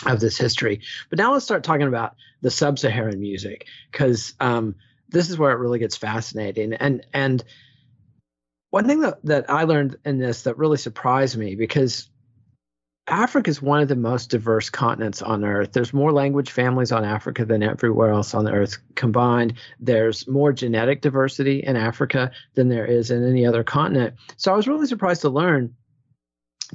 of 0.05 0.19
this 0.19 0.37
history. 0.37 0.81
But 1.09 1.19
now 1.19 1.33
let's 1.33 1.45
start 1.45 1.63
talking 1.63 1.87
about 1.87 2.15
the 2.41 2.51
sub-saharan 2.51 3.19
music 3.19 3.67
because 3.91 4.33
um, 4.39 4.75
this 5.09 5.29
is 5.29 5.37
where 5.37 5.51
it 5.51 5.57
really 5.57 5.79
gets 5.79 5.97
fascinating. 5.97 6.73
And 6.73 7.05
and 7.13 7.43
one 8.69 8.87
thing 8.87 9.01
that, 9.01 9.23
that 9.25 9.49
I 9.49 9.63
learned 9.63 9.97
in 10.05 10.19
this 10.19 10.43
that 10.43 10.57
really 10.57 10.77
surprised 10.77 11.37
me 11.37 11.55
because 11.55 12.09
Africa 13.07 13.49
is 13.49 13.61
one 13.61 13.81
of 13.81 13.87
the 13.87 13.95
most 13.95 14.29
diverse 14.29 14.69
continents 14.69 15.23
on 15.23 15.43
earth. 15.43 15.71
There's 15.71 15.93
more 15.93 16.11
language 16.11 16.51
families 16.51 16.91
on 16.91 17.03
Africa 17.03 17.43
than 17.43 17.63
everywhere 17.63 18.11
else 18.11 18.35
on 18.35 18.45
the 18.45 18.51
earth 18.51 18.77
combined. 18.93 19.55
There's 19.79 20.27
more 20.27 20.53
genetic 20.53 21.01
diversity 21.01 21.63
in 21.63 21.75
Africa 21.75 22.31
than 22.53 22.69
there 22.69 22.85
is 22.85 23.09
in 23.09 23.27
any 23.27 23.47
other 23.47 23.63
continent. 23.63 24.15
So 24.37 24.53
I 24.53 24.55
was 24.55 24.67
really 24.67 24.85
surprised 24.85 25.21
to 25.21 25.29
learn 25.29 25.73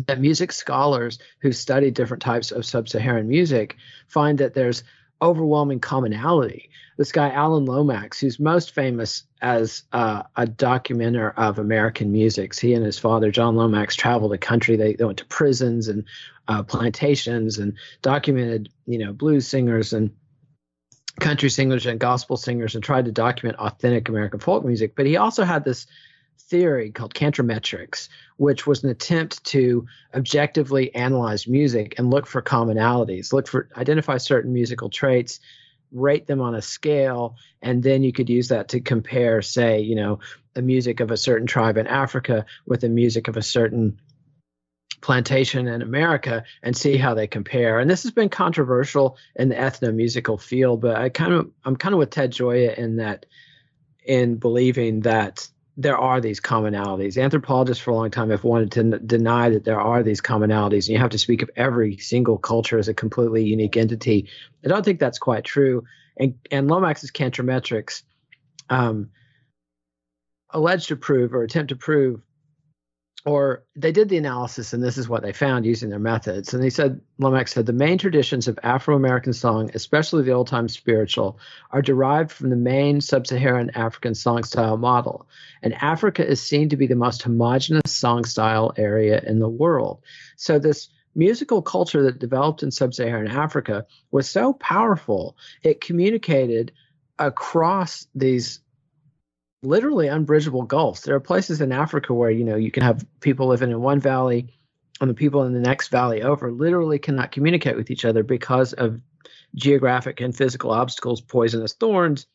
that 0.07 0.20
music 0.20 0.51
scholars 0.51 1.20
who 1.40 1.53
study 1.53 1.92
different 1.92 2.22
types 2.22 2.51
of 2.51 2.66
sub 2.66 2.88
Saharan 2.88 3.28
music 3.28 3.76
find 4.09 4.38
that 4.38 4.55
there's 4.55 4.82
overwhelming 5.22 5.78
commonality. 5.78 6.68
This 6.97 7.11
guy, 7.11 7.30
Alan 7.30 7.64
Lomax, 7.64 8.20
who's 8.20 8.38
most 8.38 8.72
famous 8.72 9.24
as 9.42 9.82
uh, 9.92 10.22
a 10.36 10.47
documenter 10.47 11.34
of 11.36 11.59
American 11.59 12.12
music. 12.12 12.57
He 12.57 12.72
and 12.74 12.84
his 12.84 12.99
father, 12.99 13.30
John 13.30 13.57
Lomax, 13.57 13.97
traveled 13.97 14.32
the 14.32 14.38
country. 14.38 14.76
They, 14.76 14.95
they 14.95 15.05
went 15.05 15.18
to 15.18 15.24
prisons 15.24 15.88
and 15.88 16.05
uh, 16.47 16.62
plantations 16.62 17.59
and 17.59 17.74
documented, 18.03 18.68
you 18.86 18.99
know, 18.99 19.12
blues 19.12 19.49
singers 19.49 19.92
and 19.92 20.12
country 21.20 21.49
singers 21.49 21.86
and 21.86 21.99
gospel 21.99 22.36
singers 22.36 22.74
and 22.74 22.84
tried 22.84 23.05
to 23.07 23.12
document 23.12 23.59
authentic 23.59 24.09
American 24.09 24.40
folk 24.40 24.64
music. 24.64 24.95
But 24.95 25.07
he 25.07 25.16
also 25.16 25.45
had 25.45 25.64
this 25.64 25.86
theory 26.38 26.90
called 26.90 27.14
cantometrics, 27.14 28.09
which 28.36 28.66
was 28.66 28.84
an 28.84 28.90
attempt 28.90 29.42
to 29.45 29.86
objectively 30.14 30.95
analyze 30.95 31.49
music 31.49 31.95
and 31.99 32.11
look 32.11 32.26
for 32.26 32.42
commonalities, 32.42 33.32
look 33.32 33.49
for 33.49 33.68
identify 33.76 34.18
certain 34.18 34.53
musical 34.53 34.90
traits, 34.90 35.40
rate 35.95 36.26
them 36.26 36.40
on 36.40 36.55
a 36.55 36.62
scale, 36.62 37.36
and 37.62 37.82
then 37.82 38.03
you 38.03 38.12
could 38.12 38.28
use 38.28 38.49
that 38.49 38.68
to 38.68 38.80
compare, 38.80 39.40
say, 39.40 39.80
you 39.80 39.95
know, 39.95 40.18
the 40.53 40.62
music 40.62 41.01
of 41.01 41.11
a 41.11 41.16
certain 41.16 41.47
tribe 41.47 41.76
in 41.78 41.86
Africa 41.86 42.45
with 42.66 42.80
the 42.80 42.88
music 42.88 43.28
of 43.28 43.36
a 43.36 43.42
certain 43.42 43.99
plantation 45.01 45.68
in 45.68 45.82
America 45.82 46.45
and 46.62 46.76
see 46.76 46.97
how 46.97 47.14
they 47.14 47.26
compare. 47.26 47.78
And 47.78 47.90
this 47.90 48.03
has 48.05 48.12
been 48.12 48.28
controversial 48.28 49.16
in 49.36 49.51
the 49.51 49.55
ethnomusical 49.55 50.40
field, 50.40 50.80
but 50.80 50.97
I 50.97 51.11
kind 51.11 51.34
of 51.34 51.51
I'm 51.64 51.76
kind 51.76 51.95
of 51.95 51.99
with 51.99 52.11
Ted 52.11 52.32
Gioia 52.32 52.76
in 52.76 52.97
that 52.97 53.26
in 54.05 54.36
believing 54.36 55.01
that 55.01 55.49
there 55.77 55.99
are 55.99 56.20
these 56.20 56.41
commonalities. 56.41 57.20
Anthropologists 57.20 57.83
for 57.83 57.91
a 57.91 57.95
long 57.95 58.11
time 58.11 58.31
have 58.31 58.45
wanted 58.45 58.72
to 58.72 58.81
n- 58.81 59.03
deny 59.07 59.51
that 59.51 59.64
there 59.64 59.81
are 59.81 60.03
these 60.03 60.20
commonalities, 60.20 60.87
and 60.87 60.91
you 60.91 60.99
have 60.99 61.11
to 61.11 61.18
speak 61.18 61.43
of 61.43 61.51
every 61.57 61.97
single 61.99 62.39
culture 62.39 62.79
as 62.79 62.89
a 62.89 62.95
completely 62.95 63.45
unique 63.45 63.77
entity. 63.77 64.29
I 64.64 64.68
don't 64.68 64.85
think 64.85 65.01
that's 65.01 65.18
quite 65.18 65.45
true. 65.45 65.85
And 66.16 66.35
and 66.51 66.68
Lomax's 66.68 67.11
cantometrics 67.11 68.03
um, 68.70 69.11
alleged 70.51 70.89
to 70.89 70.97
prove 70.97 71.35
or 71.35 71.43
attempt 71.43 71.70
to 71.70 71.77
prove 71.77 72.20
or 73.25 73.64
they 73.75 73.91
did 73.91 74.09
the 74.09 74.18
analysis 74.18 74.72
and 74.72 74.83
this 74.83 74.99
is 74.99 75.09
what 75.09 75.22
they 75.22 75.33
found 75.33 75.64
using 75.64 75.89
their 75.89 75.99
methods. 75.99 76.53
And 76.53 76.62
they 76.62 76.70
said 76.70 77.01
lomax 77.18 77.53
said 77.53 77.66
the 77.66 77.72
main 77.72 77.99
traditions 77.99 78.49
of 78.49 78.59
afro-american 78.62 79.33
song 79.33 79.70
especially 79.75 80.22
the 80.22 80.33
old-time 80.33 80.68
spiritual 80.68 81.39
are 81.70 81.83
derived 81.83 82.31
from 82.31 82.51
the 82.51 82.57
main 82.57 83.01
sub-saharan 83.01 83.70
african 83.70 84.14
song 84.14 84.45
style 84.45 84.77
model 84.77 85.27
and 85.62 85.75
africa 85.83 86.27
is 86.27 86.41
seen 86.41 86.68
to 86.68 86.77
be 86.77 86.87
the 86.87 86.95
most 86.95 87.22
homogenous 87.22 87.93
song 87.93 88.25
style 88.25 88.72
area 88.77 89.20
in 89.27 89.39
the 89.39 89.49
world. 89.49 90.03
So 90.37 90.59
this 90.59 90.89
musical 91.14 91.62
culture 91.62 92.03
that 92.03 92.18
developed 92.18 92.62
in 92.62 92.70
sub-saharan 92.70 93.29
africa 93.29 93.87
was 94.11 94.29
so 94.29 94.53
powerful 94.53 95.37
it 95.62 95.81
communicated 95.81 96.72
across 97.18 98.07
these 98.14 98.61
literally 99.65 100.09
unbridgeable 100.09 100.62
gulfs. 100.62 101.03
There 101.03 101.15
are 101.15 101.21
places 101.21 101.61
in 101.61 101.73
Africa 101.73 102.15
where 102.15 102.31
you 102.31 102.45
know 102.45 102.57
you 102.57 102.71
can 102.71 102.83
have 102.83 103.07
people 103.21 103.49
living 103.49 103.71
in 103.71 103.81
one 103.81 104.01
valley 104.01 104.49
and 105.01 105.11
the 105.11 105.15
people 105.15 105.43
in 105.43 105.53
the 105.53 105.61
next 105.61 105.89
valley 105.89 106.23
over 106.23 106.53
literally 106.53 106.99
cannot 106.99 107.33
communicate 107.33 107.77
with 107.77 107.91
each 107.91 108.05
other 108.05 108.23
because 108.23 108.73
of 108.75 109.01
geographic 109.55 110.21
and 110.21 110.37
physical 110.37 110.71
obstacles, 110.71 111.21
poisonous 111.21 111.73
thorns, 111.73 112.27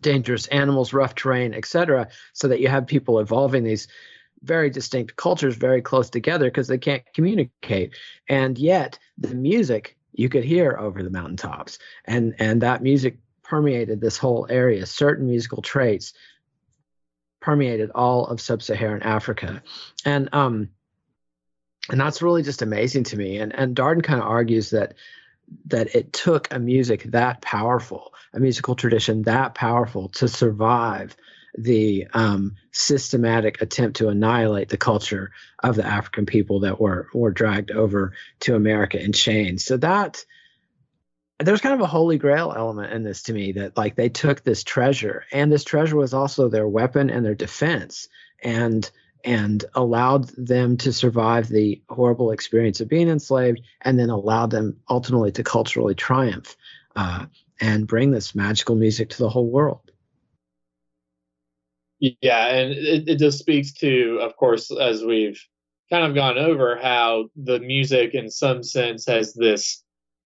dangerous 0.00 0.46
animals, 0.48 0.92
rough 0.92 1.14
terrain, 1.14 1.54
etc. 1.54 2.08
So 2.32 2.48
that 2.48 2.60
you 2.60 2.68
have 2.68 2.86
people 2.86 3.18
evolving 3.18 3.64
these 3.64 3.88
very 4.42 4.70
distinct 4.70 5.16
cultures 5.16 5.56
very 5.56 5.82
close 5.82 6.10
together 6.10 6.46
because 6.46 6.68
they 6.68 6.78
can't 6.78 7.02
communicate. 7.14 7.94
And 8.28 8.58
yet 8.58 8.98
the 9.18 9.34
music 9.34 9.96
you 10.12 10.28
could 10.28 10.44
hear 10.44 10.76
over 10.78 11.02
the 11.02 11.10
mountaintops, 11.10 11.78
and 12.04 12.34
and 12.38 12.62
that 12.62 12.82
music 12.82 13.18
permeated 13.42 14.00
this 14.00 14.18
whole 14.18 14.46
area. 14.50 14.86
Certain 14.86 15.26
musical 15.26 15.62
traits 15.62 16.12
permeated 17.46 17.92
all 17.94 18.26
of 18.26 18.40
sub-Saharan 18.40 19.04
Africa, 19.04 19.62
and 20.04 20.28
um, 20.32 20.68
and 21.88 22.00
that's 22.00 22.20
really 22.20 22.42
just 22.42 22.60
amazing 22.60 23.04
to 23.04 23.16
me. 23.16 23.38
And 23.38 23.54
and 23.54 23.76
Darden 23.76 24.02
kind 24.02 24.20
of 24.20 24.26
argues 24.26 24.70
that 24.70 24.94
that 25.66 25.94
it 25.94 26.12
took 26.12 26.52
a 26.52 26.58
music 26.58 27.04
that 27.04 27.40
powerful, 27.40 28.12
a 28.34 28.40
musical 28.40 28.74
tradition 28.74 29.22
that 29.22 29.54
powerful 29.54 30.08
to 30.08 30.26
survive 30.26 31.16
the 31.56 32.08
um, 32.14 32.56
systematic 32.72 33.62
attempt 33.62 33.98
to 33.98 34.08
annihilate 34.08 34.68
the 34.68 34.76
culture 34.76 35.30
of 35.62 35.76
the 35.76 35.86
African 35.86 36.26
people 36.26 36.60
that 36.60 36.80
were 36.80 37.08
were 37.14 37.30
dragged 37.30 37.70
over 37.70 38.12
to 38.40 38.56
America 38.56 39.00
in 39.00 39.12
chains. 39.12 39.64
So 39.64 39.76
that 39.76 40.24
there's 41.38 41.60
kind 41.60 41.74
of 41.74 41.80
a 41.80 41.86
holy 41.86 42.18
grail 42.18 42.52
element 42.56 42.92
in 42.92 43.02
this 43.02 43.22
to 43.24 43.32
me 43.32 43.52
that 43.52 43.76
like 43.76 43.94
they 43.94 44.08
took 44.08 44.42
this 44.42 44.64
treasure 44.64 45.24
and 45.32 45.52
this 45.52 45.64
treasure 45.64 45.96
was 45.96 46.14
also 46.14 46.48
their 46.48 46.68
weapon 46.68 47.10
and 47.10 47.24
their 47.24 47.34
defense 47.34 48.08
and 48.42 48.90
and 49.24 49.64
allowed 49.74 50.28
them 50.36 50.76
to 50.76 50.92
survive 50.92 51.48
the 51.48 51.82
horrible 51.88 52.30
experience 52.30 52.80
of 52.80 52.88
being 52.88 53.08
enslaved 53.08 53.60
and 53.82 53.98
then 53.98 54.08
allowed 54.08 54.50
them 54.50 54.76
ultimately 54.88 55.32
to 55.32 55.42
culturally 55.42 55.94
triumph 55.94 56.56
uh, 56.94 57.26
and 57.60 57.88
bring 57.88 58.12
this 58.12 58.34
magical 58.34 58.76
music 58.76 59.10
to 59.10 59.18
the 59.18 59.28
whole 59.28 59.50
world. 59.50 59.90
Yeah 61.98 62.46
and 62.48 62.72
it, 62.72 63.08
it 63.08 63.18
just 63.18 63.38
speaks 63.38 63.72
to 63.74 64.20
of 64.22 64.36
course 64.36 64.70
as 64.70 65.04
we've 65.04 65.42
kind 65.90 66.04
of 66.04 66.14
gone 66.14 66.38
over 66.38 66.76
how 66.76 67.28
the 67.36 67.58
music 67.60 68.14
in 68.14 68.30
some 68.30 68.62
sense 68.62 69.06
has 69.06 69.34
this 69.34 69.82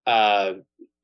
uh, 0.08 0.54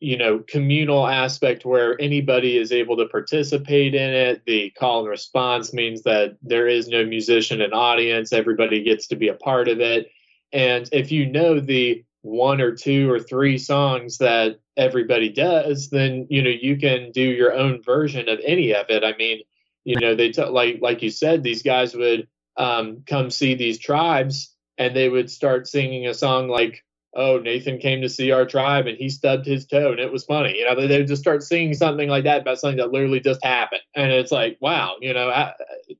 you 0.01 0.17
know 0.17 0.39
communal 0.47 1.07
aspect 1.07 1.65
where 1.65 1.99
anybody 2.01 2.57
is 2.57 2.71
able 2.73 2.97
to 2.97 3.07
participate 3.07 3.95
in 3.95 4.11
it. 4.13 4.43
The 4.47 4.71
call 4.71 5.01
and 5.01 5.09
response 5.09 5.73
means 5.73 6.03
that 6.03 6.37
there 6.43 6.67
is 6.67 6.89
no 6.89 7.05
musician 7.05 7.61
and 7.61 7.73
audience. 7.73 8.33
Everybody 8.33 8.83
gets 8.83 9.07
to 9.09 9.17
be 9.17 9.29
a 9.29 9.35
part 9.35 9.69
of 9.69 9.81
it. 9.81 10.07
And 10.53 10.89
if 10.93 11.11
you 11.11 11.27
know 11.31 11.59
the 11.61 12.05
one 12.23 12.61
or 12.61 12.75
two 12.75 13.11
or 13.11 13.19
three 13.21 13.57
songs 13.57 14.19
that 14.19 14.59
everybody 14.77 15.29
does 15.29 15.89
then 15.91 16.27
you 16.29 16.43
know 16.43 16.51
you 16.51 16.77
can 16.77 17.11
do 17.13 17.21
your 17.23 17.53
own 17.53 17.81
version 17.83 18.29
of 18.29 18.39
any 18.45 18.75
of 18.75 18.87
it. 18.89 19.03
I 19.05 19.17
mean 19.17 19.41
you 19.85 19.99
know 19.99 20.15
they 20.15 20.31
t- 20.31 20.45
like 20.45 20.79
like 20.81 21.03
you 21.03 21.11
said 21.11 21.43
these 21.43 21.63
guys 21.63 21.95
would 21.95 22.27
um, 22.57 23.03
come 23.07 23.31
see 23.31 23.55
these 23.55 23.79
tribes 23.79 24.55
and 24.77 24.95
they 24.95 25.09
would 25.09 25.31
start 25.31 25.67
singing 25.67 26.07
a 26.07 26.15
song 26.15 26.49
like 26.49 26.84
oh, 27.15 27.39
Nathan 27.39 27.77
came 27.77 28.01
to 28.01 28.09
see 28.09 28.31
our 28.31 28.45
tribe 28.45 28.87
and 28.87 28.97
he 28.97 29.09
stubbed 29.09 29.45
his 29.45 29.65
toe 29.65 29.91
and 29.91 29.99
it 29.99 30.11
was 30.11 30.25
funny. 30.25 30.57
You 30.57 30.65
know, 30.65 30.75
they, 30.75 30.87
they 30.87 31.03
just 31.03 31.21
start 31.21 31.43
singing 31.43 31.73
something 31.73 32.09
like 32.09 32.25
that 32.25 32.41
about 32.41 32.59
something 32.59 32.77
that 32.77 32.91
literally 32.91 33.21
just 33.21 33.43
happened. 33.43 33.81
And 33.95 34.11
it's 34.11 34.31
like, 34.31 34.57
wow, 34.59 34.95
you 34.99 35.13
know, 35.13 35.29
I, 35.29 35.53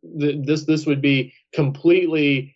this, 0.04 0.66
this 0.66 0.86
would 0.86 1.02
be 1.02 1.34
completely 1.54 2.56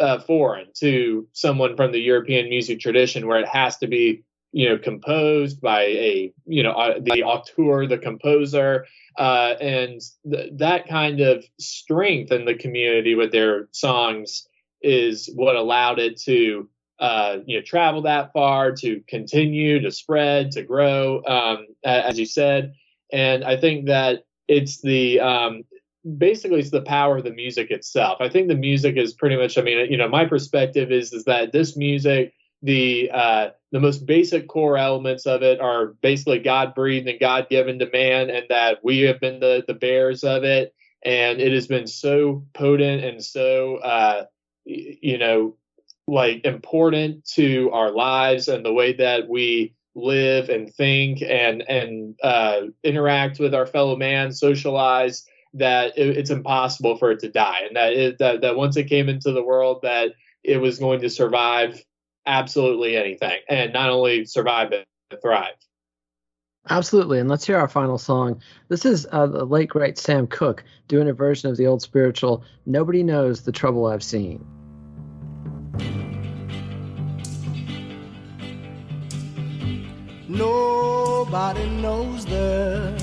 uh, 0.00 0.18
foreign 0.20 0.66
to 0.78 1.28
someone 1.32 1.76
from 1.76 1.92
the 1.92 2.00
European 2.00 2.48
music 2.48 2.80
tradition 2.80 3.26
where 3.26 3.38
it 3.38 3.48
has 3.48 3.76
to 3.78 3.86
be, 3.86 4.24
you 4.52 4.68
know, 4.68 4.78
composed 4.78 5.60
by 5.60 5.82
a, 5.82 6.32
you 6.46 6.62
know, 6.62 6.72
uh, 6.72 6.98
the 7.00 7.22
auteur, 7.22 7.86
the 7.86 7.98
composer, 7.98 8.86
uh, 9.18 9.54
and 9.60 10.00
th- 10.28 10.50
that 10.56 10.88
kind 10.88 11.20
of 11.20 11.44
strength 11.60 12.32
in 12.32 12.44
the 12.44 12.54
community 12.54 13.14
with 13.14 13.30
their 13.30 13.68
songs 13.70 14.48
is 14.82 15.30
what 15.34 15.54
allowed 15.54 15.98
it 15.98 16.18
to 16.22 16.68
uh, 17.00 17.38
you 17.46 17.56
know 17.56 17.62
travel 17.62 18.02
that 18.02 18.32
far 18.32 18.72
to 18.72 19.02
continue 19.08 19.80
to 19.80 19.90
spread 19.90 20.50
to 20.52 20.62
grow 20.62 21.22
um, 21.24 21.66
as 21.84 22.18
you 22.18 22.26
said 22.26 22.74
and 23.12 23.42
i 23.44 23.56
think 23.56 23.86
that 23.86 24.24
it's 24.48 24.80
the 24.82 25.20
um, 25.20 25.64
basically 26.18 26.60
it's 26.60 26.70
the 26.70 26.82
power 26.82 27.18
of 27.18 27.24
the 27.24 27.32
music 27.32 27.70
itself. 27.70 28.18
I 28.20 28.28
think 28.28 28.48
the 28.48 28.54
music 28.54 28.96
is 28.96 29.14
pretty 29.14 29.36
much. 29.36 29.58
I 29.58 29.62
mean, 29.62 29.90
you 29.90 29.96
know, 29.96 30.08
my 30.08 30.24
perspective 30.24 30.90
is 30.90 31.12
is 31.12 31.24
that 31.24 31.52
this 31.52 31.76
music, 31.76 32.34
the 32.62 33.10
uh, 33.12 33.48
the 33.72 33.80
most 33.80 34.06
basic 34.06 34.48
core 34.48 34.76
elements 34.76 35.26
of 35.26 35.42
it 35.42 35.60
are 35.60 35.94
basically 36.02 36.40
God 36.40 36.74
breathed 36.74 37.08
and 37.08 37.20
God 37.20 37.48
given 37.48 37.78
to 37.78 37.90
man, 37.90 38.30
and 38.30 38.46
that 38.48 38.78
we 38.82 39.00
have 39.00 39.20
been 39.20 39.40
the 39.40 39.64
the 39.66 39.74
bearers 39.74 40.24
of 40.24 40.44
it, 40.44 40.74
and 41.04 41.40
it 41.40 41.52
has 41.52 41.66
been 41.66 41.86
so 41.86 42.44
potent 42.54 43.04
and 43.04 43.24
so 43.24 43.76
uh, 43.76 44.24
you 44.64 45.18
know 45.18 45.56
like 46.10 46.44
important 46.44 47.24
to 47.24 47.70
our 47.72 47.90
lives 47.90 48.48
and 48.48 48.64
the 48.64 48.72
way 48.72 48.92
that 48.94 49.28
we 49.28 49.74
live 49.94 50.48
and 50.48 50.72
think 50.74 51.22
and 51.22 51.62
and 51.68 52.16
uh, 52.22 52.62
interact 52.82 53.38
with 53.38 53.54
our 53.54 53.66
fellow 53.66 53.96
man, 53.96 54.32
socialize. 54.32 55.24
That 55.54 55.98
it, 55.98 56.16
it's 56.16 56.30
impossible 56.30 56.96
for 56.96 57.10
it 57.10 57.18
to 57.20 57.28
die, 57.28 57.62
and 57.66 57.76
that 57.76 57.92
it, 57.92 58.18
that 58.18 58.42
that 58.42 58.56
once 58.56 58.76
it 58.76 58.84
came 58.84 59.08
into 59.08 59.32
the 59.32 59.42
world, 59.42 59.80
that 59.82 60.12
it 60.44 60.58
was 60.58 60.78
going 60.78 61.00
to 61.00 61.10
survive 61.10 61.82
absolutely 62.24 62.96
anything, 62.96 63.40
and 63.48 63.72
not 63.72 63.90
only 63.90 64.26
survive 64.26 64.70
but 64.70 65.20
thrive. 65.20 65.54
Absolutely, 66.68 67.18
and 67.18 67.28
let's 67.28 67.44
hear 67.44 67.58
our 67.58 67.66
final 67.66 67.98
song. 67.98 68.40
This 68.68 68.84
is 68.84 69.08
uh, 69.10 69.26
the 69.26 69.44
late 69.44 69.70
great 69.70 69.98
Sam 69.98 70.28
Cooke 70.28 70.62
doing 70.86 71.08
a 71.08 71.12
version 71.12 71.50
of 71.50 71.56
the 71.56 71.66
old 71.66 71.82
spiritual. 71.82 72.44
Nobody 72.64 73.02
knows 73.02 73.42
the 73.42 73.50
trouble 73.50 73.86
I've 73.86 74.04
seen. 74.04 74.46
Nobody 80.28 81.68
knows 81.68 82.24
the 82.24 82.94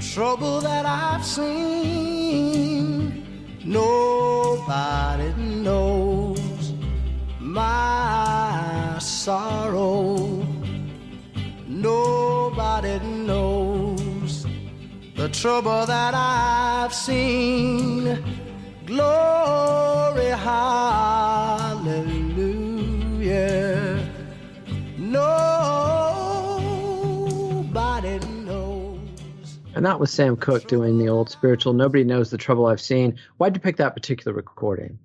trouble 0.00 0.60
that 0.60 0.84
I've 0.84 1.24
seen. 1.24 2.92
Nobody 3.64 5.32
knows 5.36 6.72
my 7.38 8.98
sorrow. 8.98 10.44
Nobody 11.66 12.98
knows 13.26 14.46
the 15.16 15.28
trouble 15.28 15.86
that 15.86 16.14
I've 16.14 16.92
seen. 16.92 18.41
Glory, 18.86 20.26
hallelujah. 20.26 21.72
Nobody 24.98 25.38
knows. 28.44 29.58
And 29.74 29.86
that 29.86 30.00
was 30.00 30.10
Sam 30.10 30.36
Cooke 30.36 30.66
doing 30.66 30.98
the 30.98 31.08
old 31.08 31.30
spiritual. 31.30 31.74
Nobody 31.74 32.02
knows 32.02 32.30
the 32.30 32.38
trouble 32.38 32.66
I've 32.66 32.80
seen. 32.80 33.18
Why'd 33.36 33.54
you 33.54 33.60
pick 33.60 33.76
that 33.76 33.94
particular 33.94 34.32
recording? 34.32 34.98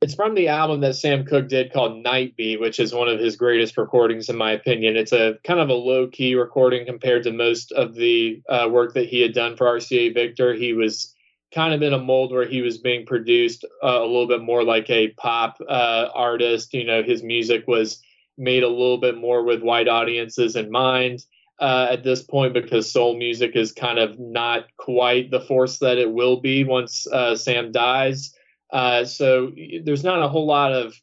It's 0.00 0.14
from 0.14 0.34
the 0.34 0.48
album 0.48 0.82
that 0.82 0.94
Sam 0.94 1.24
Cooke 1.24 1.48
did 1.48 1.72
called 1.72 2.04
Night 2.04 2.36
Beat, 2.36 2.60
which 2.60 2.78
is 2.78 2.94
one 2.94 3.08
of 3.08 3.18
his 3.18 3.34
greatest 3.36 3.76
recordings, 3.76 4.28
in 4.28 4.36
my 4.36 4.52
opinion. 4.52 4.96
It's 4.96 5.12
a 5.12 5.38
kind 5.44 5.58
of 5.58 5.70
a 5.70 5.74
low 5.74 6.06
key 6.06 6.36
recording 6.36 6.86
compared 6.86 7.24
to 7.24 7.32
most 7.32 7.72
of 7.72 7.94
the 7.94 8.42
uh, 8.48 8.68
work 8.70 8.94
that 8.94 9.08
he 9.08 9.20
had 9.22 9.32
done 9.32 9.56
for 9.56 9.66
RCA 9.66 10.14
Victor. 10.14 10.54
He 10.54 10.72
was 10.72 11.14
kind 11.54 11.72
of 11.72 11.82
in 11.82 11.92
a 11.92 11.98
mold 11.98 12.32
where 12.32 12.46
he 12.46 12.62
was 12.62 12.78
being 12.78 13.06
produced 13.06 13.64
uh, 13.82 14.00
a 14.00 14.06
little 14.06 14.28
bit 14.28 14.42
more 14.42 14.62
like 14.62 14.88
a 14.90 15.08
pop 15.12 15.58
uh, 15.68 16.08
artist. 16.14 16.74
You 16.74 16.84
know, 16.84 17.02
his 17.02 17.22
music 17.22 17.64
was 17.66 18.02
made 18.36 18.62
a 18.62 18.68
little 18.68 18.98
bit 18.98 19.16
more 19.16 19.42
with 19.42 19.62
white 19.62 19.88
audiences 19.88 20.56
in 20.56 20.70
mind. 20.70 21.24
Uh, 21.60 21.88
at 21.90 22.04
this 22.04 22.22
point, 22.22 22.54
because 22.54 22.92
soul 22.92 23.18
music 23.18 23.56
is 23.56 23.72
kind 23.72 23.98
of 23.98 24.16
not 24.16 24.66
quite 24.76 25.28
the 25.32 25.40
force 25.40 25.78
that 25.78 25.98
it 25.98 26.12
will 26.12 26.40
be 26.40 26.62
once 26.62 27.04
uh, 27.08 27.34
Sam 27.34 27.72
dies. 27.72 28.32
Uh, 28.72 29.04
so 29.04 29.50
there's 29.82 30.04
not 30.04 30.22
a 30.22 30.28
whole 30.28 30.46
lot 30.46 30.72
of 30.72 30.94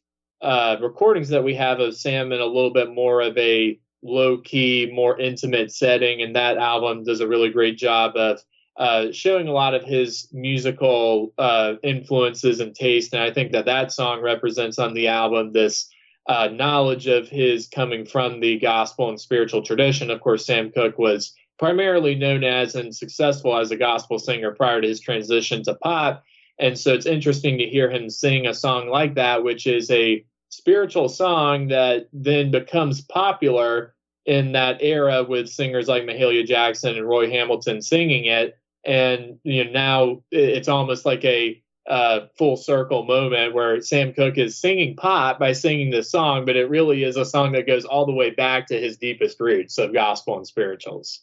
uh, 0.41 0.77
recordings 0.81 1.27
that 1.29 1.43
we 1.43 1.55
have 1.55 1.81
of 1.81 1.97
Sam 1.97 2.31
in 2.31 2.39
a 2.39 2.45
little 2.45 2.71
bit 2.71 2.93
more 2.93 3.19
of 3.19 3.37
a 3.37 3.77
low 4.01 4.37
key, 4.37 4.89
more 4.93 5.19
intimate 5.19 5.73
setting. 5.73 6.21
And 6.21 6.35
that 6.37 6.57
album 6.57 7.03
does 7.03 7.19
a 7.19 7.27
really 7.27 7.49
great 7.49 7.77
job 7.77 8.15
of 8.15 8.39
uh, 8.77 9.11
showing 9.11 9.47
a 9.47 9.53
lot 9.53 9.73
of 9.73 9.83
his 9.83 10.27
musical 10.33 11.33
uh, 11.37 11.75
influences 11.83 12.59
and 12.59 12.75
taste. 12.75 13.13
And 13.13 13.23
I 13.23 13.31
think 13.31 13.51
that 13.53 13.65
that 13.65 13.91
song 13.91 14.21
represents 14.21 14.79
on 14.79 14.93
the 14.93 15.07
album 15.07 15.51
this 15.51 15.89
uh, 16.27 16.49
knowledge 16.51 17.07
of 17.07 17.29
his 17.29 17.67
coming 17.67 18.05
from 18.05 18.39
the 18.39 18.59
gospel 18.59 19.09
and 19.09 19.19
spiritual 19.19 19.61
tradition. 19.61 20.09
Of 20.09 20.21
course, 20.21 20.45
Sam 20.45 20.71
Cooke 20.71 20.97
was 20.97 21.33
primarily 21.57 22.15
known 22.15 22.43
as 22.43 22.75
and 22.75 22.93
successful 22.93 23.57
as 23.57 23.71
a 23.71 23.77
gospel 23.77 24.19
singer 24.19 24.51
prior 24.51 24.81
to 24.81 24.87
his 24.87 24.99
transition 24.99 25.63
to 25.63 25.75
pop. 25.75 26.23
And 26.59 26.77
so 26.77 26.93
it's 26.93 27.05
interesting 27.05 27.57
to 27.57 27.65
hear 27.65 27.89
him 27.89 28.09
sing 28.09 28.47
a 28.47 28.53
song 28.53 28.89
like 28.89 29.15
that, 29.15 29.43
which 29.43 29.67
is 29.67 29.89
a 29.91 30.25
spiritual 30.49 31.09
song 31.09 31.67
that 31.67 32.07
then 32.11 32.51
becomes 32.51 33.01
popular 33.01 33.93
in 34.25 34.53
that 34.53 34.81
era 34.81 35.23
with 35.23 35.49
singers 35.49 35.87
like 35.87 36.03
Mahalia 36.03 36.45
Jackson 36.45 36.97
and 36.97 37.07
Roy 37.07 37.29
Hamilton 37.29 37.81
singing 37.81 38.25
it. 38.25 38.57
And 38.85 39.39
you 39.43 39.65
know 39.65 39.71
now 39.71 40.21
it's 40.31 40.67
almost 40.67 41.05
like 41.05 41.23
a 41.25 41.61
uh, 41.87 42.27
full 42.37 42.57
circle 42.57 43.05
moment 43.05 43.53
where 43.53 43.79
Sam 43.81 44.13
Cooke 44.13 44.37
is 44.37 44.59
singing 44.59 44.95
pop 44.95 45.39
by 45.39 45.53
singing 45.53 45.91
this 45.91 46.09
song, 46.09 46.45
but 46.45 46.55
it 46.55 46.69
really 46.69 47.03
is 47.03 47.15
a 47.15 47.25
song 47.25 47.51
that 47.51 47.67
goes 47.67 47.85
all 47.85 48.05
the 48.05 48.13
way 48.13 48.31
back 48.31 48.67
to 48.67 48.79
his 48.79 48.97
deepest 48.97 49.39
roots 49.39 49.77
of 49.77 49.93
gospel 49.93 50.37
and 50.37 50.47
spirituals. 50.47 51.21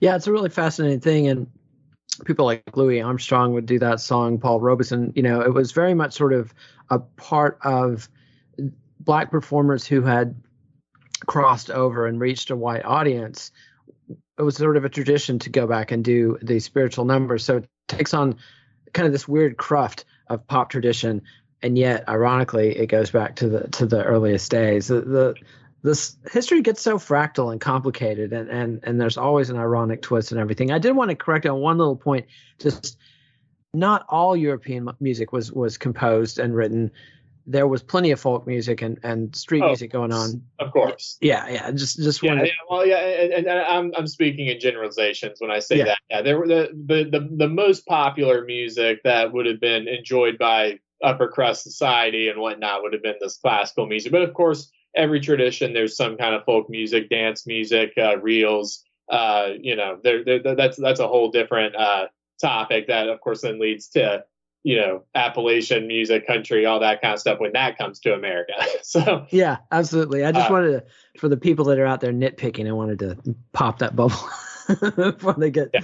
Yeah, 0.00 0.14
it's 0.14 0.26
a 0.26 0.32
really 0.32 0.50
fascinating 0.50 1.00
thing, 1.00 1.26
and 1.28 1.46
people 2.24 2.44
like 2.44 2.76
Louis 2.76 3.00
Armstrong 3.00 3.54
would 3.54 3.66
do 3.66 3.78
that 3.80 4.00
song. 4.00 4.38
Paul 4.38 4.60
Robeson, 4.60 5.12
you 5.16 5.22
know, 5.22 5.40
it 5.40 5.52
was 5.52 5.72
very 5.72 5.94
much 5.94 6.12
sort 6.12 6.32
of 6.32 6.54
a 6.90 7.00
part 7.00 7.58
of 7.64 8.08
black 9.00 9.30
performers 9.30 9.86
who 9.86 10.02
had 10.02 10.34
crossed 11.26 11.70
over 11.70 12.06
and 12.06 12.20
reached 12.20 12.50
a 12.50 12.56
white 12.56 12.84
audience. 12.84 13.50
It 14.38 14.42
was 14.42 14.56
sort 14.56 14.76
of 14.76 14.84
a 14.84 14.88
tradition 14.88 15.38
to 15.40 15.50
go 15.50 15.66
back 15.66 15.92
and 15.92 16.04
do 16.04 16.38
the 16.42 16.58
spiritual 16.58 17.04
numbers. 17.04 17.44
So 17.44 17.58
it 17.58 17.68
takes 17.88 18.12
on 18.14 18.36
kind 18.92 19.06
of 19.06 19.12
this 19.12 19.28
weird 19.28 19.56
cruft 19.56 20.04
of 20.28 20.46
pop 20.46 20.70
tradition, 20.70 21.22
and 21.62 21.78
yet, 21.78 22.08
ironically, 22.08 22.76
it 22.76 22.86
goes 22.86 23.10
back 23.10 23.36
to 23.36 23.48
the 23.48 23.68
to 23.68 23.86
the 23.86 24.02
earliest 24.04 24.50
days. 24.50 24.88
The, 24.88 25.00
the 25.02 25.34
this 25.82 26.16
history 26.32 26.62
gets 26.62 26.80
so 26.80 26.98
fractal 26.98 27.52
and 27.52 27.60
complicated, 27.60 28.32
and 28.32 28.48
and 28.48 28.80
and 28.82 29.00
there's 29.00 29.18
always 29.18 29.50
an 29.50 29.58
ironic 29.58 30.02
twist 30.02 30.32
and 30.32 30.40
everything. 30.40 30.72
I 30.72 30.78
did 30.78 30.96
want 30.96 31.10
to 31.10 31.16
correct 31.16 31.46
on 31.46 31.60
one 31.60 31.78
little 31.78 31.96
point. 31.96 32.26
Just 32.58 32.98
not 33.72 34.06
all 34.08 34.36
European 34.36 34.88
music 35.00 35.32
was 35.32 35.52
was 35.52 35.78
composed 35.78 36.38
and 36.38 36.54
written. 36.54 36.90
There 37.46 37.66
was 37.66 37.82
plenty 37.82 38.10
of 38.10 38.20
folk 38.20 38.46
music 38.46 38.80
and, 38.80 38.98
and 39.02 39.34
street 39.36 39.62
oh, 39.62 39.68
music 39.68 39.92
going 39.92 40.12
on. 40.12 40.42
Of 40.58 40.72
course. 40.72 41.18
Yeah, 41.20 41.48
yeah. 41.48 41.70
Just 41.72 41.98
just 41.98 42.22
yeah, 42.22 42.42
yeah 42.42 42.50
well, 42.70 42.86
yeah, 42.86 42.96
and, 42.96 43.46
and, 43.46 43.48
I'm 43.48 43.92
I'm 43.96 44.06
speaking 44.06 44.46
in 44.46 44.58
generalizations 44.58 45.40
when 45.40 45.50
I 45.50 45.58
say 45.58 45.78
yeah. 45.78 45.84
that. 45.84 45.98
Yeah, 46.08 46.22
there 46.22 46.38
were 46.38 46.48
the, 46.48 46.70
the 46.86 47.04
the 47.04 47.28
the 47.36 47.48
most 47.48 47.86
popular 47.86 48.44
music 48.44 49.00
that 49.04 49.32
would 49.32 49.46
have 49.46 49.60
been 49.60 49.88
enjoyed 49.88 50.38
by 50.38 50.78
upper 51.02 51.28
crust 51.28 51.64
society 51.64 52.28
and 52.28 52.40
whatnot 52.40 52.82
would 52.82 52.94
have 52.94 53.02
been 53.02 53.16
this 53.20 53.36
classical 53.36 53.86
music. 53.86 54.10
But 54.10 54.22
of 54.22 54.32
course, 54.32 54.70
every 54.96 55.20
tradition 55.20 55.72
there's 55.72 55.96
some 55.96 56.16
kind 56.16 56.34
of 56.34 56.44
folk 56.44 56.70
music, 56.70 57.10
dance 57.10 57.46
music, 57.46 57.92
uh, 57.98 58.18
reels. 58.18 58.84
Uh, 59.10 59.50
you 59.60 59.76
know, 59.76 59.98
there, 60.02 60.24
there, 60.24 60.54
that's 60.54 60.78
that's 60.78 61.00
a 61.00 61.08
whole 61.08 61.30
different 61.30 61.76
uh, 61.76 62.06
topic 62.40 62.86
that, 62.86 63.08
of 63.08 63.20
course, 63.20 63.42
then 63.42 63.60
leads 63.60 63.88
to 63.88 64.24
you 64.64 64.76
know 64.76 65.04
Appalachian 65.14 65.86
music, 65.86 66.26
country, 66.26 66.66
all 66.66 66.80
that 66.80 67.00
kind 67.00 67.14
of 67.14 67.20
stuff 67.20 67.38
when 67.38 67.52
that 67.52 67.78
comes 67.78 68.00
to 68.00 68.14
America. 68.14 68.54
so 68.82 69.26
yeah, 69.30 69.58
absolutely. 69.70 70.24
I 70.24 70.32
just 70.32 70.50
uh, 70.50 70.52
wanted 70.52 70.70
to, 70.72 70.84
for 71.20 71.28
the 71.28 71.36
people 71.36 71.66
that 71.66 71.78
are 71.78 71.86
out 71.86 72.00
there 72.00 72.12
nitpicking, 72.12 72.66
I 72.66 72.72
wanted 72.72 72.98
to 73.00 73.36
pop 73.52 73.78
that 73.78 73.94
bubble. 73.94 74.16
before 74.96 75.34
they 75.34 75.50
get 75.50 75.68
yeah, 75.74 75.80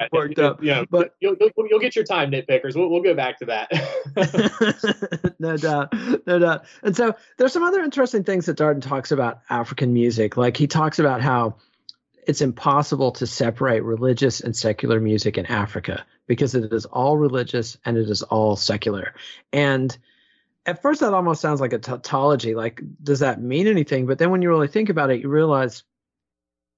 yeah, 0.00 0.08
worked 0.10 0.40
up. 0.40 0.60
Yeah, 0.60 0.84
but 0.90 1.14
you'll, 1.20 1.36
you'll, 1.38 1.68
you'll 1.70 1.78
get 1.78 1.94
your 1.94 2.04
time, 2.04 2.32
nitpickers. 2.32 2.74
We'll, 2.74 2.90
we'll 2.90 3.00
go 3.00 3.14
back 3.14 3.38
to 3.38 3.44
that. 3.44 5.36
no 5.38 5.56
doubt, 5.56 5.94
no 6.26 6.40
doubt. 6.40 6.64
And 6.82 6.96
so 6.96 7.14
there's 7.36 7.52
some 7.52 7.62
other 7.62 7.80
interesting 7.80 8.24
things 8.24 8.46
that 8.46 8.58
Darden 8.58 8.82
talks 8.82 9.12
about 9.12 9.42
African 9.50 9.94
music. 9.94 10.36
Like 10.36 10.56
he 10.56 10.66
talks 10.66 10.98
about 10.98 11.20
how 11.20 11.54
it's 12.26 12.40
impossible 12.40 13.12
to 13.12 13.26
separate 13.26 13.82
religious 13.82 14.40
and 14.40 14.56
secular 14.56 15.00
music 15.00 15.38
in 15.38 15.46
Africa 15.46 16.04
because 16.26 16.54
it 16.54 16.72
is 16.72 16.86
all 16.86 17.16
religious 17.16 17.76
and 17.84 17.96
it 17.96 18.08
is 18.08 18.22
all 18.22 18.56
secular. 18.56 19.14
And 19.52 19.96
at 20.66 20.80
first, 20.80 21.00
that 21.00 21.12
almost 21.12 21.42
sounds 21.42 21.60
like 21.60 21.72
a 21.72 21.78
tautology. 21.78 22.54
Like, 22.54 22.80
does 23.02 23.20
that 23.20 23.40
mean 23.40 23.66
anything? 23.66 24.06
But 24.06 24.18
then 24.18 24.30
when 24.30 24.42
you 24.42 24.48
really 24.48 24.68
think 24.68 24.88
about 24.88 25.10
it, 25.10 25.20
you 25.20 25.28
realize 25.28 25.82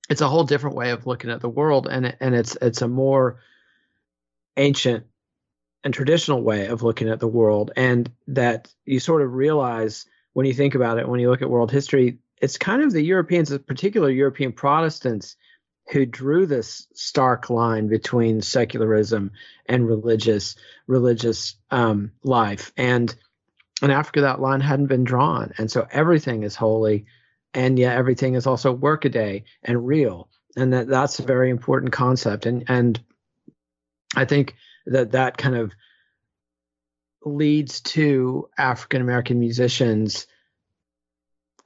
it's 0.08 0.20
a 0.20 0.28
whole 0.28 0.44
different 0.44 0.76
way 0.76 0.90
of 0.90 1.06
looking 1.06 1.30
at 1.30 1.40
the 1.40 1.48
world, 1.48 1.86
and 1.90 2.16
and 2.20 2.34
it's 2.34 2.56
it's 2.60 2.82
a 2.82 2.88
more 2.88 3.40
ancient 4.56 5.06
and 5.84 5.94
traditional 5.94 6.42
way 6.42 6.66
of 6.66 6.82
looking 6.82 7.08
at 7.08 7.20
the 7.20 7.28
world, 7.28 7.72
and 7.76 8.10
that 8.28 8.72
you 8.84 8.98
sort 8.98 9.22
of 9.22 9.32
realize 9.32 10.06
when 10.32 10.46
you 10.46 10.52
think 10.52 10.74
about 10.74 10.98
it, 10.98 11.08
when 11.08 11.20
you 11.20 11.30
look 11.30 11.42
at 11.42 11.50
world 11.50 11.70
history, 11.70 12.18
it's 12.40 12.58
kind 12.58 12.82
of 12.82 12.92
the 12.92 13.02
Europeans, 13.02 13.50
in 13.50 13.58
particular 13.60 14.10
European 14.10 14.52
Protestants, 14.52 15.36
who 15.90 16.04
drew 16.04 16.46
this 16.46 16.86
stark 16.94 17.48
line 17.48 17.88
between 17.88 18.42
secularism 18.42 19.30
and 19.66 19.86
religious 19.86 20.56
religious 20.86 21.54
um, 21.70 22.12
life. 22.24 22.72
And 22.76 23.14
in 23.82 23.90
Africa, 23.90 24.22
that 24.22 24.40
line 24.40 24.60
hadn't 24.60 24.86
been 24.86 25.04
drawn, 25.04 25.52
and 25.58 25.70
so 25.70 25.86
everything 25.90 26.42
is 26.42 26.56
holy, 26.56 27.06
and 27.54 27.78
yet 27.78 27.96
everything 27.96 28.34
is 28.34 28.46
also 28.46 28.72
workaday 28.72 29.44
and 29.62 29.86
real, 29.86 30.28
and 30.56 30.72
that 30.72 30.88
that's 30.88 31.18
a 31.18 31.24
very 31.24 31.50
important 31.50 31.92
concept. 31.92 32.46
And 32.46 32.64
and 32.68 33.00
I 34.14 34.24
think 34.24 34.56
that 34.86 35.12
that 35.12 35.36
kind 35.36 35.56
of 35.56 35.72
leads 37.24 37.80
to 37.80 38.48
African 38.56 39.02
American 39.02 39.38
musicians 39.40 40.26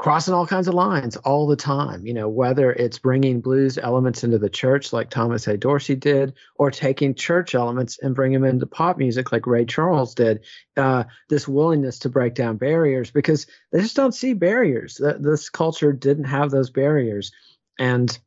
crossing 0.01 0.33
all 0.33 0.47
kinds 0.47 0.67
of 0.67 0.73
lines 0.73 1.17
all 1.19 1.47
the 1.47 1.57
time. 1.57 2.07
You 2.07 2.15
know, 2.15 2.27
whether 2.27 2.73
it's 2.73 2.99
bringing 2.99 3.43
blues 3.43 3.77
elements 3.77 4.25
into 4.25 4.39
the 4.39 4.49
church 4.49 4.95
like 4.95 5.11
Thomas 5.11 5.47
A. 5.47 5.59
Dorsey 5.59 5.95
did, 5.95 6.33
or 6.55 6.71
taking 6.71 7.15
church 7.15 7.55
elements 7.55 7.99
and 7.99 8.15
bring 8.15 8.33
them 8.33 8.45
into 8.45 8.65
pop 8.65 8.97
music 8.97 9.31
like 9.31 9.47
Ray 9.47 9.67
Charles 9.67 10.15
did. 10.15 10.41
Uh, 10.75 11.05
this 11.29 11.47
willingness 11.47 11.99
to 11.99 12.09
break 12.09 12.35
down 12.35 12.57
barriers 12.57 13.11
because 13.11 13.47
they 13.73 13.81
just 13.83 13.95
don't 13.95 14.15
see 14.15 14.33
barriers. 14.33 14.99
This 15.19 15.51
culture 15.51 15.93
didn't 15.93 16.25
have 16.25 16.51
those 16.51 16.71
barriers, 16.71 17.31
and 17.79 18.19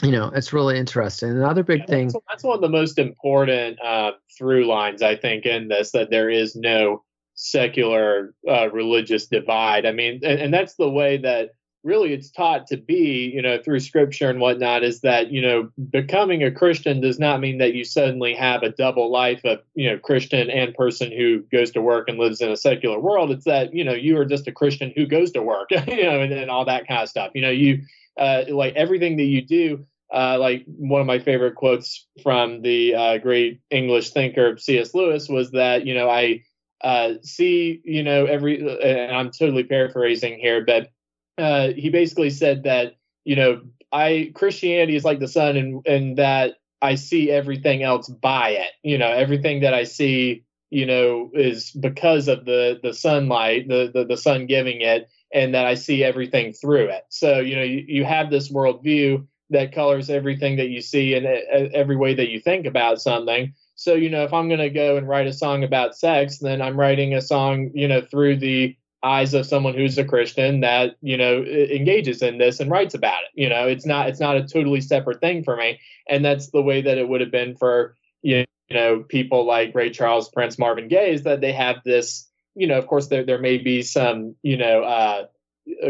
you 0.00 0.12
know, 0.12 0.30
it's 0.32 0.52
really 0.52 0.78
interesting. 0.78 1.30
Another 1.30 1.64
big 1.64 1.80
yeah, 1.80 1.86
thing. 1.86 2.06
That's, 2.06 2.24
that's, 2.28 2.44
one 2.44 2.54
of 2.54 2.60
the 2.60 2.68
most 2.68 3.00
important 3.00 3.80
uh, 3.82 4.12
through 4.38 4.66
lines, 4.66 5.02
I 5.02 5.16
think, 5.16 5.44
in 5.44 5.66
this 5.66 5.90
that 5.90 6.10
there 6.10 6.30
is 6.30 6.54
no 6.54 7.02
secular 7.34 8.34
uh, 8.48 8.70
religious 8.70 9.26
divide. 9.26 9.86
I 9.86 9.92
mean, 9.92 10.20
and, 10.22 10.40
and 10.40 10.54
that's 10.54 10.74
the 10.74 10.90
way 10.90 11.18
that 11.18 11.50
really 11.84 12.12
it's 12.12 12.30
taught 12.30 12.66
to 12.68 12.76
be, 12.76 13.32
you 13.34 13.42
know, 13.42 13.58
through 13.60 13.80
scripture 13.80 14.30
and 14.30 14.40
whatnot, 14.40 14.84
is 14.84 15.00
that, 15.00 15.32
you 15.32 15.42
know, 15.42 15.68
becoming 15.90 16.42
a 16.42 16.50
Christian 16.50 17.00
does 17.00 17.18
not 17.18 17.40
mean 17.40 17.58
that 17.58 17.74
you 17.74 17.84
suddenly 17.84 18.34
have 18.34 18.62
a 18.62 18.70
double 18.70 19.10
life 19.10 19.40
of, 19.44 19.60
you 19.74 19.90
know, 19.90 19.98
Christian 19.98 20.48
and 20.48 20.74
person 20.74 21.10
who 21.10 21.40
goes 21.50 21.72
to 21.72 21.82
work 21.82 22.08
and 22.08 22.18
lives 22.18 22.40
in 22.40 22.50
a 22.50 22.56
secular 22.56 23.00
world. 23.00 23.30
It's 23.30 23.46
that, 23.46 23.74
you 23.74 23.84
know, 23.84 23.94
you 23.94 24.16
are 24.18 24.24
just 24.24 24.46
a 24.46 24.52
Christian 24.52 24.92
who 24.94 25.06
goes 25.06 25.32
to 25.32 25.42
work, 25.42 25.70
you 25.70 26.04
know, 26.04 26.20
and, 26.20 26.32
and 26.32 26.50
all 26.50 26.64
that 26.66 26.86
kind 26.86 27.02
of 27.02 27.08
stuff. 27.08 27.32
You 27.34 27.42
know, 27.42 27.50
you, 27.50 27.82
uh, 28.16 28.44
like 28.48 28.74
everything 28.74 29.16
that 29.16 29.24
you 29.24 29.42
do, 29.42 29.86
uh, 30.12 30.38
like 30.38 30.64
one 30.66 31.00
of 31.00 31.06
my 31.06 31.18
favorite 31.18 31.54
quotes 31.54 32.06
from 32.22 32.62
the 32.62 32.94
uh, 32.94 33.18
great 33.18 33.60
English 33.70 34.10
thinker 34.10 34.56
C.S. 34.58 34.94
Lewis 34.94 35.28
was 35.28 35.50
that, 35.52 35.86
you 35.86 35.94
know, 35.94 36.08
I, 36.08 36.42
uh, 36.82 37.14
see, 37.22 37.80
you 37.84 38.02
know, 38.02 38.26
every, 38.26 38.58
and 38.60 39.14
I'm 39.14 39.30
totally 39.30 39.64
paraphrasing 39.64 40.38
here, 40.38 40.64
but 40.64 40.90
uh, 41.38 41.68
he 41.68 41.90
basically 41.90 42.30
said 42.30 42.64
that, 42.64 42.96
you 43.24 43.36
know, 43.36 43.62
I 43.92 44.32
Christianity 44.34 44.96
is 44.96 45.04
like 45.04 45.20
the 45.20 45.28
sun, 45.28 45.56
and 45.56 45.86
and 45.86 46.16
that 46.18 46.54
I 46.80 46.94
see 46.94 47.30
everything 47.30 47.82
else 47.82 48.08
by 48.08 48.50
it. 48.50 48.70
You 48.82 48.98
know, 48.98 49.10
everything 49.10 49.60
that 49.60 49.74
I 49.74 49.84
see, 49.84 50.44
you 50.70 50.86
know, 50.86 51.30
is 51.34 51.70
because 51.70 52.26
of 52.28 52.44
the 52.46 52.80
the 52.82 52.94
sunlight, 52.94 53.68
the 53.68 53.90
the, 53.92 54.04
the 54.04 54.16
sun 54.16 54.46
giving 54.46 54.80
it, 54.80 55.08
and 55.32 55.54
that 55.54 55.66
I 55.66 55.74
see 55.74 56.02
everything 56.02 56.52
through 56.52 56.86
it. 56.86 57.04
So, 57.10 57.38
you 57.40 57.56
know, 57.56 57.62
you, 57.62 57.84
you 57.86 58.04
have 58.04 58.30
this 58.30 58.50
worldview 58.50 59.26
that 59.50 59.74
colors 59.74 60.08
everything 60.08 60.56
that 60.56 60.70
you 60.70 60.80
see 60.80 61.14
and 61.14 61.26
uh, 61.26 61.68
every 61.74 61.96
way 61.96 62.14
that 62.14 62.30
you 62.30 62.40
think 62.40 62.66
about 62.66 63.00
something. 63.00 63.52
So, 63.82 63.94
you 63.94 64.10
know, 64.10 64.22
if 64.22 64.32
I'm 64.32 64.46
going 64.46 64.60
to 64.60 64.70
go 64.70 64.96
and 64.96 65.08
write 65.08 65.26
a 65.26 65.32
song 65.32 65.64
about 65.64 65.96
sex, 65.96 66.38
then 66.38 66.62
I'm 66.62 66.78
writing 66.78 67.14
a 67.14 67.20
song, 67.20 67.72
you 67.74 67.88
know, 67.88 68.00
through 68.00 68.36
the 68.36 68.76
eyes 69.02 69.34
of 69.34 69.44
someone 69.44 69.74
who's 69.74 69.98
a 69.98 70.04
Christian 70.04 70.60
that, 70.60 70.94
you 71.00 71.16
know, 71.16 71.42
engages 71.42 72.22
in 72.22 72.38
this 72.38 72.60
and 72.60 72.70
writes 72.70 72.94
about 72.94 73.24
it. 73.24 73.30
You 73.34 73.48
know, 73.48 73.66
it's 73.66 73.84
not 73.84 74.08
it's 74.08 74.20
not 74.20 74.36
a 74.36 74.46
totally 74.46 74.80
separate 74.80 75.20
thing 75.20 75.42
for 75.42 75.56
me. 75.56 75.80
And 76.08 76.24
that's 76.24 76.50
the 76.50 76.62
way 76.62 76.80
that 76.82 76.96
it 76.96 77.08
would 77.08 77.20
have 77.22 77.32
been 77.32 77.56
for, 77.56 77.96
you 78.22 78.44
know, 78.70 79.00
people 79.00 79.44
like 79.44 79.74
Ray 79.74 79.90
Charles, 79.90 80.28
Prince, 80.28 80.60
Marvin 80.60 80.86
Gaye, 80.86 81.14
is 81.14 81.24
that 81.24 81.40
they 81.40 81.52
have 81.52 81.78
this, 81.84 82.30
you 82.54 82.68
know, 82.68 82.78
of 82.78 82.86
course 82.86 83.08
there 83.08 83.24
there 83.24 83.40
may 83.40 83.58
be 83.58 83.82
some, 83.82 84.36
you 84.44 84.58
know, 84.58 84.84
uh 84.84 85.24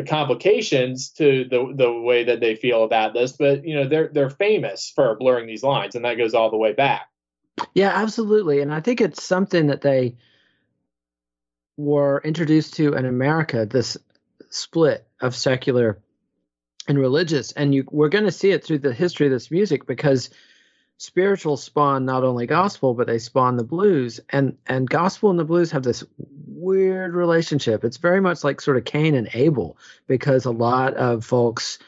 complications 0.08 1.10
to 1.10 1.44
the 1.44 1.74
the 1.76 1.92
way 1.92 2.24
that 2.24 2.40
they 2.40 2.54
feel 2.54 2.84
about 2.84 3.12
this, 3.12 3.32
but 3.32 3.66
you 3.66 3.74
know 3.74 3.86
they're 3.86 4.08
they're 4.14 4.30
famous 4.30 4.90
for 4.94 5.14
blurring 5.16 5.46
these 5.46 5.62
lines, 5.62 5.94
and 5.94 6.06
that 6.06 6.16
goes 6.16 6.32
all 6.32 6.50
the 6.50 6.56
way 6.56 6.72
back. 6.72 7.11
Yeah, 7.74 7.90
absolutely. 7.90 8.60
And 8.60 8.72
I 8.72 8.80
think 8.80 9.00
it's 9.00 9.22
something 9.22 9.68
that 9.68 9.82
they 9.82 10.16
were 11.76 12.20
introduced 12.24 12.74
to 12.74 12.94
in 12.94 13.06
America, 13.06 13.66
this 13.66 13.96
split 14.50 15.06
of 15.20 15.34
secular 15.34 15.98
and 16.88 16.98
religious. 16.98 17.52
And 17.52 17.74
you 17.74 17.84
we're 17.90 18.08
going 18.08 18.24
to 18.24 18.32
see 18.32 18.50
it 18.50 18.64
through 18.64 18.78
the 18.78 18.92
history 18.92 19.26
of 19.26 19.32
this 19.32 19.50
music 19.50 19.86
because 19.86 20.30
spiritual 20.98 21.56
spawn 21.56 22.04
not 22.04 22.24
only 22.24 22.46
gospel, 22.46 22.94
but 22.94 23.06
they 23.06 23.18
spawn 23.18 23.56
the 23.56 23.64
blues. 23.64 24.20
And 24.30 24.56
and 24.66 24.88
gospel 24.88 25.30
and 25.30 25.38
the 25.38 25.44
blues 25.44 25.70
have 25.72 25.82
this 25.82 26.04
weird 26.46 27.14
relationship. 27.14 27.84
It's 27.84 27.96
very 27.96 28.20
much 28.20 28.44
like 28.44 28.60
sort 28.60 28.76
of 28.76 28.84
Cain 28.84 29.14
and 29.14 29.28
Abel 29.34 29.76
because 30.06 30.44
a 30.44 30.50
lot 30.50 30.94
of 30.94 31.24
folks 31.24 31.78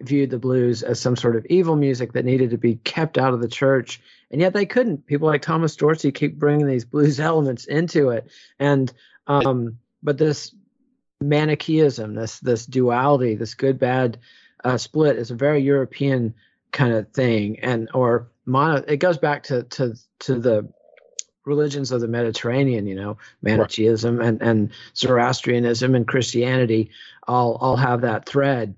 viewed 0.00 0.30
the 0.30 0.38
blues 0.38 0.82
as 0.82 0.98
some 1.00 1.16
sort 1.16 1.36
of 1.36 1.46
evil 1.46 1.76
music 1.76 2.12
that 2.12 2.24
needed 2.24 2.50
to 2.50 2.58
be 2.58 2.76
kept 2.76 3.18
out 3.18 3.34
of 3.34 3.40
the 3.40 3.48
church 3.48 4.00
and 4.32 4.40
yet 4.40 4.52
they 4.52 4.66
couldn't 4.66 5.06
people 5.06 5.28
like 5.28 5.42
thomas 5.42 5.76
dorsey 5.76 6.10
keep 6.10 6.38
bringing 6.38 6.66
these 6.66 6.84
blues 6.84 7.20
elements 7.30 7.66
into 7.66 8.10
it 8.10 8.30
and 8.58 8.92
um 9.26 9.78
but 10.02 10.18
this 10.18 10.54
manichaeism 11.20 12.14
this 12.14 12.40
this 12.40 12.66
duality 12.66 13.34
this 13.36 13.54
good 13.54 13.78
bad 13.78 14.18
uh, 14.64 14.76
split 14.76 15.16
is 15.16 15.30
a 15.30 15.36
very 15.36 15.60
european 15.60 16.34
kind 16.72 16.92
of 16.92 17.08
thing 17.12 17.60
and 17.60 17.88
or 17.94 18.28
mono 18.46 18.82
it 18.88 18.96
goes 18.96 19.18
back 19.18 19.44
to 19.44 19.62
to 19.64 19.94
to 20.18 20.38
the 20.38 20.68
religions 21.44 21.90
of 21.92 22.00
the 22.00 22.08
Mediterranean, 22.08 22.86
you 22.86 22.94
know, 22.94 23.18
Manichaeism 23.42 24.18
right. 24.18 24.28
and, 24.28 24.42
and 24.42 24.70
Zoroastrianism 24.96 25.94
and 25.94 26.06
Christianity 26.06 26.90
all 27.26 27.56
all 27.56 27.76
have 27.76 28.02
that 28.02 28.26
thread. 28.26 28.74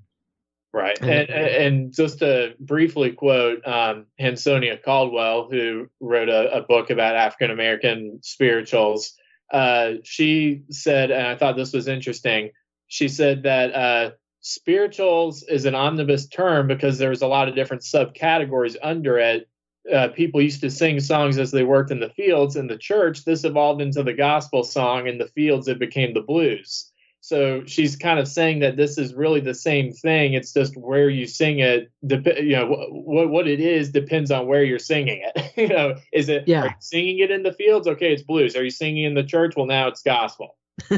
Right. 0.74 1.00
And, 1.00 1.30
and 1.30 1.92
just 1.92 2.18
to 2.18 2.54
briefly 2.58 3.12
quote 3.12 3.64
um, 3.64 4.06
Hansonia 4.18 4.76
Caldwell, 4.84 5.46
who 5.48 5.86
wrote 6.00 6.28
a, 6.28 6.52
a 6.52 6.62
book 6.62 6.90
about 6.90 7.14
African 7.14 7.52
American 7.52 8.18
spirituals, 8.24 9.14
uh, 9.52 9.92
she 10.02 10.64
said, 10.70 11.12
and 11.12 11.28
I 11.28 11.36
thought 11.36 11.54
this 11.56 11.72
was 11.72 11.86
interesting, 11.86 12.50
she 12.88 13.06
said 13.06 13.44
that 13.44 13.72
uh, 13.72 14.10
spirituals 14.40 15.44
is 15.44 15.64
an 15.64 15.76
omnibus 15.76 16.26
term 16.26 16.66
because 16.66 16.98
there's 16.98 17.22
a 17.22 17.28
lot 17.28 17.48
of 17.48 17.54
different 17.54 17.84
subcategories 17.84 18.74
under 18.82 19.16
it. 19.16 19.48
Uh, 19.92 20.08
people 20.08 20.42
used 20.42 20.62
to 20.62 20.70
sing 20.72 20.98
songs 20.98 21.38
as 21.38 21.52
they 21.52 21.62
worked 21.62 21.92
in 21.92 22.00
the 22.00 22.10
fields. 22.10 22.56
In 22.56 22.66
the 22.66 22.78
church, 22.78 23.24
this 23.24 23.44
evolved 23.44 23.80
into 23.80 24.02
the 24.02 24.12
gospel 24.12 24.64
song. 24.64 25.06
In 25.06 25.18
the 25.18 25.28
fields, 25.28 25.68
it 25.68 25.78
became 25.78 26.14
the 26.14 26.20
blues. 26.20 26.90
So 27.24 27.64
she's 27.64 27.96
kind 27.96 28.18
of 28.18 28.28
saying 28.28 28.58
that 28.58 28.76
this 28.76 28.98
is 28.98 29.14
really 29.14 29.40
the 29.40 29.54
same 29.54 29.94
thing. 29.94 30.34
It's 30.34 30.52
just 30.52 30.76
where 30.76 31.08
you 31.08 31.26
sing 31.26 31.58
it. 31.58 31.90
Dep- 32.06 32.36
you 32.36 32.52
know 32.52 32.66
what 32.90 33.30
what 33.30 33.48
it 33.48 33.60
is 33.60 33.90
depends 33.90 34.30
on 34.30 34.46
where 34.46 34.62
you're 34.62 34.78
singing 34.78 35.24
it. 35.34 35.52
you 35.56 35.68
know, 35.68 35.94
is 36.12 36.28
it 36.28 36.44
yeah. 36.46 36.74
singing 36.80 37.20
it 37.20 37.30
in 37.30 37.42
the 37.42 37.54
fields? 37.54 37.88
Okay, 37.88 38.12
it's 38.12 38.22
blues. 38.22 38.56
Are 38.56 38.62
you 38.62 38.68
singing 38.68 39.04
in 39.04 39.14
the 39.14 39.22
church? 39.22 39.54
Well, 39.56 39.64
now 39.64 39.88
it's 39.88 40.02
gospel. 40.02 40.58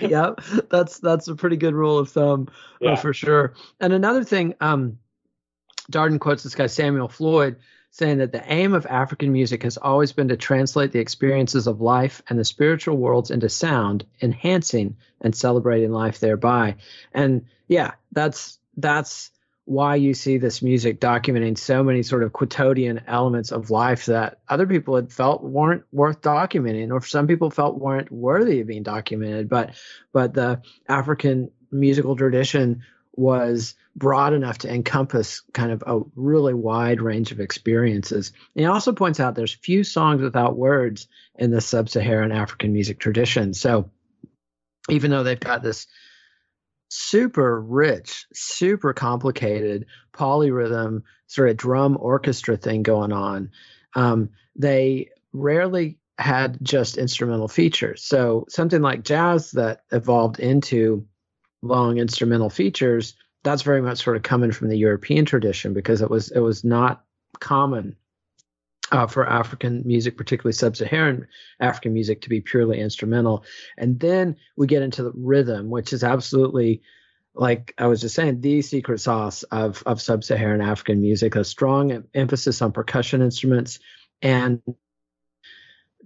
yep, 0.00 0.40
that's 0.68 0.98
that's 0.98 1.28
a 1.28 1.36
pretty 1.36 1.56
good 1.56 1.74
rule 1.74 1.96
of 1.96 2.10
thumb 2.10 2.48
uh, 2.50 2.54
yeah. 2.80 2.90
uh, 2.94 2.96
for 2.96 3.14
sure. 3.14 3.54
And 3.78 3.92
another 3.92 4.24
thing, 4.24 4.56
um, 4.60 4.98
Darden 5.92 6.18
quotes 6.18 6.42
this 6.42 6.56
guy 6.56 6.66
Samuel 6.66 7.06
Floyd 7.06 7.54
saying 7.96 8.18
that 8.18 8.30
the 8.30 8.52
aim 8.52 8.74
of 8.74 8.84
African 8.84 9.32
music 9.32 9.62
has 9.62 9.78
always 9.78 10.12
been 10.12 10.28
to 10.28 10.36
translate 10.36 10.92
the 10.92 10.98
experiences 10.98 11.66
of 11.66 11.80
life 11.80 12.22
and 12.28 12.38
the 12.38 12.44
spiritual 12.44 12.98
worlds 12.98 13.30
into 13.30 13.48
sound, 13.48 14.04
enhancing 14.20 14.96
and 15.22 15.34
celebrating 15.34 15.90
life 15.90 16.20
thereby. 16.20 16.76
And 17.14 17.46
yeah, 17.68 17.92
that's 18.12 18.58
that's 18.76 19.30
why 19.64 19.94
you 19.96 20.12
see 20.12 20.36
this 20.36 20.60
music 20.60 21.00
documenting 21.00 21.56
so 21.56 21.82
many 21.82 22.02
sort 22.02 22.22
of 22.22 22.34
quotidian 22.34 23.00
elements 23.06 23.50
of 23.50 23.70
life 23.70 24.06
that 24.06 24.40
other 24.46 24.66
people 24.66 24.94
had 24.94 25.10
felt 25.10 25.42
weren't 25.42 25.82
worth 25.90 26.20
documenting 26.20 26.92
or 26.92 27.00
some 27.00 27.26
people 27.26 27.50
felt 27.50 27.78
weren't 27.78 28.12
worthy 28.12 28.60
of 28.60 28.68
being 28.68 28.84
documented 28.84 29.48
but 29.48 29.74
but 30.12 30.34
the 30.34 30.62
african 30.88 31.50
musical 31.72 32.14
tradition 32.14 32.84
was 33.16 33.74
broad 33.96 34.34
enough 34.34 34.58
to 34.58 34.72
encompass 34.72 35.40
kind 35.54 35.72
of 35.72 35.82
a 35.86 36.00
really 36.14 36.52
wide 36.52 37.00
range 37.00 37.32
of 37.32 37.40
experiences. 37.40 38.32
And 38.54 38.60
he 38.60 38.66
also 38.66 38.92
points 38.92 39.18
out 39.18 39.34
there's 39.34 39.54
few 39.54 39.84
songs 39.84 40.20
without 40.20 40.56
words 40.56 41.08
in 41.36 41.50
the 41.50 41.62
sub-Saharan 41.62 42.30
African 42.30 42.74
music 42.74 42.98
tradition. 42.98 43.54
So 43.54 43.90
even 44.90 45.10
though 45.10 45.22
they've 45.22 45.40
got 45.40 45.62
this 45.62 45.86
super 46.90 47.60
rich, 47.60 48.26
super 48.34 48.92
complicated 48.92 49.86
polyrhythm 50.12 51.02
sort 51.26 51.48
of 51.48 51.56
drum 51.56 51.96
orchestra 51.98 52.56
thing 52.56 52.82
going 52.82 53.12
on, 53.12 53.50
um, 53.94 54.28
they 54.54 55.08
rarely 55.32 55.98
had 56.18 56.58
just 56.62 56.98
instrumental 56.98 57.48
features. 57.48 58.04
So 58.04 58.44
something 58.50 58.82
like 58.82 59.04
jazz 59.04 59.52
that 59.52 59.80
evolved 59.90 60.38
into 60.38 61.06
long 61.62 61.98
instrumental 61.98 62.50
features 62.50 63.16
that's 63.46 63.62
very 63.62 63.80
much 63.80 64.02
sort 64.02 64.16
of 64.16 64.24
coming 64.24 64.50
from 64.50 64.68
the 64.68 64.76
European 64.76 65.24
tradition 65.24 65.72
because 65.72 66.02
it 66.02 66.10
was 66.10 66.32
it 66.32 66.40
was 66.40 66.64
not 66.64 67.04
common 67.38 67.96
uh, 68.90 69.06
for 69.06 69.28
African 69.28 69.82
music, 69.86 70.16
particularly 70.16 70.52
sub-Saharan 70.52 71.28
African 71.60 71.94
music, 71.94 72.22
to 72.22 72.28
be 72.28 72.40
purely 72.40 72.80
instrumental. 72.80 73.44
And 73.78 74.00
then 74.00 74.36
we 74.56 74.66
get 74.66 74.82
into 74.82 75.04
the 75.04 75.12
rhythm, 75.14 75.70
which 75.70 75.92
is 75.92 76.02
absolutely 76.02 76.82
like 77.34 77.72
I 77.78 77.86
was 77.86 78.00
just 78.00 78.14
saying, 78.16 78.40
the 78.40 78.62
secret 78.62 79.00
sauce 79.00 79.44
of 79.44 79.80
of 79.86 80.02
sub-Saharan 80.02 80.60
African 80.60 81.00
music, 81.00 81.36
a 81.36 81.44
strong 81.44 82.04
emphasis 82.14 82.60
on 82.62 82.72
percussion 82.72 83.22
instruments. 83.22 83.78
And 84.22 84.60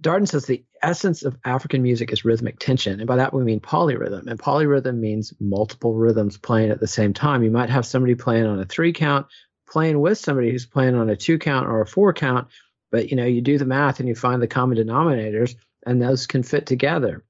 Darden 0.01 0.27
says 0.27 0.45
the 0.45 0.63
essence 0.81 1.23
of 1.23 1.37
African 1.45 1.83
music 1.83 2.11
is 2.11 2.25
rhythmic 2.25 2.57
tension. 2.59 2.99
And 2.99 3.07
by 3.07 3.17
that 3.17 3.33
we 3.33 3.43
mean 3.43 3.59
polyrhythm. 3.59 4.27
And 4.27 4.39
polyrhythm 4.39 4.97
means 4.97 5.33
multiple 5.39 5.93
rhythms 5.93 6.37
playing 6.37 6.71
at 6.71 6.79
the 6.79 6.87
same 6.87 7.13
time. 7.13 7.43
You 7.43 7.51
might 7.51 7.69
have 7.69 7.85
somebody 7.85 8.15
playing 8.15 8.45
on 8.45 8.59
a 8.59 8.65
three 8.65 8.93
count, 8.93 9.27
playing 9.69 9.99
with 9.99 10.17
somebody 10.17 10.51
who's 10.51 10.65
playing 10.65 10.95
on 10.95 11.09
a 11.09 11.15
two 11.15 11.37
count 11.37 11.67
or 11.67 11.81
a 11.81 11.85
four 11.85 12.13
count. 12.13 12.47
But 12.91 13.09
you 13.09 13.15
know, 13.15 13.25
you 13.25 13.41
do 13.41 13.57
the 13.57 13.65
math 13.65 13.99
and 13.99 14.09
you 14.09 14.15
find 14.15 14.41
the 14.41 14.47
common 14.47 14.77
denominators, 14.77 15.55
and 15.85 16.01
those 16.01 16.27
can 16.27 16.43
fit 16.43 16.65
together. 16.65 17.23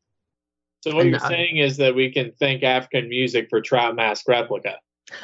So 0.82 0.96
what 0.96 1.02
and, 1.02 1.12
you're 1.12 1.24
uh, 1.24 1.28
saying 1.28 1.58
is 1.58 1.78
that 1.78 1.94
we 1.94 2.12
can 2.12 2.32
thank 2.40 2.64
African 2.64 3.10
music 3.10 3.48
for 3.50 3.62
Trout 3.62 3.96
Mask 3.96 4.28
replica. 4.28 4.80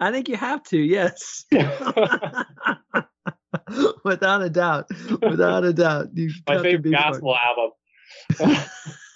I 0.00 0.10
think 0.10 0.28
you 0.28 0.36
have 0.36 0.62
to, 0.64 0.78
yes. 0.78 1.46
without 4.04 4.42
a 4.42 4.50
doubt, 4.50 4.88
without 5.22 5.64
a 5.64 5.72
doubt. 5.72 6.08
You 6.14 6.30
My 6.48 6.62
favorite 6.62 6.92
gospel 6.92 7.36
album. 7.36 7.70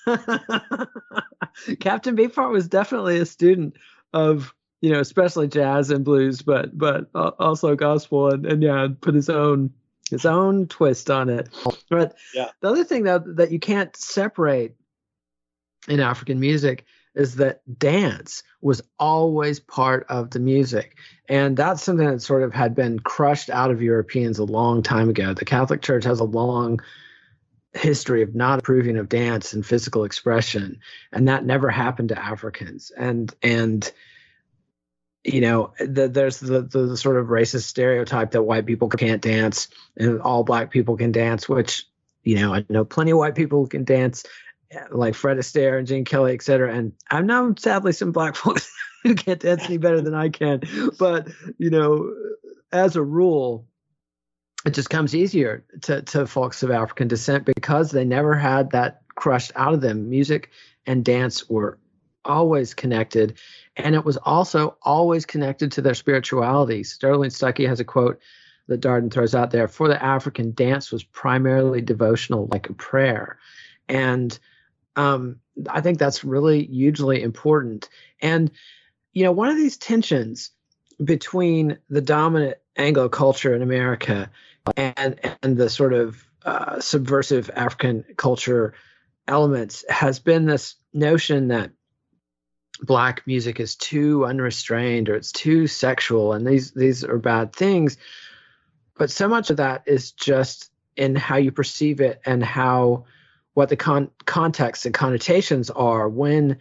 Captain 1.80 2.16
Beefheart 2.16 2.50
was 2.50 2.68
definitely 2.68 3.18
a 3.18 3.26
student 3.26 3.76
of 4.12 4.54
you 4.80 4.90
know 4.90 5.00
especially 5.00 5.48
jazz 5.48 5.90
and 5.90 6.04
blues, 6.04 6.42
but 6.42 6.76
but 6.76 7.09
also 7.14 7.74
gospel 7.74 8.32
and 8.32 8.46
and 8.46 8.62
yeah, 8.62 8.88
put 9.00 9.14
his 9.14 9.28
own 9.28 9.72
his 10.11 10.24
own 10.24 10.66
twist 10.68 11.11
on 11.11 11.28
it. 11.28 11.48
But 11.90 12.14
yeah. 12.34 12.50
the 12.61 12.68
other 12.68 12.84
thing 12.84 13.04
that 13.04 13.36
that 13.36 13.50
you 13.50 13.59
can't 13.59 13.94
separate 13.96 14.74
in 15.88 16.00
African 16.00 16.40
music 16.40 16.84
is 17.17 17.37
that 17.37 17.62
dance 17.79 18.43
was 18.61 18.83
always 18.99 19.59
part 19.59 20.07
of 20.09 20.31
the 20.31 20.39
music. 20.39 20.97
And 21.29 21.57
that's 21.57 21.83
something 21.83 22.07
that 22.07 22.21
sort 22.21 22.43
of 22.43 22.53
had 22.53 22.75
been 22.75 23.01
crushed 23.01 23.51
out 23.51 23.71
of 23.71 23.83
Europeans 23.83 24.39
a 24.39 24.45
long 24.45 24.83
time 24.83 25.09
ago. 25.09 25.35
The 25.35 25.47
Catholic 25.47 25.83
Church 25.83 26.05
has 26.05 26.21
a 26.21 26.25
long 26.25 26.81
history 27.73 28.23
of 28.23 28.35
not 28.35 28.59
approving 28.59 28.99
of 28.99 29.09
dance 29.09 29.55
and 29.55 29.64
physical 29.64 30.05
expression, 30.05 30.79
and 31.12 31.29
that 31.29 31.45
never 31.45 31.71
happened 31.71 32.11
to 32.11 32.19
Africans. 32.19 32.93
And 32.97 33.35
and 33.43 33.91
you 35.25 35.41
know, 35.41 35.73
the, 35.81 36.07
there's 36.07 36.39
the, 36.39 36.62
the, 36.62 36.87
the 36.87 36.97
sort 36.97 37.17
of 37.17 37.27
racist 37.27 37.64
stereotype 37.64 38.31
that 38.31 38.43
white 38.43 38.64
people 38.64 38.89
can't 38.89 39.21
dance 39.21 39.67
and 39.97 40.21
all 40.21 40.45
black 40.45 40.71
people 40.71 40.97
can 40.97 41.11
dance, 41.11 41.49
which 41.49 41.87
you 42.23 42.37
know, 42.37 42.55
I 42.55 42.64
know 42.69 42.85
plenty 42.85 43.12
of 43.12 43.19
white 43.19 43.35
people 43.35 43.67
can 43.67 43.85
dance 43.85 44.25
like 44.91 45.14
Fred 45.14 45.39
Astaire 45.39 45.79
and 45.79 45.87
Gene 45.87 46.05
Kelly, 46.05 46.35
et 46.35 46.43
cetera. 46.43 46.75
And 46.75 46.93
I 47.11 47.21
know 47.23 47.55
sadly 47.59 47.93
some 47.93 48.12
black 48.12 48.37
folks 48.37 48.73
who 49.03 49.14
can't 49.14 49.41
dance 49.41 49.64
any 49.64 49.79
better 49.79 50.01
than 50.01 50.14
I 50.14 50.29
can. 50.29 50.62
But, 50.99 51.29
you 51.59 51.71
know, 51.71 52.12
as 52.73 52.97
a 52.97 53.03
rule, 53.03 53.67
it 54.64 54.75
just 54.75 54.91
comes 54.91 55.14
easier 55.14 55.64
to, 55.83 56.03
to 56.03 56.27
folks 56.27 56.62
of 56.62 56.71
African 56.71 57.09
descent 57.09 57.45
because 57.45 57.91
they 57.91 58.05
never 58.05 58.35
had 58.35 58.71
that 58.73 59.03
crushed 59.14 59.53
out 59.55 59.75
of 59.75 59.81
them. 59.81 60.11
Music 60.11 60.51
and 60.87 61.05
dance 61.05 61.49
were 61.49 61.79
always 62.25 62.75
connected. 62.75 63.39
And 63.77 63.95
it 63.95 64.05
was 64.05 64.17
also 64.17 64.77
always 64.83 65.27
connected 65.27 65.73
to 65.73 65.83
their 65.83 65.95
spirituality. 65.95 66.83
Sterling 66.83 67.31
Stuckey 67.31 67.69
has 67.69 67.81
a 67.81 67.85
quote 67.85 68.21
that 68.69 68.81
Darden 68.81 69.12
throws 69.12 69.35
out 69.35 69.51
there 69.51 69.69
for 69.69 69.89
the 69.89 70.03
African, 70.03 70.53
dance 70.53 70.91
was 70.91 71.05
primarily 71.05 71.81
devotional, 71.81 72.49
like 72.51 72.69
a 72.69 72.75
prayer. 72.75 73.39
And 73.89 74.37
um, 74.97 75.40
I 75.68 75.80
think 75.80 75.99
that's 75.99 76.24
really 76.24 76.66
hugely 76.66 77.22
important. 77.22 77.88
And, 78.20 78.51
you 79.12 79.24
know, 79.24 79.32
one 79.32 79.49
of 79.49 79.57
these 79.57 79.76
tensions 79.76 80.51
between 81.03 81.78
the 81.88 82.01
dominant 82.01 82.59
Anglo 82.76 83.09
culture 83.09 83.55
in 83.55 83.62
America 83.62 84.30
and, 84.76 85.20
and 85.42 85.57
the 85.57 85.70
sort 85.70 85.92
of 85.92 86.24
uh, 86.44 86.80
subversive 86.80 87.51
African 87.55 88.05
culture 88.16 88.74
elements 89.28 89.84
has 89.88 90.18
been 90.18 90.47
this 90.47 90.76
notion 90.92 91.49
that 91.49 91.70
black 92.82 93.26
music 93.26 93.59
is 93.59 93.74
too 93.74 94.24
unrestrained 94.24 95.09
or 95.09 95.14
it's 95.14 95.32
too 95.32 95.66
sexual 95.66 96.34
and 96.34 96.47
these 96.47 96.72
these 96.72 97.03
are 97.03 97.18
bad 97.18 97.55
things 97.55 97.97
but 98.99 99.11
so 99.11 99.28
much 99.28 99.49
of 99.49 99.57
that 99.57 99.82
is 99.86 100.12
just 100.12 100.70
in 100.94 101.16
how 101.16 101.36
you 101.36 101.51
perceive 101.51 102.01
it 102.01 102.20
and 102.26 102.44
how 102.44 103.05
what 103.57 103.70
the 103.70 103.76
con- 103.76 104.11
context 104.26 104.84
and 104.84 104.94
connotations 104.94 105.70
are 105.70 106.11
when 106.11 106.59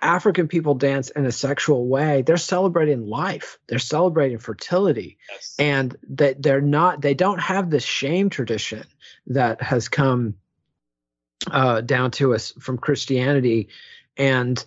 African 0.00 0.46
people 0.46 0.76
dance 0.76 1.10
in 1.10 1.26
a 1.26 1.32
sexual 1.32 1.88
way, 1.88 2.22
they're 2.22 2.36
celebrating 2.36 3.04
life. 3.04 3.58
They're 3.66 3.80
celebrating 3.80 4.38
fertility. 4.38 5.18
Yes. 5.28 5.56
And 5.58 5.96
that 6.10 6.40
they're 6.40 6.60
not 6.60 7.00
they 7.00 7.14
don't 7.14 7.40
have 7.40 7.68
this 7.68 7.82
shame 7.82 8.30
tradition 8.30 8.84
that 9.26 9.60
has 9.60 9.88
come 9.88 10.34
uh, 11.50 11.80
down 11.80 12.12
to 12.12 12.32
us 12.32 12.52
from 12.60 12.78
Christianity. 12.78 13.66
And 14.16 14.64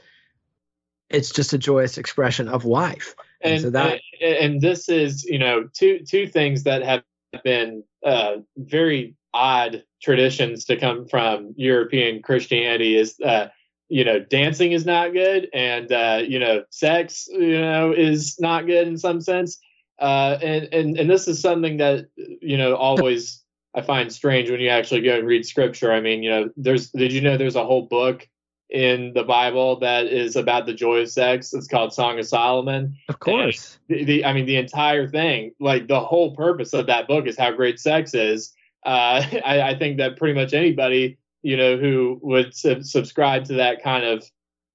it's 1.09 1.32
just 1.32 1.53
a 1.53 1.57
joyous 1.57 1.97
expression 1.97 2.49
of 2.49 2.65
life. 2.65 3.15
And, 3.39 3.53
and 3.53 3.61
so 3.61 3.69
that 3.69 4.01
and, 4.19 4.36
and, 4.36 4.61
this 4.61 4.89
is, 4.89 5.23
you 5.23 5.39
know, 5.39 5.69
two 5.71 5.99
two 6.05 6.27
things 6.27 6.63
that 6.63 6.84
have 6.84 7.03
been 7.41 7.86
uh, 8.03 8.39
very 8.57 9.15
odd 9.34 9.86
traditions 10.02 10.66
to 10.66 10.78
come 10.78 11.08
from 11.08 11.54
European 11.58 12.22
Christianity 12.22 12.97
is 12.97 13.20
uh, 13.22 13.47
you 13.89 14.04
know 14.04 14.20
dancing 14.20 14.72
is 14.72 14.86
not 14.86 15.14
good 15.14 15.49
and 15.54 15.91
uh, 15.91 16.22
you 16.26 16.39
know 16.39 16.64
sex 16.70 17.28
you 17.32 17.60
know 17.60 17.91
is 17.91 18.39
not 18.39 18.66
good 18.66 18.88
in 18.88 18.97
some 18.97 19.22
sense 19.22 19.60
uh, 19.99 20.38
and 20.41 20.70
and 20.74 20.97
and 20.97 21.10
this 21.10 21.28
is 21.28 21.39
something 21.39 21.78
that 21.78 22.08
you 22.16 22.58
know 22.58 22.76
always 22.76 23.43
I 23.74 23.82
find 23.82 24.12
strange 24.12 24.49
when 24.49 24.60
you 24.60 24.70
actually 24.70 25.02
go 25.02 25.18
and 25.18 25.28
read 25.28 25.45
scripture. 25.45 25.91
I 25.91 26.02
mean 26.02 26.24
you 26.24 26.30
know 26.30 26.49
there's 26.58 26.89
did 26.89 27.14
you 27.14 27.22
know 27.22 27.38
there's 27.38 27.56
a 27.56 27.66
whole 27.66 27.84
book 27.84 28.28
in 28.72 29.12
the 29.14 29.24
Bible 29.24 29.80
that 29.80 30.08
is 30.08 30.36
about 30.36 30.66
the 30.66 30.74
joy 30.74 31.02
of 31.02 31.10
sex. 31.10 31.54
It's 31.54 31.68
called 31.68 31.93
Song 31.93 32.18
of 32.18 32.26
Solomon. 32.26 32.95
Of 33.10 33.20
course. 33.20 33.78
The, 33.89 34.06
the, 34.06 34.26
I 34.26 34.32
mean, 34.32 34.45
the 34.45 34.56
entire 34.56 35.10
thing, 35.10 35.52
like 35.60 35.89
the 35.89 35.99
whole 35.99 36.34
purpose 36.38 36.74
of 36.74 36.88
that 36.88 37.06
book 37.06 37.28
is 37.28 37.38
how 37.38 37.52
great 37.52 37.82
sex 37.82 38.14
is 38.14 38.54
uh, 38.86 39.23
I, 39.45 39.61
I, 39.61 39.77
think 39.77 39.97
that 39.97 40.17
pretty 40.17 40.34
much 40.34 40.53
anybody 40.53 41.17
you 41.43 41.57
know 41.57 41.77
who 41.77 42.19
would 42.21 42.53
sub- 42.55 42.84
subscribe 42.84 43.45
to 43.45 43.53
that 43.53 43.84
kind 43.84 44.05
of 44.05 44.23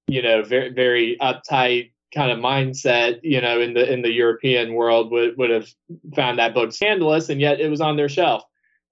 you 0.07 0.21
know 0.21 0.43
very 0.43 0.69
very 0.69 1.17
uptight 1.21 1.91
kind 2.13 2.31
of 2.31 2.39
mindset 2.39 3.19
you 3.23 3.41
know 3.41 3.59
in 3.59 3.73
the 3.73 3.91
in 3.91 4.01
the 4.01 4.11
European 4.11 4.73
world 4.73 5.11
would 5.11 5.37
would 5.37 5.49
have 5.49 5.67
found 6.15 6.39
that 6.39 6.53
book 6.53 6.71
scandalous 6.71 7.29
and 7.29 7.41
yet 7.41 7.59
it 7.59 7.69
was 7.69 7.81
on 7.81 7.97
their 7.97 8.09
shelf 8.09 8.43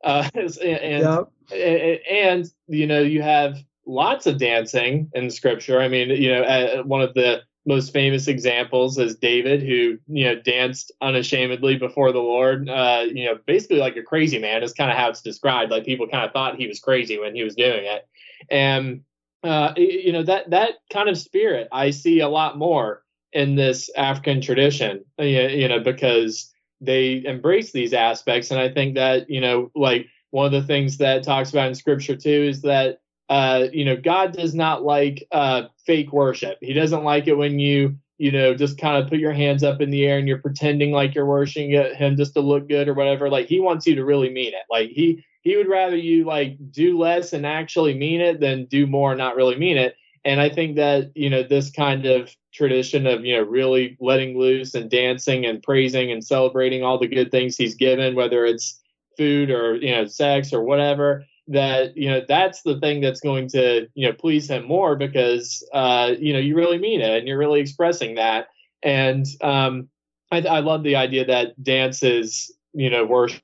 uh, 0.03 0.27
and 0.35 0.55
yep. 0.61 1.31
and, 1.51 1.99
and 2.09 2.45
you 2.67 2.85
know 2.85 3.01
you 3.01 3.21
have 3.21 3.57
lots 3.85 4.25
of 4.25 4.37
dancing 4.37 5.09
in 5.13 5.29
scripture 5.29 5.79
I 5.79 5.87
mean 5.87 6.09
you 6.09 6.29
know 6.29 6.43
uh, 6.43 6.83
one 6.83 7.01
of 7.01 7.13
the 7.13 7.41
most 7.65 7.91
famous 7.91 8.27
examples 8.27 8.97
is 8.97 9.15
David, 9.15 9.61
who 9.61 9.97
you 10.07 10.25
know 10.25 10.35
danced 10.35 10.91
unashamedly 11.01 11.77
before 11.77 12.11
the 12.11 12.19
Lord. 12.19 12.69
Uh, 12.69 13.05
you 13.07 13.25
know, 13.25 13.39
basically 13.45 13.77
like 13.77 13.97
a 13.97 14.03
crazy 14.03 14.39
man 14.39 14.63
is 14.63 14.73
kind 14.73 14.91
of 14.91 14.97
how 14.97 15.09
it's 15.09 15.21
described. 15.21 15.71
Like 15.71 15.85
people 15.85 16.07
kind 16.07 16.25
of 16.25 16.31
thought 16.31 16.57
he 16.57 16.67
was 16.67 16.79
crazy 16.79 17.19
when 17.19 17.35
he 17.35 17.43
was 17.43 17.55
doing 17.55 17.85
it, 17.85 18.07
and 18.49 19.01
uh, 19.43 19.73
you 19.77 20.13
know 20.13 20.23
that 20.23 20.49
that 20.51 20.75
kind 20.91 21.09
of 21.09 21.17
spirit 21.17 21.67
I 21.71 21.89
see 21.89 22.19
a 22.19 22.29
lot 22.29 22.57
more 22.57 23.03
in 23.33 23.55
this 23.55 23.89
African 23.95 24.41
tradition. 24.41 25.03
You 25.17 25.67
know, 25.67 25.79
because 25.79 26.53
they 26.81 27.23
embrace 27.25 27.71
these 27.71 27.93
aspects, 27.93 28.51
and 28.51 28.59
I 28.59 28.69
think 28.69 28.95
that 28.95 29.29
you 29.29 29.41
know, 29.41 29.71
like 29.75 30.07
one 30.29 30.45
of 30.45 30.51
the 30.51 30.67
things 30.67 30.97
that 30.97 31.23
talks 31.23 31.49
about 31.49 31.69
in 31.69 31.75
Scripture 31.75 32.15
too 32.15 32.29
is 32.29 32.61
that 32.61 32.99
uh, 33.29 33.67
you 33.73 33.85
know, 33.85 33.95
God 33.95 34.33
does 34.33 34.53
not 34.53 34.83
like 34.83 35.27
uh, 35.31 35.63
fake 35.85 36.13
worship. 36.13 36.57
He 36.61 36.73
doesn't 36.73 37.03
like 37.03 37.27
it 37.27 37.35
when 37.35 37.59
you, 37.59 37.97
you 38.17 38.31
know, 38.31 38.53
just 38.53 38.77
kind 38.77 39.01
of 39.01 39.09
put 39.09 39.19
your 39.19 39.33
hands 39.33 39.63
up 39.63 39.81
in 39.81 39.89
the 39.89 40.05
air 40.05 40.19
and 40.19 40.27
you're 40.27 40.37
pretending 40.37 40.91
like 40.91 41.15
you're 41.15 41.25
worshiping 41.25 41.71
Him 41.71 42.15
just 42.15 42.33
to 42.35 42.39
look 42.39 42.69
good 42.69 42.87
or 42.87 42.93
whatever. 42.93 43.29
Like 43.29 43.47
He 43.47 43.59
wants 43.59 43.87
you 43.87 43.95
to 43.95 44.05
really 44.05 44.29
mean 44.29 44.53
it. 44.53 44.63
Like 44.69 44.89
He 44.89 45.25
He 45.41 45.57
would 45.57 45.67
rather 45.67 45.95
you 45.95 46.25
like 46.25 46.57
do 46.71 46.97
less 46.97 47.33
and 47.33 47.45
actually 47.45 47.95
mean 47.95 48.21
it 48.21 48.39
than 48.39 48.65
do 48.65 48.85
more 48.85 49.11
and 49.11 49.17
not 49.17 49.35
really 49.35 49.57
mean 49.57 49.77
it. 49.77 49.95
And 50.23 50.39
I 50.39 50.49
think 50.49 50.75
that 50.75 51.11
you 51.15 51.29
know 51.29 51.43
this 51.43 51.71
kind 51.71 52.05
of 52.05 52.29
tradition 52.53 53.07
of 53.07 53.25
you 53.25 53.35
know 53.35 53.43
really 53.43 53.97
letting 53.99 54.37
loose 54.37 54.75
and 54.75 54.89
dancing 54.89 55.45
and 55.45 55.61
praising 55.63 56.11
and 56.11 56.23
celebrating 56.23 56.83
all 56.83 56.99
the 56.99 57.07
good 57.07 57.31
things 57.31 57.57
He's 57.57 57.75
given, 57.75 58.15
whether 58.15 58.45
it's 58.45 58.79
food 59.17 59.49
or 59.49 59.75
you 59.77 59.91
know 59.91 60.05
sex 60.05 60.53
or 60.53 60.61
whatever 60.61 61.25
that 61.47 61.95
you 61.95 62.09
know 62.09 62.21
that's 62.27 62.63
the 62.63 62.79
thing 62.79 63.01
that's 63.01 63.19
going 63.19 63.47
to 63.49 63.87
you 63.93 64.07
know 64.07 64.13
please 64.13 64.49
him 64.49 64.65
more 64.65 64.95
because 64.95 65.67
uh, 65.73 66.13
you 66.17 66.33
know 66.33 66.39
you 66.39 66.55
really 66.55 66.77
mean 66.77 67.01
it 67.01 67.19
and 67.19 67.27
you're 67.27 67.37
really 67.37 67.59
expressing 67.59 68.15
that. 68.15 68.47
And 68.83 69.25
um, 69.41 69.89
I, 70.31 70.41
I 70.41 70.59
love 70.59 70.83
the 70.83 70.95
idea 70.95 71.25
that 71.25 71.61
dance 71.63 72.03
is 72.03 72.53
you 72.73 72.89
know 72.89 73.05
worship 73.05 73.41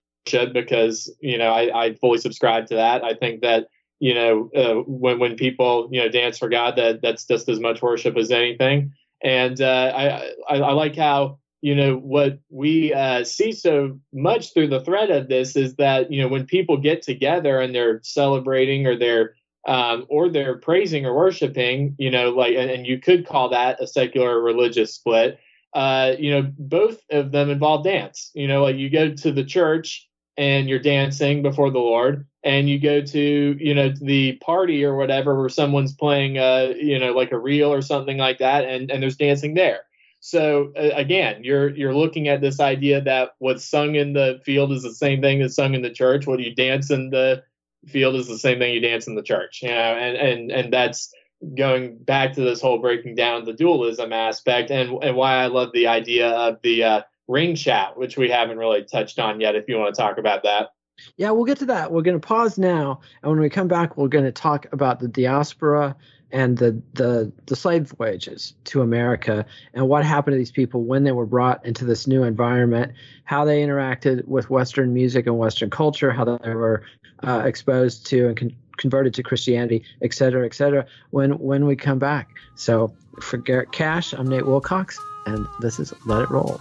because 0.54 1.14
you 1.20 1.38
know 1.38 1.52
I, 1.52 1.86
I 1.86 1.93
fully 1.95 2.18
subscribe 2.18 2.68
to 2.68 2.76
that. 2.76 3.04
I 3.04 3.14
think 3.14 3.41
that 3.41 3.68
you 3.99 4.14
know 4.14 4.49
uh, 4.56 4.84
when 4.88 5.20
when 5.20 5.36
people 5.36 5.89
you 5.91 6.02
know 6.02 6.10
dance 6.10 6.38
for 6.38 6.49
God, 6.49 6.76
that 6.78 7.02
that's 7.02 7.26
just 7.26 7.49
as 7.49 7.60
much 7.60 7.82
worship 7.82 8.18
as 8.18 8.32
anything. 8.32 8.93
And 9.24 9.62
uh, 9.62 9.91
I, 9.95 10.32
I 10.49 10.60
I 10.60 10.72
like 10.72 10.95
how 10.95 11.38
you 11.62 11.76
know 11.76 11.95
what 11.95 12.39
we 12.49 12.93
uh, 12.93 13.24
see 13.24 13.51
so 13.51 13.99
much 14.14 14.53
through 14.53 14.68
the 14.68 14.82
thread 14.82 15.12
of 15.12 15.30
this 15.30 15.55
is 15.55 15.76
that 15.76 16.12
you 16.12 16.22
know 16.22 16.28
when 16.28 16.45
people 16.45 16.78
get 16.78 17.01
together 17.03 17.59
and 17.59 17.74
they're 17.74 18.01
celebrating 18.03 18.88
or 18.88 18.97
they're 18.97 19.36
um, 19.68 20.07
or 20.09 20.30
they're 20.30 20.57
praising 20.57 21.05
or 21.05 21.16
worshiping 21.16 21.95
you 21.97 22.12
know 22.12 22.32
like 22.32 22.55
and, 22.55 22.70
and 22.70 22.88
you 22.88 22.99
could 22.99 23.28
call 23.28 23.49
that 23.49 23.82
a 23.82 23.88
secular 23.88 24.41
religious 24.41 24.93
split 24.95 25.39
uh, 25.74 26.14
you 26.20 26.32
know 26.32 26.51
both 26.57 26.99
of 27.12 27.32
them 27.32 27.49
involve 27.49 27.84
dance. 27.84 28.32
You 28.34 28.47
know 28.47 28.64
like 28.64 28.76
you 28.76 28.89
go 28.89 29.14
to 29.14 29.32
the 29.32 29.45
church 29.45 30.07
and 30.38 30.68
you're 30.68 30.80
dancing 30.80 31.41
before 31.43 31.70
the 31.72 31.80
lord 31.80 32.26
and 32.43 32.70
you 32.70 32.80
go 32.80 33.01
to 33.01 33.55
you 33.59 33.76
know 33.76 33.91
the 34.01 34.34
party 34.38 34.84
or 34.84 34.95
whatever 34.95 35.38
where 35.38 35.49
someone's 35.49 35.93
playing 35.93 36.38
uh 36.38 36.74
you 36.78 36.97
know 36.97 37.12
like 37.12 37.32
a 37.32 37.38
reel 37.38 37.72
or 37.72 37.82
something 37.82 38.18
like 38.18 38.39
that 38.39 38.64
and 38.66 38.89
and 38.89 39.03
there's 39.03 39.18
dancing 39.18 39.53
there 39.53 39.82
so 40.22 40.72
uh, 40.78 40.91
again, 40.93 41.43
you're 41.43 41.69
you're 41.69 41.95
looking 41.95 42.28
at 42.28 42.41
this 42.41 42.59
idea 42.59 43.01
that 43.01 43.32
what's 43.39 43.65
sung 43.65 43.95
in 43.95 44.13
the 44.13 44.39
field 44.45 44.72
is 44.72 44.84
the 44.84 44.93
same 44.93 45.19
thing 45.19 45.39
that's 45.39 45.55
sung 45.55 45.74
in 45.74 45.82
the 45.82 45.89
church. 45.89 46.28
What 46.28 46.39
you 46.39 46.53
dance 46.53 46.91
in 46.91 47.09
the 47.09 47.43
field 47.88 48.15
is 48.15 48.28
the 48.28 48.38
same 48.38 48.59
thing 48.59 48.72
you 48.72 48.80
dance 48.80 49.07
in 49.07 49.15
the 49.15 49.24
church. 49.24 49.61
You 49.63 49.69
know, 49.69 49.74
and 49.74 50.15
and 50.15 50.51
and 50.51 50.72
that's 50.72 51.11
going 51.57 51.97
back 51.97 52.34
to 52.34 52.41
this 52.41 52.61
whole 52.61 52.78
breaking 52.78 53.15
down 53.15 53.45
the 53.45 53.53
dualism 53.53 54.13
aspect 54.13 54.69
and 54.69 55.03
and 55.03 55.15
why 55.15 55.38
I 55.38 55.47
love 55.47 55.72
the 55.74 55.88
idea 55.88 56.30
of 56.30 56.61
the 56.61 56.84
uh, 56.84 57.01
ring 57.28 57.55
shout, 57.55 57.97
which 57.97 58.15
we 58.15 58.30
haven't 58.30 58.59
really 58.59 58.84
touched 58.84 59.17
on 59.17 59.41
yet. 59.41 59.55
If 59.55 59.67
you 59.67 59.78
want 59.78 59.95
to 59.95 59.99
talk 59.99 60.19
about 60.19 60.43
that. 60.43 60.69
Yeah, 61.17 61.32
we'll 61.32 61.45
get 61.45 61.57
to 61.59 61.65
that. 61.65 61.91
We're 61.91 62.03
going 62.03 62.22
to 62.22 62.28
pause 62.28 62.59
now, 62.59 63.01
and 63.24 63.32
when 63.32 63.39
we 63.39 63.49
come 63.49 63.67
back, 63.67 63.97
we're 63.97 64.07
going 64.07 64.26
to 64.26 64.32
talk 64.32 64.67
about 64.72 64.99
the 64.99 65.07
diaspora 65.07 65.95
and 66.32 66.58
the, 66.58 66.82
the 66.94 67.32
the 67.46 67.56
slave 67.56 67.94
voyages 67.98 68.54
to 68.66 68.82
America 68.82 69.46
and 69.74 69.88
what 69.88 70.06
happened 70.06 70.34
to 70.34 70.38
these 70.38 70.52
people 70.52 70.84
when 70.84 71.04
they 71.04 71.12
were 71.12 71.26
brought 71.26 71.66
into 71.66 71.86
this 71.86 72.08
new 72.08 72.24
environment, 72.24 72.94
how 73.24 73.46
they 73.46 73.62
interacted 73.62 74.26
with 74.26 74.50
Western 74.50 74.94
music 74.94 75.28
and 75.28 75.38
Western 75.38 75.70
culture, 75.70 76.12
how 76.12 76.26
they 76.26 76.54
were 76.54 76.84
uh, 77.24 77.44
exposed 77.46 78.06
to 78.08 78.28
and 78.28 78.38
con- 78.38 78.56
converted 78.78 79.14
to 79.14 79.24
Christianity, 79.24 79.84
et 80.02 80.14
cetera, 80.14 80.46
et 80.46 80.54
cetera. 80.54 80.86
When 81.12 81.32
when 81.40 81.66
we 81.66 81.76
come 81.76 82.00
back, 82.00 82.30
so 82.56 82.94
for 83.22 83.38
Garrett 83.38 83.72
Cash, 83.72 84.14
I'm 84.14 84.28
Nate 84.28 84.46
Wilcox, 84.46 84.98
and 85.26 85.46
this 85.60 85.80
is 85.80 85.94
Let 86.06 86.24
It 86.24 86.32
Roll. 86.32 86.60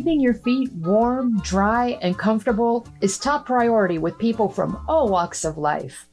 Keeping 0.00 0.20
your 0.22 0.32
feet 0.32 0.72
warm, 0.72 1.38
dry, 1.40 1.98
and 2.00 2.16
comfortable 2.16 2.88
is 3.02 3.18
top 3.18 3.44
priority 3.44 3.98
with 3.98 4.16
people 4.16 4.48
from 4.48 4.82
all 4.88 5.10
walks 5.10 5.44
of 5.44 5.58
life. 5.58 6.08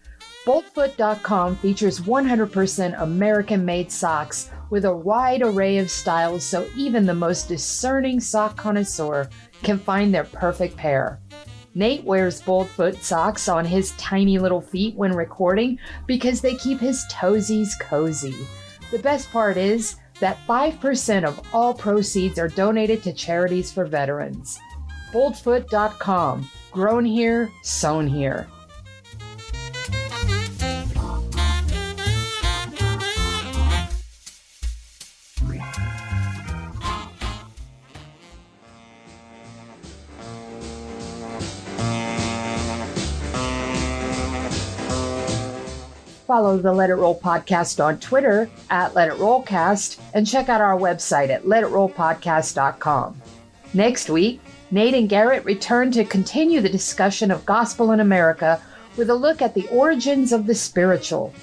Boltfoot.com 0.46 1.56
features 1.56 2.02
100% 2.02 3.02
American 3.02 3.64
made 3.64 3.90
socks 3.90 4.52
with 4.70 4.84
a 4.84 4.94
wide 4.94 5.42
array 5.42 5.78
of 5.78 5.90
styles 5.90 6.44
so 6.44 6.68
even 6.76 7.06
the 7.06 7.14
most 7.14 7.48
discerning 7.48 8.20
sock 8.20 8.58
connoisseur 8.58 9.30
can 9.64 9.80
find 9.80 10.14
their 10.14 10.26
perfect 10.26 10.76
pair. 10.76 11.22
Nate 11.74 12.04
wears 12.04 12.42
Boltfoot 12.42 13.02
socks 13.02 13.48
on 13.48 13.64
his 13.64 13.92
tiny 13.92 14.38
little 14.38 14.60
feet 14.60 14.96
when 14.96 15.14
recording 15.14 15.80
because 16.08 16.42
they 16.42 16.56
keep 16.56 16.82
his 16.82 17.06
toesies 17.10 17.70
cozy. 17.80 18.36
The 18.92 19.00
best 19.00 19.32
part 19.32 19.56
is, 19.56 19.96
that 20.20 20.38
5% 20.48 21.24
of 21.24 21.42
all 21.54 21.74
proceeds 21.74 22.40
are 22.40 22.48
donated 22.48 23.04
to 23.04 23.14
charities 23.14 23.72
for 23.72 23.86
veterans. 23.86 24.60
Boldfoot.com. 25.12 26.50
Grown 26.72 27.06
here, 27.06 27.52
sewn 27.64 28.08
here. 28.08 28.48
Follow 46.28 46.58
the 46.58 46.74
Let 46.74 46.90
It 46.90 46.96
Roll 46.96 47.18
podcast 47.18 47.82
on 47.84 48.00
Twitter 48.00 48.50
at 48.70 48.94
Let 48.94 49.08
It 49.08 49.14
Rollcast 49.14 49.98
and 50.14 50.28
check 50.28 50.50
out 50.50 50.60
our 50.60 50.78
website 50.78 51.30
at 51.30 51.46
letitrollpodcast.com. 51.46 53.22
Next 53.74 54.10
week, 54.10 54.42
Nate 54.70 54.94
and 54.94 55.08
Garrett 55.08 55.46
return 55.46 55.90
to 55.92 56.04
continue 56.04 56.60
the 56.60 56.68
discussion 56.68 57.32
of 57.32 57.46
gospel 57.46 57.94
in 57.94 58.02
America 58.02 58.62
with 58.98 59.10
a 59.10 59.16
look 59.16 59.42
at 59.42 59.54
the 59.54 59.66
origins 59.70 60.34
of 60.34 60.48
the 60.48 60.56
spiritual. 60.56 61.34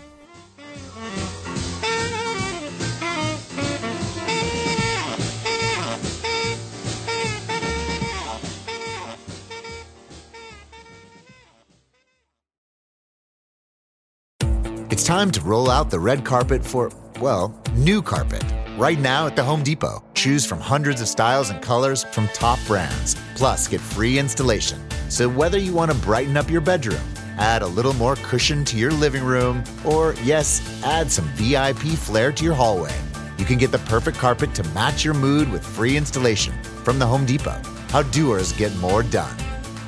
time 15.11 15.29
to 15.29 15.41
roll 15.41 15.69
out 15.69 15.89
the 15.89 15.99
red 15.99 16.23
carpet 16.23 16.63
for, 16.63 16.89
well, 17.19 17.53
new 17.73 18.01
carpet. 18.01 18.45
Right 18.77 18.97
now 18.97 19.27
at 19.27 19.35
the 19.35 19.43
Home 19.43 19.61
Depot, 19.61 20.01
choose 20.13 20.45
from 20.45 20.61
hundreds 20.61 21.01
of 21.01 21.09
styles 21.09 21.49
and 21.49 21.61
colors 21.61 22.05
from 22.05 22.29
top 22.29 22.57
brands. 22.65 23.17
Plus, 23.35 23.67
get 23.67 23.81
free 23.81 24.17
installation. 24.17 24.79
So, 25.09 25.27
whether 25.27 25.57
you 25.57 25.73
want 25.73 25.91
to 25.91 25.97
brighten 25.97 26.37
up 26.37 26.49
your 26.49 26.61
bedroom, 26.61 27.03
add 27.37 27.61
a 27.61 27.67
little 27.67 27.91
more 27.95 28.15
cushion 28.23 28.63
to 28.63 28.77
your 28.77 28.91
living 28.91 29.25
room, 29.25 29.65
or, 29.83 30.15
yes, 30.23 30.61
add 30.85 31.11
some 31.11 31.25
VIP 31.35 31.79
flair 31.79 32.31
to 32.31 32.45
your 32.45 32.55
hallway, 32.55 32.95
you 33.37 33.43
can 33.43 33.57
get 33.57 33.73
the 33.73 33.79
perfect 33.79 34.17
carpet 34.17 34.55
to 34.55 34.63
match 34.69 35.03
your 35.03 35.13
mood 35.13 35.51
with 35.51 35.65
free 35.65 35.97
installation 35.97 36.53
from 36.85 36.99
the 36.99 37.05
Home 37.05 37.25
Depot. 37.25 37.61
How 37.89 38.01
doers 38.01 38.53
get 38.53 38.73
more 38.77 39.03
done. 39.03 39.35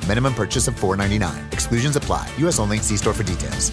Minimum 0.06 0.34
purchase 0.34 0.68
of 0.68 0.74
$4.99. 0.74 1.50
Exclusions 1.50 1.96
apply. 1.96 2.30
U.S. 2.40 2.58
only. 2.58 2.76
See 2.80 2.98
store 2.98 3.14
for 3.14 3.22
details. 3.22 3.72